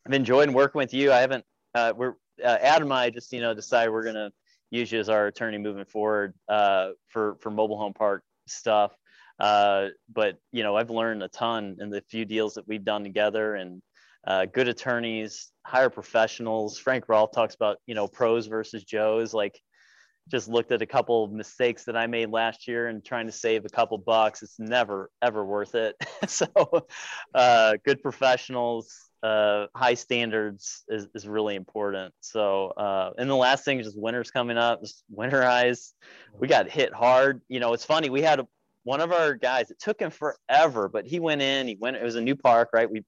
I've 0.05 0.13
enjoyed 0.13 0.49
working 0.49 0.79
with 0.79 0.93
you. 0.93 1.11
I 1.11 1.19
haven't, 1.19 1.45
uh, 1.75 1.93
we're, 1.95 2.15
uh, 2.43 2.57
Adam 2.61 2.91
and 2.91 2.93
I 2.93 3.09
just, 3.09 3.31
you 3.33 3.41
know, 3.41 3.53
decided 3.53 3.91
we're 3.91 4.03
going 4.03 4.15
to 4.15 4.31
use 4.71 4.91
you 4.91 4.99
as 4.99 5.09
our 5.09 5.27
attorney 5.27 5.57
moving 5.57 5.85
forward 5.85 6.33
uh, 6.47 6.89
for, 7.07 7.35
for 7.41 7.51
mobile 7.51 7.77
home 7.77 7.93
park 7.93 8.23
stuff. 8.47 8.93
Uh, 9.39 9.87
but 10.13 10.37
you 10.51 10.63
know, 10.63 10.75
I've 10.75 10.89
learned 10.89 11.23
a 11.23 11.29
ton 11.29 11.77
in 11.79 11.89
the 11.89 12.01
few 12.09 12.25
deals 12.25 12.55
that 12.55 12.67
we've 12.67 12.83
done 12.83 13.03
together, 13.03 13.55
and 13.55 13.81
uh, 14.27 14.45
good 14.45 14.67
attorneys, 14.67 15.51
hire 15.69 15.89
professionals. 15.89 16.77
Frank 16.77 17.07
Rolfe 17.07 17.31
talks 17.31 17.55
about 17.55 17.77
you 17.85 17.95
know 17.95 18.07
pros 18.07 18.47
versus 18.47 18.83
Joes. 18.83 19.33
Like, 19.33 19.59
just 20.29 20.47
looked 20.47 20.71
at 20.71 20.81
a 20.81 20.85
couple 20.85 21.23
of 21.23 21.31
mistakes 21.31 21.85
that 21.85 21.97
I 21.97 22.07
made 22.07 22.29
last 22.29 22.67
year 22.67 22.87
and 22.87 23.03
trying 23.03 23.25
to 23.25 23.31
save 23.31 23.65
a 23.65 23.69
couple 23.69 23.97
bucks. 23.97 24.43
It's 24.43 24.59
never 24.59 25.09
ever 25.21 25.45
worth 25.45 25.75
it. 25.75 25.95
so, 26.27 26.47
uh, 27.33 27.73
good 27.85 28.01
professionals, 28.01 29.09
uh, 29.23 29.67
high 29.75 29.95
standards 29.95 30.83
is, 30.87 31.07
is 31.13 31.27
really 31.27 31.55
important. 31.55 32.13
So, 32.21 32.67
uh, 32.69 33.11
and 33.17 33.29
the 33.29 33.35
last 33.35 33.65
thing 33.65 33.79
is 33.79 33.87
just 33.87 33.99
winter's 33.99 34.31
coming 34.31 34.57
up. 34.57 34.81
Just 34.81 35.03
winterize. 35.15 35.93
We 36.39 36.47
got 36.47 36.69
hit 36.69 36.93
hard. 36.93 37.41
You 37.47 37.59
know, 37.59 37.73
it's 37.73 37.85
funny. 37.85 38.09
We 38.09 38.21
had 38.21 38.39
a, 38.39 38.47
one 38.83 39.01
of 39.01 39.11
our 39.11 39.35
guys, 39.35 39.71
it 39.71 39.79
took 39.79 39.99
him 39.99 40.11
forever, 40.11 40.89
but 40.89 41.05
he 41.05 41.19
went 41.19 41.41
in, 41.41 41.67
he 41.67 41.77
went, 41.79 41.97
it 41.97 42.03
was 42.03 42.15
a 42.15 42.21
new 42.21 42.35
park, 42.35 42.69
right? 42.73 42.89
We, 42.89 43.03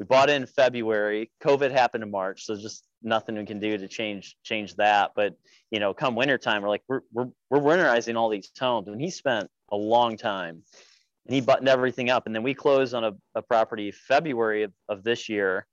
we 0.00 0.06
bought 0.06 0.30
in 0.30 0.46
February, 0.46 1.30
COVID 1.42 1.70
happened 1.70 2.02
in 2.02 2.10
March. 2.10 2.46
So 2.46 2.56
just 2.56 2.86
nothing 3.02 3.36
we 3.36 3.44
can 3.44 3.60
do 3.60 3.76
to 3.76 3.86
change, 3.86 4.34
change 4.42 4.74
that. 4.76 5.10
But, 5.14 5.34
you 5.70 5.78
know, 5.78 5.92
come 5.92 6.16
wintertime, 6.16 6.62
we're 6.62 6.70
like, 6.70 6.82
we're, 6.88 7.02
we're, 7.12 7.28
we're 7.50 7.60
winterizing 7.60 8.16
all 8.16 8.30
these 8.30 8.50
homes 8.58 8.88
and 8.88 8.98
he 8.98 9.10
spent 9.10 9.50
a 9.70 9.76
long 9.76 10.16
time 10.16 10.62
and 11.26 11.34
he 11.34 11.42
buttoned 11.42 11.68
everything 11.68 12.08
up. 12.08 12.24
And 12.24 12.34
then 12.34 12.42
we 12.42 12.54
closed 12.54 12.94
on 12.94 13.04
a, 13.04 13.12
a 13.34 13.42
property 13.42 13.90
February 13.90 14.62
of, 14.62 14.72
of 14.88 15.04
this 15.04 15.28
year. 15.28 15.66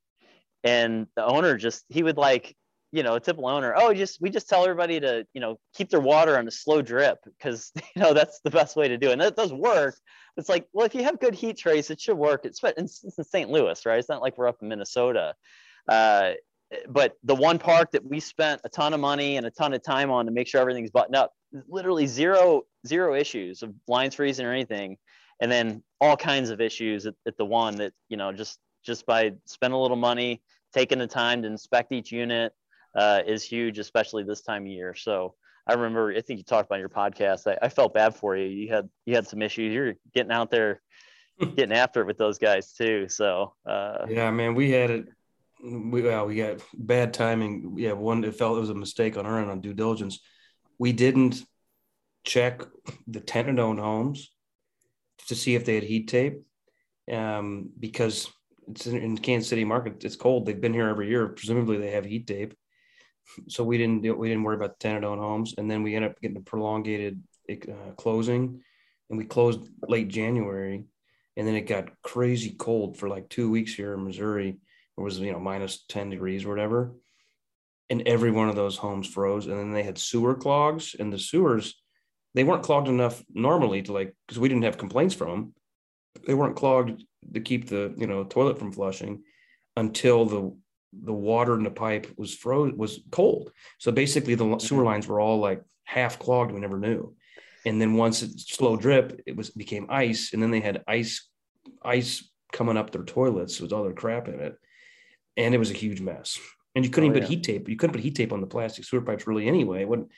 And 0.62 1.06
the 1.16 1.24
owner 1.24 1.56
just, 1.56 1.86
he 1.88 2.02
would 2.02 2.18
like, 2.18 2.54
you 2.90 3.02
know, 3.02 3.14
a 3.14 3.20
typical 3.20 3.48
owner, 3.48 3.74
oh, 3.76 3.92
just 3.92 4.20
we 4.20 4.30
just 4.30 4.48
tell 4.48 4.62
everybody 4.62 4.98
to, 5.00 5.26
you 5.34 5.40
know, 5.40 5.58
keep 5.74 5.90
their 5.90 6.00
water 6.00 6.38
on 6.38 6.48
a 6.48 6.50
slow 6.50 6.80
drip 6.80 7.18
because 7.24 7.70
you 7.94 8.02
know 8.02 8.14
that's 8.14 8.40
the 8.40 8.50
best 8.50 8.76
way 8.76 8.88
to 8.88 8.96
do 8.96 9.08
it. 9.08 9.12
And 9.12 9.20
that 9.20 9.36
does 9.36 9.52
work. 9.52 9.96
It's 10.36 10.48
like, 10.48 10.66
well, 10.72 10.86
if 10.86 10.94
you 10.94 11.02
have 11.02 11.20
good 11.20 11.34
heat 11.34 11.58
trace, 11.58 11.90
it 11.90 12.00
should 12.00 12.16
work. 12.16 12.44
It's 12.44 12.60
it's, 12.62 13.04
it's 13.04 13.18
in 13.18 13.24
St. 13.24 13.50
Louis, 13.50 13.84
right? 13.84 13.98
It's 13.98 14.08
not 14.08 14.22
like 14.22 14.38
we're 14.38 14.48
up 14.48 14.58
in 14.62 14.68
Minnesota. 14.68 15.34
Uh, 15.88 16.32
but 16.88 17.14
the 17.24 17.34
one 17.34 17.58
park 17.58 17.90
that 17.92 18.04
we 18.04 18.20
spent 18.20 18.60
a 18.64 18.68
ton 18.68 18.92
of 18.92 19.00
money 19.00 19.36
and 19.36 19.46
a 19.46 19.50
ton 19.50 19.72
of 19.72 19.82
time 19.82 20.10
on 20.10 20.26
to 20.26 20.32
make 20.32 20.46
sure 20.46 20.60
everything's 20.60 20.90
buttoned 20.90 21.16
up, 21.16 21.32
literally 21.68 22.06
zero 22.06 22.62
zero 22.86 23.14
issues 23.14 23.62
of 23.62 23.74
lines 23.86 24.14
freezing 24.14 24.46
or 24.46 24.52
anything, 24.52 24.96
and 25.40 25.50
then 25.50 25.82
all 26.00 26.16
kinds 26.16 26.50
of 26.50 26.60
issues 26.60 27.06
at, 27.06 27.14
at 27.26 27.36
the 27.36 27.44
one 27.44 27.76
that 27.76 27.92
you 28.08 28.16
know 28.16 28.32
just 28.32 28.58
just 28.84 29.06
by 29.06 29.32
spend 29.46 29.74
a 29.74 29.76
little 29.76 29.96
money 29.96 30.42
taking 30.72 30.98
the 30.98 31.06
time 31.06 31.42
to 31.42 31.48
inspect 31.48 31.92
each 31.92 32.12
unit 32.12 32.52
uh, 32.94 33.22
is 33.26 33.42
huge, 33.42 33.78
especially 33.78 34.22
this 34.22 34.42
time 34.42 34.62
of 34.62 34.68
year. 34.68 34.94
So 34.94 35.34
I 35.66 35.74
remember, 35.74 36.12
I 36.16 36.20
think 36.20 36.38
you 36.38 36.44
talked 36.44 36.68
about 36.68 36.80
your 36.80 36.88
podcast. 36.88 37.46
I, 37.46 37.66
I 37.66 37.68
felt 37.68 37.94
bad 37.94 38.14
for 38.14 38.36
you. 38.36 38.46
You 38.46 38.72
had 38.72 38.88
you 39.04 39.14
had 39.14 39.26
some 39.26 39.42
issues. 39.42 39.72
You're 39.72 39.94
getting 40.14 40.32
out 40.32 40.50
there, 40.50 40.80
getting 41.56 41.72
after 41.72 42.00
it 42.00 42.06
with 42.06 42.18
those 42.18 42.38
guys 42.38 42.72
too. 42.72 43.08
So 43.08 43.54
uh, 43.66 44.06
yeah, 44.08 44.30
man, 44.30 44.54
we 44.54 44.70
had 44.70 44.90
it. 44.90 45.08
We 45.62 46.02
well, 46.02 46.26
we 46.26 46.36
got 46.36 46.62
bad 46.74 47.12
timing. 47.12 47.74
Yeah, 47.76 47.92
one 47.92 48.24
it 48.24 48.34
felt 48.34 48.56
it 48.56 48.60
was 48.60 48.70
a 48.70 48.74
mistake 48.74 49.16
on 49.16 49.26
our 49.26 49.40
end 49.40 49.50
on 49.50 49.60
due 49.60 49.74
diligence. 49.74 50.20
We 50.78 50.92
didn't 50.92 51.42
check 52.24 52.62
the 53.06 53.20
tenant 53.20 53.58
owned 53.58 53.80
homes 53.80 54.30
to 55.26 55.34
see 55.34 55.54
if 55.54 55.64
they 55.64 55.74
had 55.74 55.84
heat 55.84 56.08
tape 56.08 56.42
um, 57.12 57.70
because 57.78 58.30
it's 58.68 58.86
in, 58.86 58.96
in 58.96 59.18
Kansas 59.18 59.48
City 59.48 59.64
market. 59.64 60.04
It's 60.04 60.16
cold. 60.16 60.46
They've 60.46 60.60
been 60.60 60.74
here 60.74 60.88
every 60.88 61.08
year. 61.08 61.28
Presumably 61.28 61.78
they 61.78 61.90
have 61.90 62.04
heat 62.04 62.26
tape. 62.26 62.54
So 63.48 63.64
we 63.64 63.78
didn't 63.78 64.02
we 64.18 64.28
didn't 64.28 64.42
worry 64.42 64.56
about 64.56 64.78
the 64.78 64.82
tenant 64.82 65.04
owned 65.04 65.20
homes, 65.20 65.54
and 65.58 65.70
then 65.70 65.82
we 65.82 65.94
ended 65.94 66.12
up 66.12 66.20
getting 66.20 66.36
a 66.36 66.40
prolongated 66.40 67.22
uh, 67.50 67.92
closing, 67.96 68.60
and 69.10 69.18
we 69.18 69.24
closed 69.24 69.68
late 69.86 70.08
January, 70.08 70.84
and 71.36 71.46
then 71.46 71.54
it 71.54 71.62
got 71.62 71.90
crazy 72.02 72.54
cold 72.58 72.96
for 72.96 73.08
like 73.08 73.28
two 73.28 73.50
weeks 73.50 73.74
here 73.74 73.94
in 73.94 74.04
Missouri. 74.04 74.58
It 74.96 75.00
was 75.00 75.18
you 75.18 75.32
know 75.32 75.40
minus 75.40 75.84
ten 75.88 76.10
degrees 76.10 76.44
or 76.44 76.50
whatever, 76.50 76.94
and 77.90 78.06
every 78.06 78.30
one 78.30 78.48
of 78.48 78.56
those 78.56 78.76
homes 78.76 79.06
froze, 79.06 79.46
and 79.46 79.58
then 79.58 79.72
they 79.72 79.82
had 79.82 79.98
sewer 79.98 80.34
clogs, 80.34 80.96
and 80.98 81.12
the 81.12 81.18
sewers 81.18 81.74
they 82.34 82.44
weren't 82.44 82.62
clogged 82.62 82.88
enough 82.88 83.22
normally 83.32 83.82
to 83.82 83.92
like 83.92 84.14
because 84.26 84.38
we 84.38 84.48
didn't 84.48 84.64
have 84.64 84.78
complaints 84.78 85.14
from 85.14 85.30
them. 85.30 85.54
They 86.26 86.34
weren't 86.34 86.56
clogged 86.56 87.02
to 87.34 87.40
keep 87.40 87.68
the 87.68 87.94
you 87.96 88.06
know 88.06 88.24
toilet 88.24 88.58
from 88.58 88.72
flushing 88.72 89.22
until 89.76 90.24
the 90.24 90.56
the 90.92 91.12
water 91.12 91.54
in 91.54 91.64
the 91.64 91.70
pipe 91.70 92.06
was 92.16 92.34
froze 92.34 92.72
was 92.74 93.00
cold. 93.10 93.52
So 93.78 93.92
basically 93.92 94.34
the 94.34 94.44
mm-hmm. 94.44 94.58
sewer 94.58 94.84
lines 94.84 95.06
were 95.06 95.20
all 95.20 95.38
like 95.38 95.62
half 95.84 96.18
clogged. 96.18 96.52
We 96.52 96.60
never 96.60 96.78
knew. 96.78 97.14
And 97.66 97.80
then 97.80 97.94
once 97.94 98.22
it 98.22 98.38
slow 98.38 98.76
drip, 98.76 99.20
it 99.26 99.36
was 99.36 99.50
became 99.50 99.86
ice, 99.90 100.32
and 100.32 100.42
then 100.42 100.50
they 100.50 100.60
had 100.60 100.84
ice 100.86 101.28
ice 101.82 102.30
coming 102.52 102.76
up 102.76 102.90
their 102.90 103.04
toilets 103.04 103.60
with 103.60 103.72
all 103.72 103.82
their 103.82 103.92
crap 103.92 104.28
in 104.28 104.40
it, 104.40 104.56
and 105.36 105.54
it 105.54 105.58
was 105.58 105.70
a 105.70 105.74
huge 105.74 106.00
mess. 106.00 106.38
And 106.74 106.84
you 106.84 106.90
couldn't 106.90 107.10
oh, 107.10 107.12
even 107.12 107.22
yeah. 107.22 107.28
put 107.28 107.34
heat 107.34 107.44
tape. 107.44 107.68
You 107.68 107.76
couldn't 107.76 107.94
put 107.94 108.02
heat 108.02 108.14
tape 108.14 108.32
on 108.32 108.40
the 108.40 108.46
plastic 108.46 108.84
sewer 108.84 109.02
pipes 109.02 109.26
really 109.26 109.48
anyway. 109.48 109.82
It 109.82 109.88
wouldn't 109.88 110.08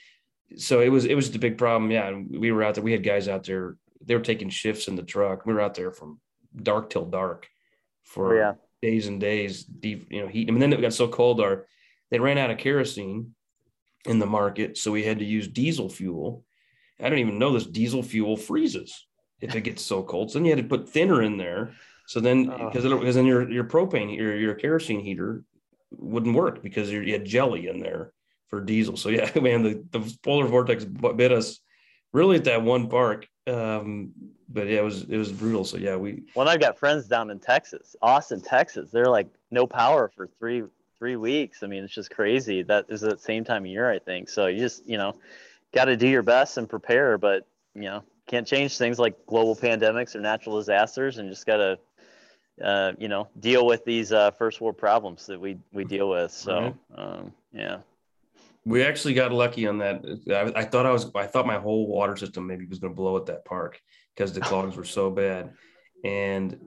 so 0.56 0.80
it 0.80 0.88
was 0.88 1.04
it 1.04 1.14
was 1.14 1.30
the 1.30 1.38
big 1.38 1.59
problem. 1.59 1.90
Yeah, 1.90 2.12
we 2.30 2.52
were 2.52 2.62
out 2.62 2.74
there. 2.74 2.85
We 2.85 2.92
had 2.92 3.02
guys 3.02 3.28
out 3.28 3.44
there. 3.44 3.76
They 4.04 4.14
were 4.14 4.22
taking 4.22 4.48
shifts 4.48 4.88
in 4.88 4.96
the 4.96 5.02
truck. 5.02 5.46
We 5.46 5.52
were 5.52 5.61
out 5.61 5.74
there 5.74 5.92
from 5.92 6.20
dark 6.56 6.90
till 6.90 7.04
dark 7.04 7.48
for 8.02 8.35
oh, 8.35 8.38
yeah. 8.38 8.52
Days 8.83 9.07
and 9.07 9.21
days. 9.21 9.64
Deep, 9.64 10.07
you 10.11 10.23
know, 10.23 10.29
heat. 10.29 10.49
I 10.49 10.53
mean, 10.53 10.61
then 10.61 10.73
it 10.73 10.81
got 10.81 10.93
so 10.93 11.09
cold. 11.09 11.40
Our 11.40 11.66
they 12.11 12.19
ran 12.19 12.38
out 12.38 12.51
of 12.51 12.59
kerosene 12.59 13.35
in 14.05 14.19
the 14.19 14.27
market, 14.27 14.79
so 14.79 14.90
we 14.90 15.05
had 15.05 15.19
to 15.19 15.25
use 15.25 15.49
diesel 15.49 15.88
fuel. 15.88 16.45
I 17.01 17.09
don't 17.09 17.19
even 17.19 17.38
know 17.38 17.53
this 17.53 17.66
diesel 17.66 18.03
fuel 18.03 18.37
freezes 18.37 19.07
if 19.40 19.55
it 19.55 19.62
gets 19.62 19.83
so 19.83 20.03
cold. 20.03 20.31
So 20.31 20.38
then 20.38 20.45
you 20.45 20.55
had 20.55 20.62
to 20.62 20.69
put 20.69 20.88
thinner 20.88 21.23
in 21.23 21.37
there. 21.37 21.73
So 22.07 22.21
then, 22.21 22.47
because 22.47 22.85
oh. 22.85 22.99
because 22.99 23.14
then 23.14 23.27
your 23.27 23.51
your 23.51 23.64
propane 23.64 24.14
your 24.14 24.37
your 24.37 24.55
kerosene 24.55 25.01
heater 25.01 25.45
wouldn't 25.90 26.35
work 26.35 26.62
because 26.62 26.90
you 26.90 27.12
had 27.12 27.25
jelly 27.25 27.69
in 27.69 27.81
there 27.81 28.12
for 28.49 28.61
diesel. 28.61 28.97
So 28.97 29.09
yeah, 29.09 29.31
man, 29.40 29.62
the, 29.62 29.85
the 29.90 30.16
polar 30.23 30.47
vortex 30.47 30.85
bit 30.85 31.33
us 31.33 31.61
really 32.12 32.37
at 32.37 32.45
that 32.45 32.62
one 32.62 32.88
park. 32.88 33.27
Um, 33.47 34.12
but 34.53 34.67
yeah, 34.67 34.79
it 34.79 34.85
was 34.85 35.03
it 35.05 35.17
was 35.17 35.33
brutal. 35.33 35.65
So 35.65 35.77
yeah, 35.77 35.97
we. 35.97 36.23
Well, 36.35 36.49
I've 36.49 36.61
got 36.61 36.79
friends 36.79 37.07
down 37.07 37.31
in 37.31 37.39
Texas, 37.39 37.97
Austin, 38.03 38.41
Texas. 38.41 38.91
They're 38.91 39.09
like 39.09 39.29
no 39.51 39.67
power 39.67 40.11
for 40.15 40.29
three 40.39 40.65
three 40.99 41.17
weeks. 41.17 41.63
I 41.63 41.67
mean, 41.67 41.85
it's 41.85 41.95
just 41.95 42.11
crazy. 42.11 42.63
That 42.63 42.87
is 42.89 43.01
the 43.01 43.17
same 43.17 43.45
time 43.45 43.65
of 43.65 43.71
year, 43.71 43.91
I 43.91 43.99
think. 43.99 44.29
So 44.29 44.47
you 44.47 44.59
just 44.59 44.87
you 44.87 44.99
know, 44.99 45.15
got 45.73 45.87
to 45.87 45.97
do 45.97 46.09
your 46.09 46.23
best 46.23 46.59
and 46.59 46.69
prepare, 46.69 47.17
but 47.19 47.47
you 47.75 47.83
know, 47.83 48.03
can't 48.27 48.47
change 48.47 48.77
things 48.77 48.99
like 48.99 49.27
global 49.27 49.57
pandemics 49.57 50.15
or 50.15 50.21
natural 50.21 50.59
disasters, 50.59 51.19
and 51.19 51.31
just 51.31 51.47
got 51.47 51.59
to 51.59 51.79
uh, 52.63 52.93
you 52.99 53.09
know, 53.09 53.29
deal 53.39 53.65
with 53.65 53.85
these 53.85 54.13
uh, 54.13 54.31
first 54.33 54.61
world 54.61 54.77
problems 54.77 55.27
that 55.27 55.41
we 55.41 55.57
we 55.73 55.85
deal 55.85 56.11
with. 56.11 56.31
So, 56.31 56.77
um, 56.95 57.33
yeah 57.53 57.79
we 58.64 58.83
actually 58.83 59.14
got 59.14 59.33
lucky 59.33 59.66
on 59.66 59.79
that. 59.79 60.05
I, 60.29 60.61
I, 60.61 60.64
thought 60.64 60.87
I 60.87 60.90
was, 60.90 61.11
I 61.14 61.27
thought 61.27 61.46
my 61.46 61.59
whole 61.59 61.87
water 61.87 62.16
system 62.16 62.46
maybe 62.46 62.66
was 62.66 62.79
going 62.79 62.92
to 62.92 62.96
blow 62.96 63.16
at 63.16 63.27
that 63.27 63.44
park 63.44 63.81
because 64.14 64.33
the 64.33 64.40
clogs 64.40 64.77
were 64.77 64.85
so 64.85 65.11
bad, 65.11 65.55
and 66.05 66.59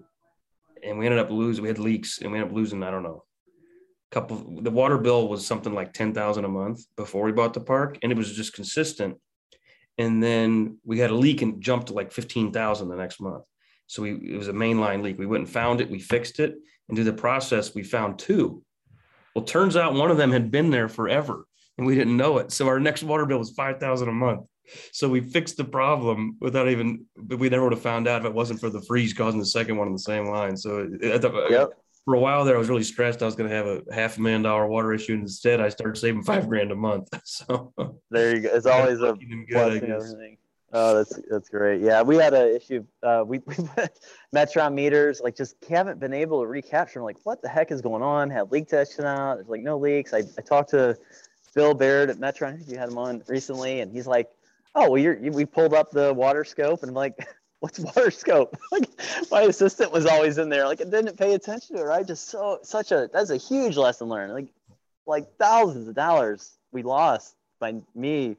and 0.84 0.97
we 0.97 1.06
ended 1.06 1.19
up 1.19 1.29
losing. 1.29 1.62
We 1.62 1.69
had 1.69 1.79
leaks, 1.79 2.19
and 2.19 2.32
we 2.32 2.39
ended 2.39 2.51
up 2.51 2.56
losing. 2.56 2.84
I 2.84 2.91
don't 2.91 3.03
know, 3.03 3.23
a 4.12 4.15
couple. 4.15 4.62
The 4.62 4.71
water 4.71 4.97
bill 4.97 5.27
was 5.27 5.45
something 5.45 5.73
like 5.73 5.93
ten 5.93 6.13
thousand 6.13 6.45
a 6.45 6.49
month 6.49 6.84
before 6.95 7.23
we 7.23 7.32
bought 7.32 7.53
the 7.53 7.62
park, 7.62 7.99
and 8.01 8.12
it 8.12 8.17
was 8.17 8.36
just 8.36 8.53
consistent. 8.53 9.17
And 9.99 10.23
then 10.23 10.79
we 10.84 10.97
had 10.97 11.12
a 11.12 11.15
leak 11.15 11.43
and 11.43 11.62
jumped 11.62 11.88
to 11.88 11.93
like 11.93 12.12
fifteen 12.12 12.51
thousand 12.51 12.89
the 12.89 12.95
next 12.95 13.21
month. 13.21 13.43
So 13.86 14.01
we 14.01 14.13
it 14.13 14.38
was 14.38 14.47
a 14.47 14.53
mainline 14.53 15.03
leak. 15.03 15.19
We 15.19 15.27
went 15.27 15.43
and 15.43 15.53
found 15.53 15.79
it. 15.79 15.91
We 15.91 15.99
fixed 15.99 16.39
it, 16.39 16.56
and 16.89 16.97
through 16.97 17.06
the 17.06 17.13
process, 17.13 17.75
we 17.75 17.84
found 17.84 18.17
two. 18.17 18.63
Well, 19.36 19.45
turns 19.45 19.75
out 19.75 19.93
one 19.93 20.10
of 20.10 20.17
them 20.17 20.32
had 20.32 20.49
been 20.49 20.71
there 20.71 20.89
forever 20.89 21.45
and 21.77 21.88
we 21.88 21.95
didn't 21.95 22.17
know 22.17 22.38
it. 22.38 22.51
So 22.51 22.67
our 22.67 22.79
next 22.79 23.03
water 23.03 23.25
bill 23.25 23.39
was 23.39 23.51
five 23.51 23.79
thousand 23.79 24.09
a 24.09 24.13
month. 24.13 24.45
So 24.91 25.09
we 25.09 25.21
fixed 25.21 25.57
the 25.57 25.63
problem 25.65 26.38
without 26.39 26.69
even. 26.69 27.05
but 27.15 27.39
We 27.39 27.49
never 27.49 27.63
would 27.63 27.73
have 27.73 27.81
found 27.81 28.07
out 28.07 28.21
if 28.21 28.25
it 28.25 28.33
wasn't 28.33 28.59
for 28.59 28.69
the 28.69 28.81
freeze 28.81 29.13
causing 29.13 29.39
the 29.39 29.45
second 29.45 29.77
one 29.77 29.88
on 29.88 29.93
the 29.93 29.99
same 29.99 30.27
line. 30.27 30.55
So 30.55 30.88
yep. 31.01 31.69
for 32.05 32.13
a 32.15 32.19
while 32.19 32.45
there, 32.45 32.55
I 32.55 32.59
was 32.59 32.69
really 32.69 32.83
stressed. 32.83 33.21
I 33.21 33.25
was 33.25 33.36
going 33.36 33.49
to 33.49 33.55
have 33.55 33.67
a 33.67 33.81
half 33.93 34.17
a 34.17 34.21
million 34.21 34.41
dollar 34.41 34.67
water 34.67 34.93
issue, 34.93 35.13
and 35.13 35.23
instead, 35.23 35.59
I 35.59 35.69
started 35.69 35.99
saving 35.99 36.23
five 36.23 36.47
grand 36.47 36.71
a 36.71 36.75
month. 36.75 37.09
So 37.25 37.73
there 38.09 38.36
you 38.36 38.41
go. 38.41 38.49
It's 38.53 38.65
always 38.65 38.99
a 38.99 39.13
blessing. 39.13 39.89
Everything. 39.89 40.38
Oh, 40.75 40.95
that's 40.95 41.19
that's 41.29 41.49
great. 41.49 41.81
Yeah, 41.81 42.01
we 42.01 42.15
had 42.15 42.33
an 42.33 42.55
issue. 42.55 42.83
Uh, 43.03 43.23
we, 43.25 43.39
we 43.45 43.55
Metron 44.36 44.73
meters 44.73 45.21
like 45.23 45.36
just 45.36 45.55
haven't 45.69 45.99
been 45.99 46.13
able 46.13 46.41
to 46.41 46.47
recapture. 46.47 46.99
I'm 46.99 47.05
like, 47.05 47.19
what 47.23 47.43
the 47.43 47.47
heck 47.49 47.71
is 47.71 47.81
going 47.81 48.01
on? 48.01 48.31
Had 48.31 48.51
leak 48.51 48.67
testing 48.67 49.05
out. 49.05 49.36
There's 49.36 49.47
like 49.47 49.62
no 49.62 49.77
leaks. 49.77 50.13
I, 50.13 50.23
I 50.38 50.41
talked 50.41 50.71
to 50.71 50.97
Bill 51.53 51.73
Baird 51.73 52.09
at 52.09 52.17
Metron. 52.17 52.53
I 52.53 52.57
think 52.57 52.69
you 52.69 52.77
had 52.77 52.89
him 52.89 52.97
on 52.97 53.23
recently, 53.27 53.81
and 53.81 53.91
he's 53.91 54.07
like, 54.07 54.29
"Oh, 54.75 54.91
well, 54.91 54.97
you're, 54.97 55.17
you, 55.17 55.31
we 55.31 55.45
pulled 55.45 55.73
up 55.73 55.91
the 55.91 56.13
water 56.13 56.43
scope, 56.43 56.81
and 56.81 56.89
I'm 56.89 56.95
like, 56.95 57.15
what's 57.59 57.79
water 57.79 58.11
scope?" 58.11 58.55
like, 58.71 58.89
my 59.31 59.41
assistant 59.43 59.91
was 59.91 60.05
always 60.05 60.37
in 60.37 60.49
there, 60.49 60.65
like, 60.65 60.81
it 60.81 60.91
didn't 60.91 61.17
pay 61.17 61.33
attention 61.33 61.75
to 61.77 61.83
it. 61.83 61.85
Right? 61.85 62.05
Just 62.05 62.29
so 62.29 62.59
such 62.63 62.91
a 62.91 63.09
that's 63.11 63.29
a 63.29 63.37
huge 63.37 63.77
lesson 63.77 64.07
learned. 64.07 64.33
Like, 64.33 64.49
like 65.05 65.37
thousands 65.37 65.87
of 65.87 65.95
dollars 65.95 66.57
we 66.71 66.83
lost 66.83 67.35
by 67.59 67.75
me 67.95 68.37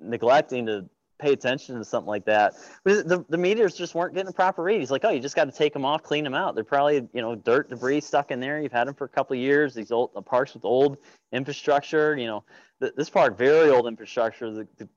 neglecting 0.00 0.66
to 0.66 0.88
pay 1.18 1.32
attention 1.32 1.76
to 1.78 1.84
something 1.84 2.08
like 2.08 2.24
that. 2.24 2.54
But 2.84 3.08
The, 3.08 3.24
the 3.28 3.38
meters 3.38 3.74
just 3.74 3.94
weren't 3.94 4.14
getting 4.14 4.28
a 4.28 4.32
proper 4.32 4.62
read. 4.62 4.80
He's 4.80 4.90
like, 4.90 5.04
oh, 5.04 5.10
you 5.10 5.20
just 5.20 5.36
got 5.36 5.44
to 5.44 5.52
take 5.52 5.72
them 5.72 5.84
off, 5.84 6.02
clean 6.02 6.24
them 6.24 6.34
out. 6.34 6.54
They're 6.54 6.64
probably, 6.64 6.96
you 7.12 7.22
know, 7.22 7.34
dirt, 7.34 7.70
debris 7.70 8.00
stuck 8.00 8.30
in 8.30 8.40
there. 8.40 8.60
You've 8.60 8.72
had 8.72 8.88
them 8.88 8.94
for 8.94 9.04
a 9.04 9.08
couple 9.08 9.36
years. 9.36 9.74
These 9.74 9.92
old 9.92 10.10
the 10.14 10.22
parks 10.22 10.54
with 10.54 10.64
old 10.64 10.98
infrastructure, 11.32 12.16
you 12.16 12.26
know, 12.26 12.44
this 12.80 13.10
park, 13.10 13.38
very 13.38 13.70
old 13.70 13.86
infrastructure. 13.86 14.50
The, 14.50 14.68
the, 14.78 14.88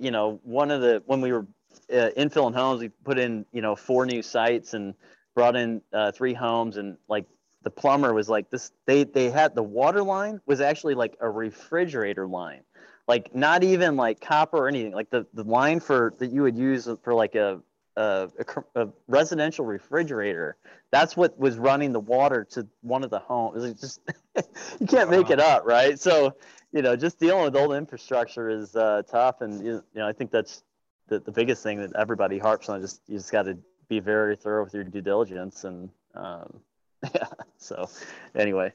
you 0.00 0.10
know, 0.10 0.40
one 0.42 0.70
of 0.70 0.80
the, 0.80 1.02
when 1.06 1.20
we 1.20 1.32
were 1.32 1.46
uh, 1.92 2.10
infilling 2.16 2.54
homes, 2.54 2.80
we 2.80 2.88
put 2.88 3.18
in, 3.18 3.44
you 3.52 3.62
know, 3.62 3.76
four 3.76 4.06
new 4.06 4.22
sites 4.22 4.74
and 4.74 4.94
brought 5.34 5.54
in 5.56 5.82
uh, 5.92 6.10
three 6.12 6.32
homes 6.34 6.78
and 6.78 6.96
like 7.08 7.26
the 7.62 7.70
plumber 7.70 8.14
was 8.14 8.28
like 8.28 8.48
this, 8.50 8.72
they, 8.86 9.04
they 9.04 9.28
had 9.28 9.54
the 9.54 9.62
water 9.62 10.02
line 10.02 10.40
was 10.46 10.60
actually 10.60 10.94
like 10.94 11.16
a 11.20 11.28
refrigerator 11.28 12.26
line 12.26 12.62
like 13.08 13.34
not 13.34 13.62
even 13.62 13.96
like 13.96 14.20
copper 14.20 14.58
or 14.58 14.68
anything 14.68 14.92
like 14.92 15.10
the, 15.10 15.26
the 15.34 15.44
line 15.44 15.80
for 15.80 16.14
that 16.18 16.30
you 16.30 16.42
would 16.42 16.56
use 16.56 16.88
for 17.02 17.14
like 17.14 17.34
a, 17.34 17.60
a, 17.96 18.28
a 18.74 18.88
residential 19.08 19.64
refrigerator 19.64 20.56
that's 20.90 21.16
what 21.16 21.38
was 21.38 21.58
running 21.58 21.92
the 21.92 22.00
water 22.00 22.44
to 22.44 22.66
one 22.82 23.02
of 23.02 23.10
the 23.10 23.18
homes 23.18 23.64
it's 23.64 23.80
just 23.80 24.00
you 24.80 24.86
can't 24.86 25.10
make 25.10 25.30
it 25.30 25.40
up 25.40 25.64
right? 25.64 25.98
So 25.98 26.34
you 26.72 26.82
know 26.82 26.96
just 26.96 27.18
dealing 27.18 27.44
with 27.44 27.56
old 27.56 27.74
infrastructure 27.74 28.48
is 28.50 28.76
uh, 28.76 29.02
tough 29.08 29.40
and 29.40 29.64
you 29.64 29.82
know 29.94 30.06
i 30.06 30.12
think 30.12 30.30
that's 30.30 30.62
the, 31.08 31.20
the 31.20 31.30
biggest 31.30 31.62
thing 31.62 31.78
that 31.78 31.92
everybody 31.96 32.38
harps 32.38 32.68
on 32.68 32.80
just 32.80 33.00
you 33.06 33.16
just 33.16 33.32
got 33.32 33.44
to 33.44 33.56
be 33.88 34.00
very 34.00 34.36
thorough 34.36 34.64
with 34.64 34.74
your 34.74 34.84
due 34.84 35.00
diligence 35.00 35.64
and 35.64 35.88
um, 36.14 36.60
yeah 37.14 37.26
so 37.58 37.88
anyway. 38.34 38.72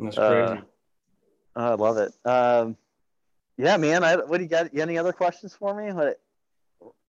That's 0.00 0.16
crazy. 0.16 0.60
Uh, 0.60 0.60
i 1.56 1.74
love 1.74 1.96
it. 1.98 2.12
Um, 2.24 2.76
yeah, 3.58 3.76
man. 3.76 4.04
I, 4.04 4.16
what 4.16 4.38
do 4.38 4.44
you 4.44 4.48
got? 4.48 4.72
You 4.72 4.82
any 4.82 4.96
other 4.96 5.12
questions 5.12 5.54
for 5.54 5.74
me? 5.74 5.92
What? 5.92 6.20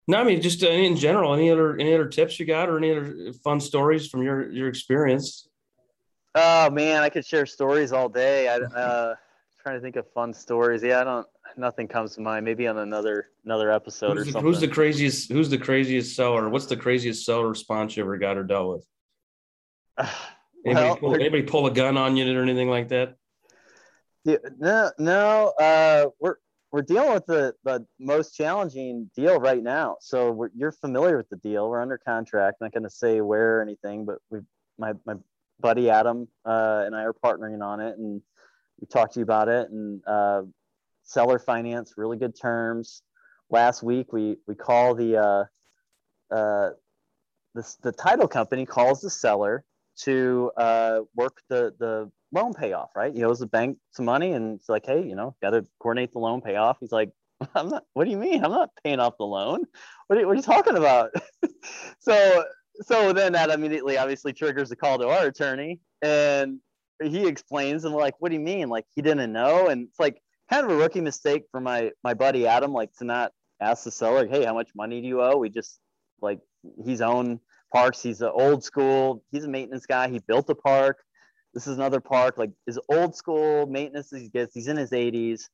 No, 0.07 0.19
I 0.19 0.25
mean 0.25 0.43
just 0.43 0.63
uh, 0.63 0.69
in 0.69 0.97
general. 0.97 1.33
Any 1.33 1.51
other 1.51 1.75
any 1.79 1.95
other 1.95 2.07
tips 2.07 2.39
you 2.39 2.45
got, 2.45 2.69
or 2.69 2.77
any 2.77 2.91
other 2.91 3.33
fun 3.43 3.59
stories 3.61 4.09
from 4.09 4.23
your 4.23 4.51
your 4.51 4.69
experience? 4.69 5.49
Oh 6.35 6.69
man, 6.71 7.03
I 7.03 7.09
could 7.09 7.25
share 7.25 7.47
stories 7.47 7.93
all 7.93 8.11
day. 8.11 8.49
I 8.49 8.57
uh, 8.57 9.15
trying 9.63 9.77
to 9.77 9.81
think 9.81 9.97
of 9.97 10.07
fun 10.13 10.35
stories. 10.35 10.83
Yeah, 10.83 11.01
I 11.01 11.05
don't. 11.05 11.27
Nothing 11.57 11.89
comes 11.89 12.15
to 12.17 12.21
mind. 12.21 12.45
Maybe 12.45 12.67
on 12.67 12.77
another 12.77 13.29
another 13.47 13.71
episode 13.71 14.17
who's 14.17 14.23
or 14.23 14.25
the, 14.25 14.33
something. 14.33 14.47
Who's 14.47 14.61
the 14.61 14.69
craziest? 14.69 15.33
Who's 15.33 15.49
the 15.49 15.59
craziest 15.59 16.15
seller? 16.15 16.51
What's 16.51 16.67
the 16.67 16.77
craziest 16.77 17.25
seller 17.25 17.49
response 17.49 17.97
you 17.97 18.03
ever 18.03 18.19
got 18.19 18.37
or 18.37 18.45
dealt 18.45 18.85
with? 19.99 20.09
Anybody, 20.67 20.87
well, 20.87 20.97
pull, 20.97 21.15
anybody 21.15 21.43
pull 21.43 21.67
a 21.67 21.71
gun 21.71 21.99
on 21.99 22.17
you 22.17 22.39
or 22.39 22.43
anything 22.43 22.71
like 22.71 22.89
that? 22.89 23.17
No, 24.25 24.91
no. 24.99 25.53
Uh, 25.61 26.07
we're 26.21 26.37
we're 26.73 26.83
dealing 26.83 27.13
with 27.13 27.27
the, 27.27 27.55
the 27.63 27.87
most 28.01 28.35
challenging 28.35 29.11
deal 29.15 29.39
right 29.39 29.63
now. 29.63 29.97
So 30.01 30.49
you're 30.57 30.73
familiar 30.73 31.17
with 31.17 31.29
the 31.29 31.37
deal. 31.37 31.69
We're 31.69 31.81
under 31.81 31.99
contract. 31.99 32.61
Not 32.61 32.73
going 32.73 32.83
to 32.83 32.91
say 32.91 33.21
where 33.21 33.59
or 33.59 33.63
anything, 33.63 34.05
but 34.05 34.19
we 34.31 34.41
my 34.79 34.95
my 35.07 35.15
buddy 35.61 35.91
Adam 35.91 36.29
uh, 36.45 36.83
and 36.85 36.97
I 36.97 37.03
are 37.05 37.13
partnering 37.13 37.63
on 37.63 37.81
it, 37.81 37.97
and 37.99 38.21
we 38.81 38.87
talked 38.87 39.15
to 39.15 39.21
you 39.21 39.25
about 39.25 39.49
it. 39.49 39.71
And 39.71 40.03
uh, 40.07 40.43
seller 41.05 41.39
finance, 41.39 41.95
really 41.97 42.17
good 42.17 42.39
terms. 42.39 43.03
Last 43.51 43.83
week 43.83 44.13
we 44.13 44.39
we 44.49 44.55
call 44.55 44.95
the 44.95 45.17
uh, 45.19 45.45
uh, 46.35 46.71
the 47.55 47.77
the 47.83 47.93
title 47.93 48.27
company 48.27 48.67
calls 48.67 49.01
the 49.01 49.11
seller 49.11 49.65
to 49.99 50.51
uh, 50.57 51.01
work 51.15 51.41
the 51.49 51.75
the 51.79 52.11
loan 52.35 52.53
payoff, 52.53 52.91
right? 52.97 53.15
He 53.15 53.25
owes 53.25 53.39
the 53.39 53.47
bank 53.47 53.79
some 53.93 54.05
money, 54.05 54.33
and 54.33 54.59
it's 54.59 54.69
like, 54.69 54.87
hey, 54.87 55.07
you 55.07 55.15
know, 55.15 55.37
got 55.41 55.51
to 55.51 55.65
coordinate 55.81 56.13
the 56.13 56.19
loan 56.19 56.41
payoff. 56.41 56.79
He's 56.81 56.93
like, 56.93 57.11
I'm 57.55 57.69
not. 57.69 57.85
What 57.95 58.05
do 58.05 58.11
you 58.11 58.17
mean? 58.17 58.45
I'm 58.45 58.51
not 58.51 58.71
paying 58.83 59.01
off 59.01 59.15
the 59.19 59.25
loan. 59.25 59.65
What 60.09 60.19
are, 60.19 60.27
what 60.27 60.33
are 60.33 60.37
you 60.37 60.43
talking 60.43 60.77
about? 60.77 61.11
so 62.01 62.45
so 62.83 63.13
then 63.13 63.33
that 63.33 63.51
immediately 63.51 63.97
obviously 63.99 64.33
triggers 64.33 64.71
a 64.71 64.77
call 64.77 64.99
to 64.99 65.09
our 65.09 65.27
attorney, 65.27 65.81
and 66.03 66.59
he 67.03 67.27
explains, 67.27 67.85
and 67.85 67.95
like, 67.95 68.15
what 68.19 68.31
do 68.31 68.35
you 68.35 68.43
mean? 68.43 68.69
Like 68.69 68.87
he 68.95 69.03
didn't 69.03 69.33
know, 69.33 69.69
and 69.69 69.89
it's 69.89 70.01
like 70.01 70.21
kind 70.51 70.65
of 70.65 70.73
a 70.73 70.77
rookie 70.77 71.01
mistake 71.01 71.45
for 71.51 71.61
my 71.61 71.93
my 72.03 72.15
buddy 72.15 72.47
Adam, 72.47 72.73
like 72.73 72.93
to 72.99 73.05
not 73.05 73.33
ask 73.61 73.85
the 73.85 73.91
seller, 73.91 74.27
hey, 74.27 74.45
how 74.45 74.55
much 74.55 74.71
money 74.75 75.01
do 75.01 75.07
you 75.07 75.23
owe? 75.23 75.37
We 75.37 75.49
just 75.49 75.79
like 76.21 76.41
he's 76.85 77.01
own 77.01 77.41
parks. 77.73 78.03
He's 78.03 78.21
an 78.21 78.31
old 78.33 78.65
school. 78.65 79.23
He's 79.31 79.45
a 79.45 79.49
maintenance 79.49 79.87
guy. 79.87 80.09
He 80.09 80.19
built 80.19 80.49
a 80.51 80.55
park. 80.55 80.99
This 81.55 81.67
is 81.67 81.77
another 81.77 82.01
park, 82.01 82.37
like 82.37 82.51
his 82.67 82.79
old 82.89 83.15
school 83.15 83.67
maintenance 83.67 84.11
he 84.11 84.29
gets. 84.29 84.53
He's 84.53 84.69
in 84.69 84.77
his 84.77 84.91
80s. 84.91 85.49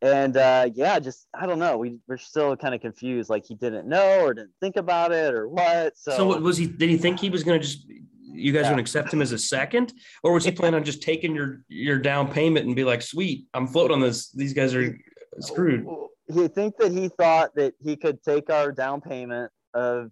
And 0.00 0.36
uh, 0.36 0.70
yeah, 0.74 0.98
just 1.00 1.26
I 1.34 1.46
don't 1.46 1.58
know. 1.58 1.76
We 1.76 1.98
we're 2.06 2.18
still 2.18 2.56
kind 2.56 2.74
of 2.74 2.80
confused. 2.80 3.30
Like 3.30 3.44
he 3.44 3.54
didn't 3.54 3.88
know 3.88 4.24
or 4.24 4.34
didn't 4.34 4.52
think 4.60 4.76
about 4.76 5.10
it 5.10 5.34
or 5.34 5.48
what. 5.48 5.96
So, 5.96 6.16
so 6.16 6.38
was 6.38 6.56
he? 6.56 6.66
Did 6.66 6.88
he 6.88 6.96
think 6.96 7.18
he 7.18 7.30
was 7.30 7.42
going 7.42 7.60
to 7.60 7.66
just 7.66 7.84
you 8.32 8.52
guys 8.52 8.66
yeah. 8.66 8.74
to 8.74 8.80
accept 8.80 9.12
him 9.12 9.20
as 9.20 9.32
a 9.32 9.38
second, 9.38 9.92
or 10.22 10.32
was 10.32 10.44
he 10.44 10.52
planning 10.52 10.76
on 10.76 10.84
just 10.84 11.02
taking 11.02 11.34
your 11.34 11.64
your 11.68 11.98
down 11.98 12.30
payment 12.30 12.66
and 12.66 12.76
be 12.76 12.84
like, 12.84 13.02
"Sweet, 13.02 13.46
I'm 13.54 13.66
floating 13.66 13.96
on 13.96 14.00
this. 14.00 14.30
These 14.30 14.52
guys 14.52 14.72
are 14.74 14.96
screwed." 15.40 15.84
He 16.32 16.46
think 16.46 16.76
that 16.76 16.92
he 16.92 17.08
thought 17.08 17.54
that 17.56 17.74
he 17.82 17.96
could 17.96 18.22
take 18.22 18.50
our 18.50 18.70
down 18.70 19.00
payment 19.00 19.50
of 19.74 20.10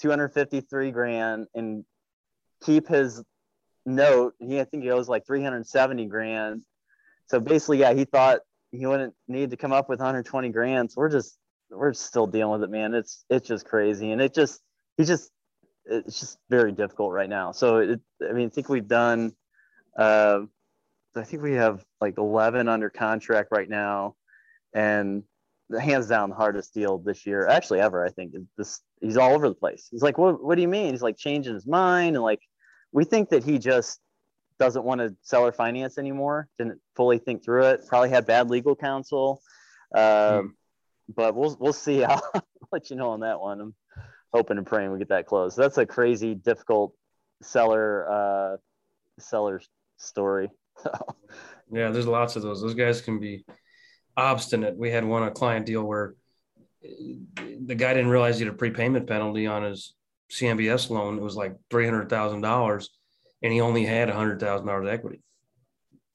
253 0.00 0.90
grand 0.90 1.46
and 1.54 1.84
keep 2.62 2.88
his 2.88 3.22
note. 3.88 4.34
He 4.38 4.60
I 4.60 4.64
think 4.64 4.82
he 4.82 4.90
owes 4.90 5.08
like 5.08 5.26
370 5.26 6.06
grand. 6.06 6.62
So 7.26 7.40
basically, 7.40 7.78
yeah, 7.78 7.92
he 7.92 8.04
thought 8.04 8.40
he 8.70 8.86
wouldn't 8.86 9.14
need 9.26 9.50
to 9.50 9.56
come 9.56 9.72
up 9.72 9.88
with 9.88 9.98
120 9.98 10.48
grand. 10.50 10.90
So 10.90 11.00
we're 11.00 11.10
just 11.10 11.38
we're 11.70 11.92
still 11.92 12.26
dealing 12.26 12.60
with 12.60 12.68
it, 12.68 12.72
man. 12.72 12.94
It's 12.94 13.24
it's 13.28 13.46
just 13.46 13.66
crazy, 13.66 14.12
and 14.12 14.20
it 14.20 14.34
just 14.34 14.60
he's 14.96 15.08
just 15.08 15.30
it's 15.84 16.20
just 16.20 16.38
very 16.50 16.72
difficult 16.72 17.12
right 17.12 17.28
now. 17.28 17.52
So 17.52 17.78
it, 17.78 18.00
I 18.28 18.32
mean, 18.32 18.46
I 18.46 18.50
think 18.50 18.68
we've 18.68 18.88
done. 18.88 19.32
Uh, 19.96 20.40
I 21.16 21.24
think 21.24 21.42
we 21.42 21.54
have 21.54 21.84
like 22.00 22.16
11 22.18 22.68
under 22.68 22.90
contract 22.90 23.48
right 23.50 23.68
now, 23.68 24.14
and 24.72 25.24
the 25.68 25.80
hands 25.80 26.06
down 26.06 26.30
the 26.30 26.36
hardest 26.36 26.72
deal 26.72 26.98
this 26.98 27.26
year, 27.26 27.46
actually 27.46 27.80
ever. 27.80 28.04
I 28.04 28.10
think 28.10 28.34
this 28.56 28.80
he's 29.00 29.16
all 29.16 29.32
over 29.32 29.48
the 29.48 29.54
place. 29.54 29.88
He's 29.90 30.02
like, 30.02 30.18
what 30.18 30.42
What 30.42 30.54
do 30.54 30.62
you 30.62 30.68
mean? 30.68 30.92
He's 30.92 31.02
like 31.02 31.16
changing 31.16 31.54
his 31.54 31.66
mind, 31.66 32.16
and 32.16 32.22
like 32.22 32.40
we 32.92 33.04
think 33.04 33.30
that 33.30 33.44
he 33.44 33.58
just 33.58 34.00
doesn't 34.58 34.84
want 34.84 35.00
to 35.00 35.08
sell 35.22 35.40
seller 35.40 35.52
finance 35.52 35.98
anymore. 35.98 36.48
Didn't 36.58 36.80
fully 36.96 37.18
think 37.18 37.44
through 37.44 37.66
it. 37.66 37.82
Probably 37.88 38.10
had 38.10 38.26
bad 38.26 38.50
legal 38.50 38.74
counsel. 38.74 39.40
Um, 39.94 40.02
mm. 40.02 40.50
But 41.14 41.34
we'll 41.34 41.56
we'll 41.58 41.72
see. 41.72 42.04
I'll, 42.04 42.22
let 42.70 42.90
you 42.90 42.96
know 42.96 43.10
on 43.10 43.20
that 43.20 43.40
one. 43.40 43.60
I'm 43.60 43.74
hoping 44.34 44.58
and 44.58 44.66
praying 44.66 44.92
we 44.92 44.98
get 44.98 45.08
that 45.08 45.26
closed. 45.26 45.56
That's 45.56 45.78
a 45.78 45.86
crazy, 45.86 46.34
difficult 46.34 46.92
seller 47.42 48.10
uh, 48.10 48.56
seller 49.18 49.62
story. 49.96 50.50
yeah, 51.72 51.90
there's 51.90 52.06
lots 52.06 52.36
of 52.36 52.42
those. 52.42 52.60
Those 52.60 52.74
guys 52.74 53.00
can 53.00 53.20
be 53.20 53.44
obstinate. 54.16 54.76
We 54.76 54.90
had 54.90 55.04
one 55.04 55.22
a 55.22 55.30
client 55.30 55.64
deal 55.64 55.82
where 55.82 56.14
the 56.82 57.74
guy 57.74 57.94
didn't 57.94 58.10
realize 58.10 58.38
he 58.38 58.44
had 58.44 58.52
a 58.52 58.56
prepayment 58.56 59.06
penalty 59.06 59.46
on 59.46 59.62
his 59.62 59.94
CMBS 60.30 60.90
loan. 60.90 61.18
It 61.18 61.22
was 61.22 61.36
like 61.36 61.56
three 61.70 61.84
hundred 61.84 62.08
thousand 62.08 62.42
dollars, 62.42 62.90
and 63.42 63.52
he 63.52 63.60
only 63.60 63.84
had 63.84 64.08
a 64.08 64.14
hundred 64.14 64.40
thousand 64.40 64.66
dollars 64.66 64.88
equity. 64.88 65.22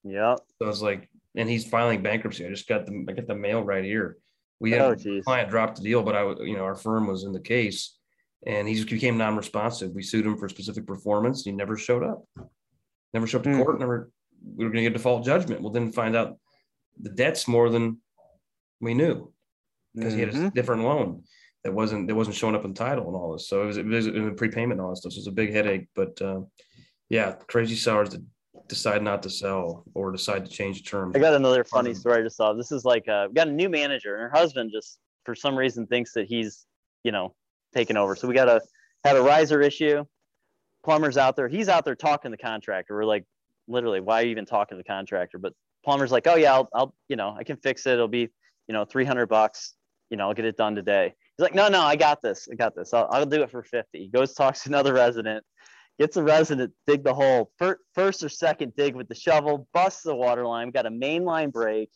Yeah. 0.04 0.36
So 0.36 0.66
I 0.66 0.68
was 0.68 0.82
like, 0.82 1.10
and 1.36 1.50
he's 1.50 1.68
filing 1.68 2.04
bankruptcy. 2.04 2.46
I 2.46 2.50
just 2.50 2.68
got 2.68 2.86
the 2.86 3.06
I 3.10 3.14
got 3.14 3.28
the 3.28 3.36
mail 3.36 3.64
right 3.64 3.84
here. 3.84 4.18
We 4.60 4.72
had 4.72 4.82
oh, 4.82 4.92
a 4.92 5.22
client 5.22 5.50
dropped 5.50 5.78
the 5.78 5.84
deal, 5.84 6.04
but 6.04 6.16
I, 6.16 6.24
you 6.44 6.56
know, 6.56 6.64
our 6.64 6.76
firm 6.76 7.08
was 7.08 7.24
in 7.24 7.34
the 7.34 7.40
case, 7.40 7.98
and 8.46 8.68
he 8.68 8.76
just 8.76 8.90
became 8.90 9.18
non-responsive. 9.18 9.92
We 9.92 10.04
sued 10.04 10.26
him 10.26 10.38
for 10.38 10.48
specific 10.48 10.88
performance. 10.88 11.44
He 11.44 11.52
never 11.52 11.76
showed 11.76 12.04
up. 12.04 12.24
Never 13.14 13.28
showed 13.28 13.40
up 13.40 13.44
to 13.44 13.50
mm. 13.50 13.64
court. 13.64 13.80
Never. 13.80 14.10
We 14.56 14.64
were 14.64 14.72
going 14.72 14.84
to 14.84 14.90
get 14.90 14.94
default 14.94 15.26
judgment. 15.26 15.62
We'll 15.62 15.72
then 15.72 15.92
find 15.92 16.16
out 16.16 16.38
the 17.00 17.10
debt's 17.10 17.48
more 17.48 17.70
than 17.70 18.00
we 18.80 18.94
knew 18.94 19.34
because 19.96 20.14
mm-hmm. 20.14 20.16
he 20.16 20.26
had 20.26 20.30
a 20.30 20.38
mm-hmm. 20.38 20.50
different 20.50 20.84
loan 20.84 21.24
that 21.64 21.74
wasn't 21.74 22.08
that 22.08 22.16
wasn't 22.16 22.36
showing 22.36 22.56
up 22.56 22.66
in 22.66 22.74
title 22.74 23.08
and 23.08 23.16
all 23.16 23.34
this. 23.34 23.48
So 23.48 23.64
it 23.64 23.66
was, 23.66 23.78
it 23.78 23.86
was 23.86 24.08
in 24.08 24.26
the 24.26 24.32
prepayment 24.32 24.74
and 24.74 24.82
all 24.82 24.90
this 24.90 25.00
stuff. 25.00 25.14
So 25.14 25.18
it 25.18 25.22
was 25.22 25.28
a 25.28 25.32
big 25.32 25.54
headache. 25.54 25.88
But 25.96 26.22
uh, 26.22 26.42
yeah, 27.10 27.34
crazy 27.48 27.76
sellers 27.76 28.10
that 28.10 28.22
decide 28.68 29.02
not 29.02 29.24
to 29.24 29.30
sell 29.30 29.84
or 29.94 30.12
decide 30.12 30.46
to 30.46 30.52
change 30.52 30.88
terms. 30.90 31.16
I 31.16 31.20
got 31.20 31.34
another 31.34 31.64
funny 31.64 31.92
um, 31.92 31.96
story 31.96 32.20
I 32.20 32.24
just 32.24 32.38
saw. 32.38 32.54
This 32.54 32.72
is 32.72 32.86
like 32.86 33.08
uh, 33.08 33.28
we 33.30 33.34
got 33.34 33.48
a 33.48 33.52
new 33.52 33.70
manager, 33.70 34.16
and 34.16 34.24
her 34.24 34.30
husband 34.30 34.72
just 34.74 35.00
for 35.26 35.36
some 35.36 35.56
reason 35.58 35.88
thinks 35.88 36.14
that 36.14 36.28
he's 36.28 36.66
you 37.04 37.12
know 37.12 37.34
taking 37.74 37.98
over. 37.98 38.16
So 38.16 38.28
we 38.28 38.34
got 38.34 38.50
a 38.50 38.62
had 39.04 39.16
a 39.16 39.22
riser 39.22 39.62
issue. 39.62 40.04
Plumber's 40.84 41.18
out 41.18 41.36
there. 41.36 41.48
He's 41.48 41.70
out 41.70 41.86
there 41.86 41.96
talking 41.96 42.32
to 42.32 42.38
the 42.38 42.44
contractor. 42.44 42.94
We're 42.94 43.06
like, 43.06 43.24
literally, 43.68 44.02
why 44.02 44.22
are 44.22 44.26
you 44.26 44.32
even 44.32 44.46
talking 44.46 44.78
to 44.78 44.84
the 44.84 44.88
contractor? 44.88 45.38
But 45.38 45.54
plumber's 45.86 46.12
like, 46.12 46.28
oh 46.28 46.36
yeah, 46.36 46.54
I'll, 46.54 46.70
I'll 46.74 46.96
you 47.08 47.16
know 47.16 47.36
I 47.38 47.44
can 47.44 47.58
fix 47.58 47.86
it. 47.86 47.94
It'll 47.94 48.08
be 48.08 48.30
you 48.68 48.74
know 48.74 48.84
300 48.86 49.28
bucks. 49.28 49.76
You 50.10 50.18
know 50.18 50.28
I'll 50.28 50.34
get 50.34 50.46
it 50.46 50.58
done 50.58 50.76
today. 50.76 51.16
He's 51.38 51.44
like, 51.44 51.56
no, 51.56 51.68
no, 51.68 51.82
I 51.82 51.96
got 51.96 52.22
this. 52.22 52.48
I 52.52 52.56
got 52.56 52.76
this. 52.76 52.94
I'll, 52.94 53.08
I'll 53.12 53.26
do 53.26 53.42
it 53.42 53.50
for 53.50 53.64
50. 53.64 53.98
He 53.98 54.08
goes, 54.08 54.34
talks 54.34 54.64
to 54.64 54.70
another 54.70 54.94
resident, 54.94 55.44
gets 56.00 56.18
a 56.18 56.24
resident, 56.24 56.74
dig 56.86 57.04
the 57.04 57.14
hole, 57.14 57.52
first 57.58 58.24
or 58.24 58.30
second 58.30 58.74
dig 58.76 58.96
with 58.96 59.08
the 59.08 59.16
shovel, 59.16 59.68
busts 59.74 60.04
the 60.04 60.16
water 60.16 60.46
line, 60.46 60.68
we 60.68 60.72
got 60.72 60.86
a 60.86 60.92
main 60.92 61.24
line 61.24 61.50
break. 61.50 61.90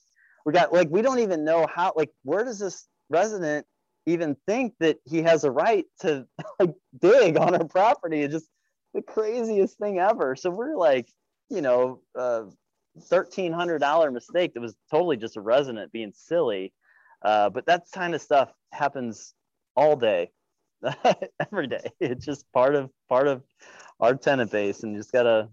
We 0.45 0.53
got 0.53 0.73
like, 0.73 0.89
we 0.89 1.01
don't 1.01 1.19
even 1.19 1.43
know 1.43 1.67
how, 1.73 1.93
like, 1.95 2.09
where 2.23 2.43
does 2.43 2.57
this 2.57 2.87
resident 3.09 3.65
even 4.05 4.37
think 4.47 4.73
that 4.79 4.97
he 5.05 5.21
has 5.21 5.43
a 5.43 5.51
right 5.51 5.85
to 5.99 6.25
like 6.59 6.73
dig 6.99 7.37
on 7.37 7.53
our 7.53 7.67
property? 7.67 8.21
It's 8.21 8.33
just 8.33 8.49
the 8.93 9.01
craziest 9.01 9.77
thing 9.77 9.99
ever. 9.99 10.35
So 10.35 10.49
we're 10.49 10.77
like, 10.77 11.07
you 11.49 11.61
know, 11.61 12.01
uh, 12.17 12.43
$1,300 12.99 14.13
mistake 14.13 14.53
that 14.53 14.61
was 14.61 14.75
totally 14.89 15.17
just 15.17 15.37
a 15.37 15.41
resident 15.41 15.91
being 15.91 16.11
silly. 16.15 16.73
Uh, 17.21 17.49
but 17.49 17.65
that 17.65 17.83
kind 17.93 18.15
of 18.15 18.21
stuff 18.21 18.51
happens 18.71 19.33
all 19.75 19.95
day, 19.95 20.31
every 21.39 21.67
day. 21.67 21.91
It's 21.99 22.25
just 22.25 22.51
part 22.51 22.75
of 22.75 22.89
part 23.09 23.27
of 23.27 23.43
our 23.99 24.15
tenant 24.15 24.51
base, 24.51 24.83
and 24.83 24.93
you 24.93 24.99
just 24.99 25.11
gotta 25.11 25.49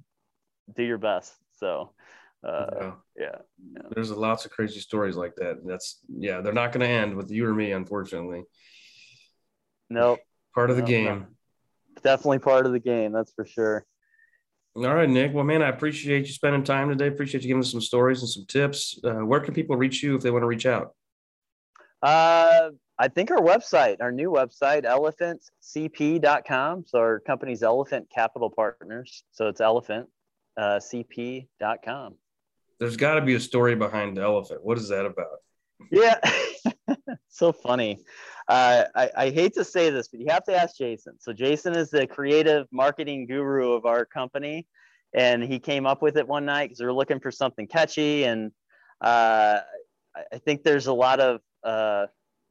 do 0.76 0.82
your 0.82 0.98
best. 0.98 1.34
So, 1.58 1.92
uh, 2.46 2.66
yeah. 2.76 2.92
Yeah, 3.16 3.36
yeah. 3.74 3.82
There's 3.94 4.10
lots 4.10 4.44
of 4.44 4.50
crazy 4.50 4.80
stories 4.80 5.16
like 5.16 5.34
that. 5.36 5.60
That's 5.64 6.00
yeah, 6.08 6.40
they're 6.40 6.52
not 6.52 6.72
going 6.72 6.80
to 6.80 6.88
end 6.88 7.14
with 7.14 7.30
you 7.30 7.46
or 7.46 7.54
me, 7.54 7.72
unfortunately. 7.72 8.42
Nope. 9.88 10.20
Part 10.54 10.70
of 10.70 10.76
the 10.76 10.82
nope, 10.82 10.88
game. 10.88 11.18
No. 11.20 11.26
Definitely 12.02 12.40
part 12.40 12.66
of 12.66 12.72
the 12.72 12.80
game. 12.80 13.12
That's 13.12 13.32
for 13.32 13.46
sure. 13.46 13.86
All 14.76 14.82
right, 14.82 15.08
Nick. 15.08 15.32
Well, 15.32 15.44
man, 15.44 15.62
I 15.62 15.68
appreciate 15.68 16.26
you 16.26 16.32
spending 16.32 16.64
time 16.64 16.88
today. 16.88 17.06
Appreciate 17.06 17.44
you 17.44 17.48
giving 17.48 17.62
us 17.62 17.70
some 17.70 17.80
stories 17.80 18.20
and 18.20 18.28
some 18.28 18.44
tips. 18.46 18.98
Uh, 19.04 19.24
where 19.24 19.38
can 19.38 19.54
people 19.54 19.76
reach 19.76 20.02
you 20.02 20.16
if 20.16 20.22
they 20.22 20.32
want 20.32 20.42
to 20.42 20.48
reach 20.48 20.66
out? 20.66 20.94
Uh, 22.04 22.70
I 22.98 23.08
think 23.08 23.30
our 23.30 23.40
website, 23.40 23.96
our 24.00 24.12
new 24.12 24.30
website, 24.30 24.84
elephantcp.com. 24.84 26.84
So 26.86 26.98
our 26.98 27.20
company's 27.20 27.62
Elephant 27.62 28.08
Capital 28.14 28.50
Partners. 28.50 29.24
So 29.32 29.48
it's 29.48 29.62
elephant 29.62 30.10
uh, 30.58 30.78
cp.com. 30.78 32.16
There's 32.78 32.98
got 32.98 33.14
to 33.14 33.22
be 33.22 33.34
a 33.34 33.40
story 33.40 33.74
behind 33.74 34.18
Elephant. 34.18 34.62
What 34.62 34.76
is 34.76 34.90
that 34.90 35.06
about? 35.06 35.38
Yeah, 35.90 36.20
so 37.28 37.52
funny. 37.52 38.04
Uh, 38.48 38.84
I, 38.94 39.10
I 39.16 39.30
hate 39.30 39.54
to 39.54 39.64
say 39.64 39.88
this, 39.88 40.08
but 40.08 40.20
you 40.20 40.26
have 40.28 40.44
to 40.44 40.54
ask 40.54 40.76
Jason. 40.76 41.14
So 41.18 41.32
Jason 41.32 41.74
is 41.74 41.88
the 41.88 42.06
creative 42.06 42.66
marketing 42.70 43.26
guru 43.26 43.72
of 43.72 43.86
our 43.86 44.04
company, 44.04 44.66
and 45.14 45.42
he 45.42 45.58
came 45.58 45.86
up 45.86 46.02
with 46.02 46.18
it 46.18 46.28
one 46.28 46.44
night 46.44 46.66
because 46.66 46.80
we 46.80 46.86
were 46.86 46.92
looking 46.92 47.20
for 47.20 47.30
something 47.30 47.66
catchy. 47.66 48.24
And 48.24 48.52
uh, 49.00 49.60
I 50.32 50.38
think 50.44 50.62
there's 50.62 50.86
a 50.86 50.92
lot 50.92 51.20
of 51.20 51.40
uh, 51.64 52.06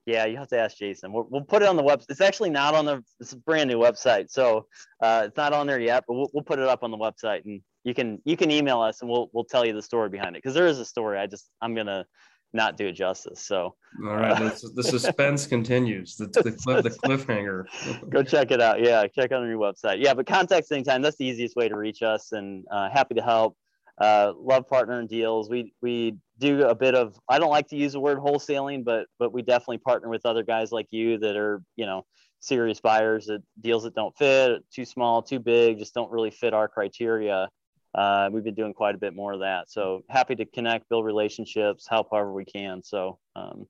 Yeah, 0.05 0.26
you 0.26 0.38
have 0.38 0.49
to 0.49 0.59
ask 0.59 0.78
Jason. 0.78 1.14
We'll, 1.14 1.28
we'll 1.30 1.43
put 1.43 1.61
it 1.61 1.68
on 1.68 1.76
the 1.76 1.84
website. 1.84 2.05
It's 2.09 2.22
actually 2.22 2.49
not 2.49 2.74
on 2.74 2.86
the. 2.86 3.03
It's 3.20 3.34
a 3.34 3.38
brand 3.38 3.70
new 3.70 3.80
website, 3.80 4.30
so 4.30 4.68
uh, 5.01 5.24
it's 5.28 5.38
not 5.38 5.53
on 5.53 5.68
there 5.68 5.80
yet. 5.80 6.03
But 6.07 6.16
we'll, 6.16 6.30
we'll 6.34 6.43
put 6.43 6.59
it 6.59 6.68
up 6.68 6.84
on 6.84 6.91
the 6.91 6.97
website, 6.97 7.45
and 7.45 7.61
you 7.84 7.93
can 7.93 8.22
you 8.26 8.36
can 8.36 8.51
email 8.51 8.82
us, 8.82 9.01
and 9.01 9.09
we'll 9.09 9.30
we'll 9.34 9.45
tell 9.45 9.66
you 9.66 9.74
the 9.74 9.82
story 9.82 10.09
behind 10.09 10.36
it 10.36 10.43
because 10.43 10.53
there 10.53 10.68
is 10.68 10.80
a 10.80 10.86
story. 10.86 11.18
I 11.18 11.28
just 11.28 11.49
I'm 11.61 11.74
gonna 11.74 12.05
not 12.53 12.78
do 12.78 12.88
it 12.88 12.93
justice. 12.93 13.45
So 13.45 13.76
all 14.05 14.16
right, 14.16 14.41
uh, 14.41 14.51
the 14.76 14.84
suspense 14.84 15.47
continues. 15.47 16.16
The 16.16 16.28
the, 16.28 16.51
cliff, 16.51 16.84
the 16.84 16.89
cliffhanger. 16.89 17.66
Go 18.09 18.24
check 18.24 18.51
it 18.51 18.61
out. 18.61 18.82
Yeah, 18.82 19.07
check 19.07 19.32
out 19.32 19.41
our 19.41 19.47
new 19.47 19.57
website. 19.57 19.97
Yeah, 19.99 20.14
but 20.14 20.28
contact 20.28 20.72
anytime. 20.72 21.01
That's 21.01 21.18
the 21.18 21.26
easiest 21.26 21.55
way 21.55 21.68
to 21.68 21.76
reach 21.76 22.03
us, 22.03 22.32
and 22.32 22.66
uh, 22.72 22.89
happy 22.89 23.16
to 23.16 23.22
help. 23.22 23.57
Uh, 23.99 24.33
love 24.37 24.67
partnering 24.67 25.07
deals. 25.07 25.49
We 25.49 25.73
we 25.81 26.17
do 26.39 26.63
a 26.63 26.75
bit 26.75 26.95
of. 26.95 27.19
I 27.29 27.39
don't 27.39 27.51
like 27.51 27.67
to 27.69 27.75
use 27.75 27.93
the 27.93 27.99
word 27.99 28.17
wholesaling, 28.17 28.83
but 28.83 29.07
but 29.19 29.31
we 29.31 29.41
definitely 29.41 29.79
partner 29.79 30.09
with 30.09 30.25
other 30.25 30.43
guys 30.43 30.71
like 30.71 30.87
you 30.91 31.17
that 31.19 31.35
are 31.35 31.61
you 31.75 31.85
know 31.85 32.05
serious 32.39 32.79
buyers 32.79 33.27
that 33.27 33.41
deals 33.61 33.83
that 33.83 33.95
don't 33.95 34.17
fit, 34.17 34.63
too 34.73 34.83
small, 34.83 35.21
too 35.21 35.39
big, 35.39 35.77
just 35.77 35.93
don't 35.93 36.11
really 36.11 36.31
fit 36.31 36.53
our 36.53 36.67
criteria 36.67 37.47
uh, 37.95 38.29
we've 38.31 38.43
been 38.43 38.55
doing 38.55 38.73
quite 38.73 38.95
a 38.95 38.97
bit 38.97 39.15
more 39.15 39.33
of 39.33 39.41
that. 39.41 39.69
So 39.69 40.03
happy 40.09 40.35
to 40.35 40.45
connect, 40.45 40.89
build 40.89 41.05
relationships, 41.05 41.87
help 41.87 42.07
however 42.11 42.33
we 42.33 42.45
can. 42.45 42.83
So 42.83 43.19
um, 43.35 43.67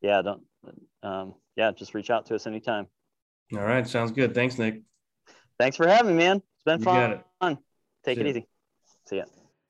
yeah, 0.00 0.22
don't 0.22 0.42
um, 1.02 1.34
yeah, 1.56 1.72
just 1.72 1.94
reach 1.94 2.10
out 2.10 2.26
to 2.26 2.34
us 2.34 2.46
anytime. 2.46 2.86
All 3.54 3.64
right, 3.64 3.86
sounds 3.86 4.12
good. 4.12 4.34
Thanks, 4.34 4.58
Nick. 4.58 4.82
Thanks 5.58 5.76
for 5.76 5.86
having 5.86 6.16
me, 6.16 6.24
man. 6.24 6.36
It's 6.36 6.64
been 6.64 6.80
you 6.80 6.84
fun. 6.84 7.12
It. 7.12 7.58
Take 8.04 8.18
See 8.18 8.20
it 8.22 8.26
easy. 8.26 8.48
See 9.06 9.16
ya. 9.16 9.24